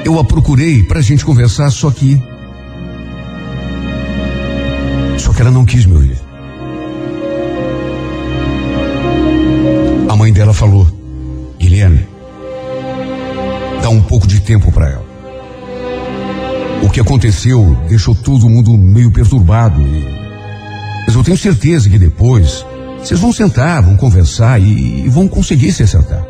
eu 0.02 0.18
a 0.18 0.24
procurei 0.24 0.82
para 0.82 1.00
a 1.00 1.02
gente 1.02 1.26
conversar, 1.26 1.70
só 1.70 1.90
que. 1.90 2.22
Só 5.18 5.30
que 5.34 5.42
ela 5.42 5.50
não 5.50 5.66
quis 5.66 5.84
me 5.84 5.92
ouvir. 5.92 6.29
A 10.50 10.52
mãe 10.52 10.52
dela 10.52 10.54
falou: 10.54 10.86
Guilherme, 11.58 12.06
dá 13.80 13.88
um 13.88 14.02
pouco 14.02 14.26
de 14.26 14.40
tempo 14.40 14.72
para 14.72 14.90
ela. 14.90 15.06
O 16.82 16.90
que 16.90 17.00
aconteceu 17.00 17.76
deixou 17.88 18.14
todo 18.14 18.48
mundo 18.48 18.76
meio 18.76 19.12
perturbado. 19.12 19.80
E... 19.80 20.04
Mas 21.06 21.14
eu 21.14 21.22
tenho 21.22 21.36
certeza 21.36 21.88
que 21.88 21.98
depois 21.98 22.64
vocês 22.98 23.20
vão 23.20 23.32
sentar, 23.32 23.82
vão 23.82 23.96
conversar 23.96 24.60
e, 24.60 25.04
e 25.04 25.08
vão 25.08 25.28
conseguir 25.28 25.72
se 25.72 25.84
acertar. 25.84 26.24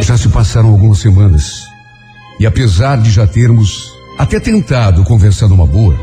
Já 0.00 0.16
se 0.16 0.28
passaram 0.28 0.70
algumas 0.70 0.98
semanas. 0.98 1.62
E 2.40 2.46
apesar 2.46 2.96
de 2.96 3.10
já 3.10 3.26
termos 3.26 3.92
até 4.18 4.40
tentado 4.40 5.04
conversar 5.04 5.46
numa 5.46 5.66
boa, 5.66 5.94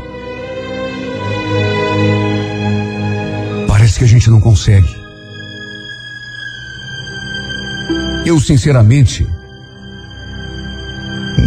parece 3.68 3.98
que 3.98 4.04
a 4.04 4.08
gente 4.08 4.30
não 4.30 4.40
consegue. 4.40 4.99
Eu, 8.24 8.38
sinceramente, 8.40 9.26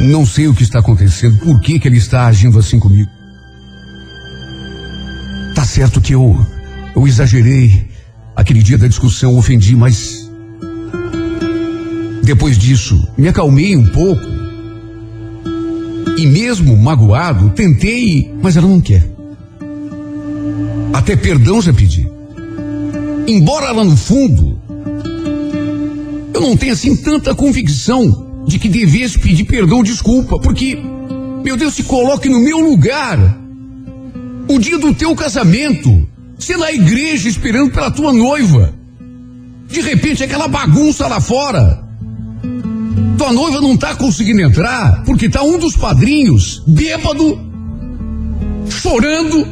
não 0.09 0.25
sei 0.25 0.47
o 0.47 0.53
que 0.53 0.63
está 0.63 0.79
acontecendo, 0.79 1.37
por 1.37 1.59
que, 1.59 1.79
que 1.79 1.87
ele 1.87 1.97
está 1.97 2.25
agindo 2.25 2.57
assim 2.59 2.79
comigo. 2.79 3.09
Tá 5.55 5.63
certo 5.63 6.01
que 6.01 6.13
eu, 6.13 6.45
eu 6.95 7.07
exagerei. 7.07 7.91
Aquele 8.35 8.63
dia 8.63 8.79
da 8.79 8.87
discussão 8.87 9.37
ofendi, 9.37 9.75
mas 9.75 10.27
depois 12.23 12.57
disso, 12.57 13.07
me 13.17 13.27
acalmei 13.27 13.75
um 13.75 13.85
pouco. 13.87 14.23
E 16.17 16.25
mesmo 16.25 16.75
magoado, 16.77 17.49
tentei, 17.51 18.33
mas 18.41 18.55
ela 18.55 18.67
não 18.67 18.79
quer. 18.81 19.07
Até 20.93 21.15
perdão 21.15 21.61
já 21.61 21.73
pedi. 21.73 22.09
Embora 23.27 23.71
lá 23.71 23.83
no 23.83 23.97
fundo, 23.97 24.59
eu 26.33 26.41
não 26.41 26.57
tenha 26.57 26.73
assim 26.73 26.95
tanta 26.95 27.35
convicção 27.35 28.43
de 28.45 28.59
que 28.59 28.67
devesse 28.67 29.19
pedir 29.19 29.45
perdão 29.45 29.77
ou 29.77 29.83
desculpa, 29.83 30.39
porque, 30.39 30.77
meu 31.43 31.55
Deus, 31.55 31.75
se 31.75 31.83
coloque 31.83 32.27
no 32.27 32.39
meu 32.39 32.59
lugar. 32.59 33.39
O 34.47 34.59
dia 34.59 34.77
do 34.77 34.93
teu 34.93 35.15
casamento, 35.15 36.07
você 36.37 36.57
na 36.57 36.71
igreja 36.71 37.29
esperando 37.29 37.71
pela 37.71 37.91
tua 37.91 38.11
noiva. 38.11 38.73
De 39.67 39.79
repente, 39.81 40.23
aquela 40.23 40.47
bagunça 40.47 41.07
lá 41.07 41.21
fora. 41.21 41.83
Tua 43.17 43.31
noiva 43.31 43.61
não 43.61 43.77
tá 43.77 43.95
conseguindo 43.95 44.41
entrar 44.41 45.03
porque 45.05 45.29
tá 45.29 45.41
um 45.43 45.57
dos 45.57 45.77
padrinhos 45.77 46.61
bêbado, 46.67 47.39
chorando, 48.69 49.47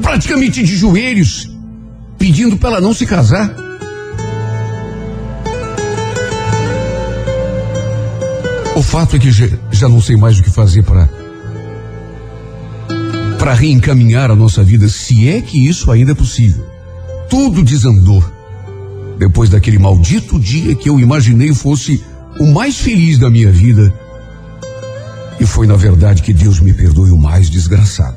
praticamente 0.00 0.62
de 0.62 0.76
joelhos, 0.76 1.50
pedindo 2.16 2.56
para 2.56 2.70
ela 2.70 2.80
não 2.80 2.94
se 2.94 3.04
casar. 3.04 3.67
O 8.78 8.82
fato 8.82 9.16
é 9.16 9.18
que 9.18 9.32
já, 9.32 9.48
já 9.72 9.88
não 9.88 10.00
sei 10.00 10.16
mais 10.16 10.38
o 10.38 10.42
que 10.44 10.50
fazer 10.50 10.84
para 10.84 11.08
para 13.36 13.52
reencaminhar 13.52 14.30
a 14.30 14.36
nossa 14.36 14.62
vida, 14.62 14.88
se 14.88 15.28
é 15.28 15.40
que 15.40 15.66
isso 15.66 15.90
ainda 15.90 16.12
é 16.12 16.14
possível. 16.14 16.64
Tudo 17.28 17.64
desandou 17.64 18.22
depois 19.18 19.50
daquele 19.50 19.80
maldito 19.80 20.38
dia 20.38 20.76
que 20.76 20.88
eu 20.88 21.00
imaginei 21.00 21.52
fosse 21.52 22.00
o 22.38 22.46
mais 22.52 22.78
feliz 22.78 23.18
da 23.18 23.28
minha 23.28 23.50
vida. 23.50 23.92
E 25.40 25.44
foi, 25.46 25.66
na 25.66 25.74
verdade, 25.74 26.22
que 26.22 26.32
Deus 26.32 26.60
me 26.60 26.72
perdoe 26.72 27.10
o 27.10 27.18
mais 27.18 27.50
desgraçado. 27.50 28.16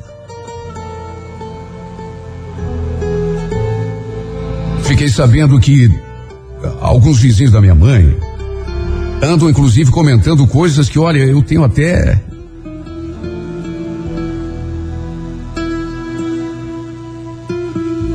Fiquei 4.83 5.09
sabendo 5.09 5.59
que 5.59 5.89
alguns 6.79 7.19
vizinhos 7.19 7.51
da 7.51 7.59
minha 7.59 7.73
mãe 7.73 8.15
andam, 9.21 9.49
inclusive, 9.49 9.91
comentando 9.91 10.45
coisas 10.47 10.89
que, 10.89 10.97
olha, 10.99 11.19
eu 11.19 11.41
tenho 11.41 11.63
até. 11.63 12.19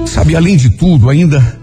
Sabe, 0.06 0.34
além 0.34 0.56
de 0.56 0.70
tudo, 0.70 1.10
ainda 1.10 1.56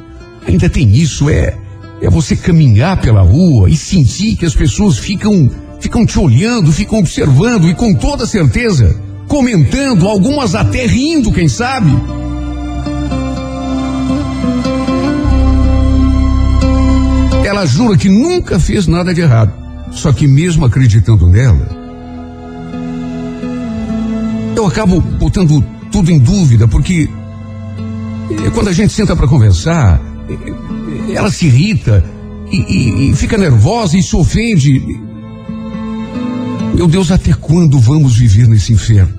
Ainda 0.48 0.70
tem 0.70 0.90
isso, 0.94 1.30
é, 1.30 1.56
é 2.02 2.10
você 2.10 2.36
caminhar 2.36 3.00
pela 3.00 3.22
rua 3.22 3.70
e 3.70 3.78
sentir 3.78 4.36
que 4.36 4.46
as 4.46 4.56
pessoas 4.56 4.98
ficam, 4.98 5.50
ficam 5.80 6.06
te 6.06 6.20
olhando, 6.20 6.72
ficam 6.72 7.00
observando 7.00 7.70
e 7.70 7.74
com 7.74 7.94
toda 7.94 8.26
certeza 8.26 8.96
comentando, 9.28 10.08
algumas 10.08 10.54
até 10.54 10.86
rindo, 10.86 11.32
quem 11.32 11.48
sabe. 11.48 11.90
Jura 17.66 17.98
que 17.98 18.10
nunca 18.10 18.60
fez 18.60 18.88
nada 18.88 19.14
de 19.14 19.22
errado. 19.22 19.54
Só 19.92 20.12
que 20.12 20.28
mesmo 20.28 20.66
acreditando 20.66 21.28
nela, 21.28 21.68
eu 24.56 24.66
acabo 24.66 25.00
botando 25.00 25.64
tudo 25.92 26.10
em 26.10 26.18
dúvida, 26.18 26.68
porque 26.68 27.08
eh, 28.32 28.50
quando 28.54 28.70
a 28.70 28.74
gente 28.74 28.92
senta 28.92 29.16
para 29.16 29.28
conversar, 29.28 30.02
ela 31.14 31.30
se 31.30 31.46
irrita 31.46 32.04
e, 32.52 32.58
e, 32.58 33.10
e 33.10 33.16
fica 33.16 33.38
nervosa 33.38 33.98
e 33.98 34.02
se 34.02 34.16
ofende. 34.16 34.82
Meu 36.74 36.88
Deus, 36.88 37.12
até 37.12 37.34
quando 37.34 37.80
vamos 37.80 38.18
viver 38.18 38.48
nesse 38.48 38.74
inferno? 38.74 39.14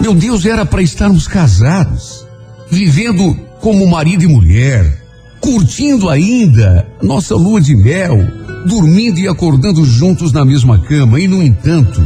Meu 0.00 0.14
Deus, 0.14 0.46
era 0.46 0.64
para 0.66 0.82
estarmos 0.82 1.28
casados. 1.28 2.26
vivendo 2.70 3.34
como 3.60 3.86
marido 3.86 4.24
e 4.24 4.26
mulher, 4.26 4.99
curtindo 5.40 6.08
ainda 6.08 6.86
nossa 7.02 7.34
lua 7.34 7.60
de 7.60 7.74
mel, 7.74 8.18
dormindo 8.66 9.18
e 9.18 9.26
acordando 9.26 9.84
juntos 9.84 10.32
na 10.32 10.44
mesma 10.44 10.78
cama, 10.78 11.18
e 11.18 11.26
no 11.26 11.42
entanto, 11.42 12.02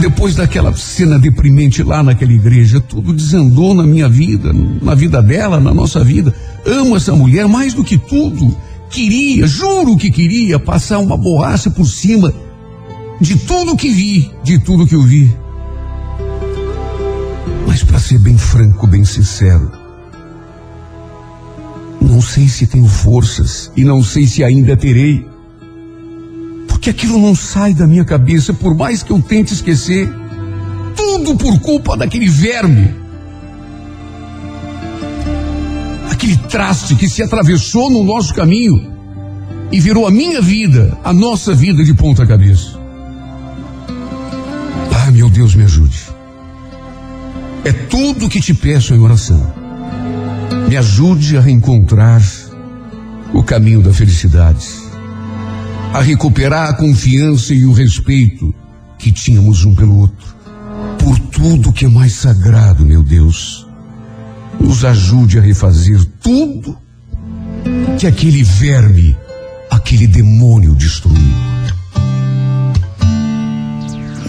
depois 0.00 0.36
daquela 0.36 0.72
cena 0.74 1.18
deprimente 1.18 1.82
lá 1.82 2.02
naquela 2.02 2.32
igreja, 2.32 2.80
tudo 2.80 3.12
desandou 3.12 3.74
na 3.74 3.82
minha 3.82 4.08
vida, 4.08 4.52
na 4.80 4.94
vida 4.94 5.20
dela, 5.20 5.58
na 5.58 5.74
nossa 5.74 6.02
vida. 6.04 6.34
Amo 6.64 6.96
essa 6.96 7.14
mulher 7.14 7.46
mais 7.48 7.74
do 7.74 7.84
que 7.84 7.98
tudo. 7.98 8.56
Queria, 8.90 9.46
juro 9.46 9.96
que 9.96 10.10
queria 10.10 10.58
passar 10.58 10.98
uma 10.98 11.16
borracha 11.16 11.70
por 11.70 11.84
cima 11.84 12.32
de 13.20 13.36
tudo 13.36 13.76
que 13.76 13.90
vi, 13.90 14.30
de 14.42 14.58
tudo 14.58 14.86
que 14.86 14.94
eu 14.94 15.02
vi. 15.02 15.30
Mas 17.78 17.84
para 17.84 18.00
ser 18.00 18.18
bem 18.18 18.36
franco, 18.36 18.88
bem 18.88 19.04
sincero, 19.04 19.70
não 22.00 22.20
sei 22.20 22.48
se 22.48 22.66
tenho 22.66 22.88
forças 22.88 23.70
e 23.76 23.84
não 23.84 24.02
sei 24.02 24.26
se 24.26 24.42
ainda 24.42 24.76
terei. 24.76 25.24
Porque 26.66 26.90
aquilo 26.90 27.20
não 27.20 27.36
sai 27.36 27.72
da 27.74 27.86
minha 27.86 28.04
cabeça, 28.04 28.52
por 28.52 28.74
mais 28.74 29.04
que 29.04 29.12
eu 29.12 29.22
tente 29.22 29.54
esquecer. 29.54 30.12
Tudo 30.96 31.36
por 31.36 31.60
culpa 31.60 31.96
daquele 31.96 32.28
verme. 32.28 32.92
Aquele 36.10 36.36
traste 36.36 36.96
que 36.96 37.08
se 37.08 37.22
atravessou 37.22 37.92
no 37.92 38.02
nosso 38.02 38.34
caminho 38.34 38.92
e 39.70 39.78
virou 39.78 40.04
a 40.04 40.10
minha 40.10 40.42
vida, 40.42 40.98
a 41.04 41.12
nossa 41.12 41.54
vida 41.54 41.84
de 41.84 41.94
ponta 41.94 42.26
cabeça. 42.26 42.76
Ah, 44.96 45.12
meu 45.12 45.30
Deus, 45.30 45.54
me 45.54 45.62
ajude. 45.62 46.07
É 47.64 47.72
tudo 47.72 48.28
que 48.28 48.40
te 48.40 48.54
peço 48.54 48.94
em 48.94 48.98
oração. 48.98 49.52
Me 50.68 50.76
ajude 50.76 51.36
a 51.36 51.40
reencontrar 51.40 52.22
o 53.32 53.42
caminho 53.42 53.82
da 53.82 53.92
felicidade, 53.92 54.66
a 55.92 56.00
recuperar 56.00 56.70
a 56.70 56.74
confiança 56.74 57.54
e 57.54 57.64
o 57.64 57.72
respeito 57.72 58.54
que 58.98 59.12
tínhamos 59.12 59.64
um 59.64 59.74
pelo 59.74 59.96
outro, 59.98 60.36
por 60.98 61.18
tudo 61.18 61.72
que 61.72 61.84
é 61.84 61.88
mais 61.88 62.14
sagrado, 62.14 62.84
meu 62.84 63.02
Deus. 63.02 63.66
Nos 64.60 64.84
ajude 64.84 65.38
a 65.38 65.42
refazer 65.42 66.04
tudo 66.20 66.76
que 67.98 68.06
aquele 68.06 68.42
verme, 68.42 69.16
aquele 69.70 70.06
demônio 70.06 70.74
destruiu. 70.74 71.18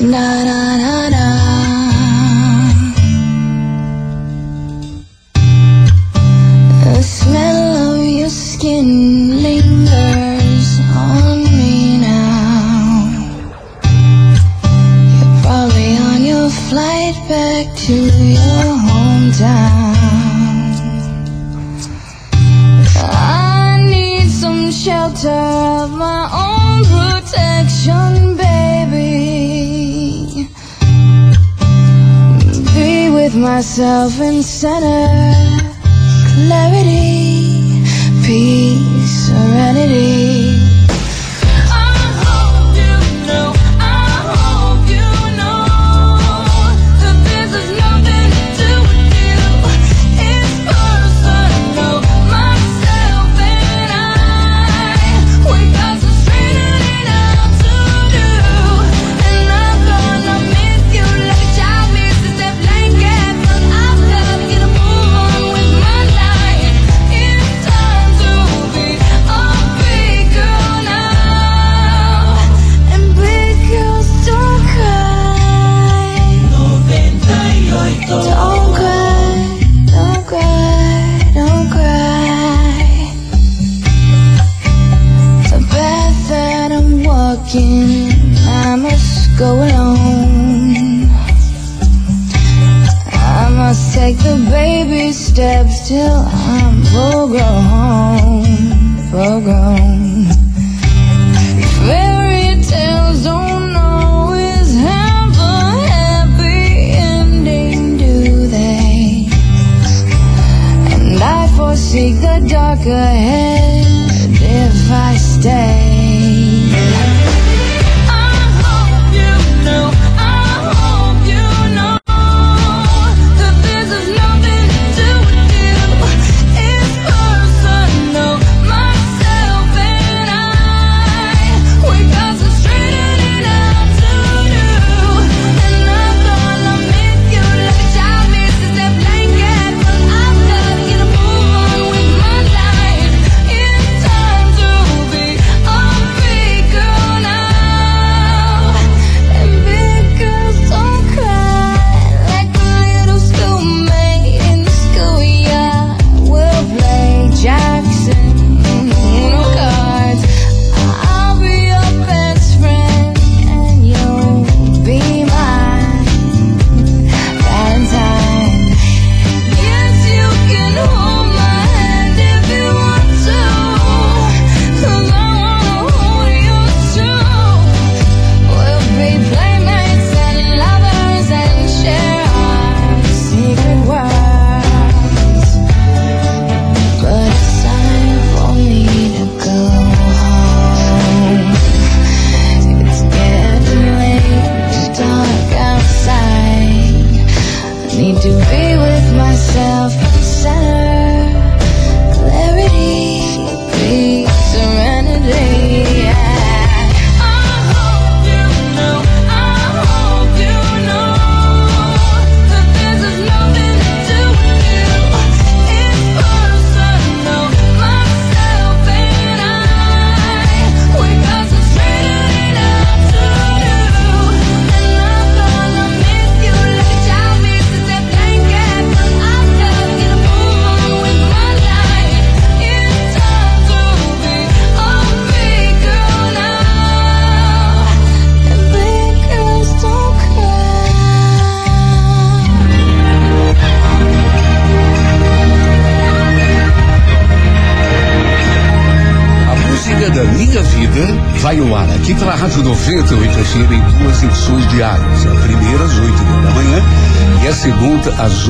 Na, 0.01 0.45
na, 0.45 0.77
na, 1.09 1.68
The 6.93 7.03
smell 7.03 7.95
of 7.95 8.05
your 8.05 8.29
skin 8.29 9.41
lingers 9.43 10.69
on 10.95 11.43
me 11.43 11.97
now. 11.97 13.07
You're 15.17 15.41
probably 15.43 15.91
on 15.97 16.19
your 16.25 16.49
flight 16.49 17.15
back 17.29 17.65
to 17.85 17.93
your 17.93 18.65
hometown. 18.87 19.95
I 22.97 23.79
need 23.85 24.29
some 24.29 24.71
shelter 24.71 25.29
of 25.29 25.91
my 25.91 26.27
own 26.45 26.83
protection, 26.95 28.35
baby. 28.35 29.09
Be 32.73 33.09
with 33.09 33.35
myself 33.35 34.19
in 34.19 34.41
center, 34.43 35.58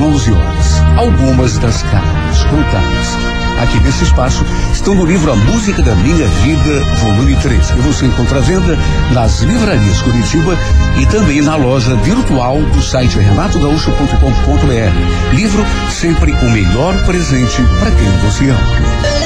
11 0.00 0.32
horas. 0.32 0.80
Algumas 0.96 1.58
das 1.58 1.82
caras 1.82 2.42
contadas 2.44 3.18
aqui 3.60 3.78
nesse 3.80 4.04
espaço 4.04 4.42
estão 4.72 4.94
no 4.94 5.04
livro 5.04 5.30
A 5.30 5.36
Música 5.36 5.82
da 5.82 5.94
Minha 5.96 6.26
Vida, 6.26 6.82
volume 7.02 7.36
3, 7.36 7.70
que 7.70 7.80
você 7.80 8.06
encontra 8.06 8.38
à 8.38 8.40
venda 8.40 8.78
nas 9.12 9.42
livrarias 9.42 10.00
Curitiba 10.00 10.56
e 10.98 11.04
também 11.06 11.42
na 11.42 11.56
loja 11.56 11.94
virtual 11.96 12.62
do 12.62 12.80
site 12.82 13.18
renatogaúcho.com.br. 13.18 15.34
Livro 15.34 15.66
sempre 15.90 16.32
o 16.32 16.50
melhor 16.50 16.96
presente 17.04 17.62
para 17.78 17.90
quem 17.90 18.10
você 18.22 18.48
ama. 18.48 19.19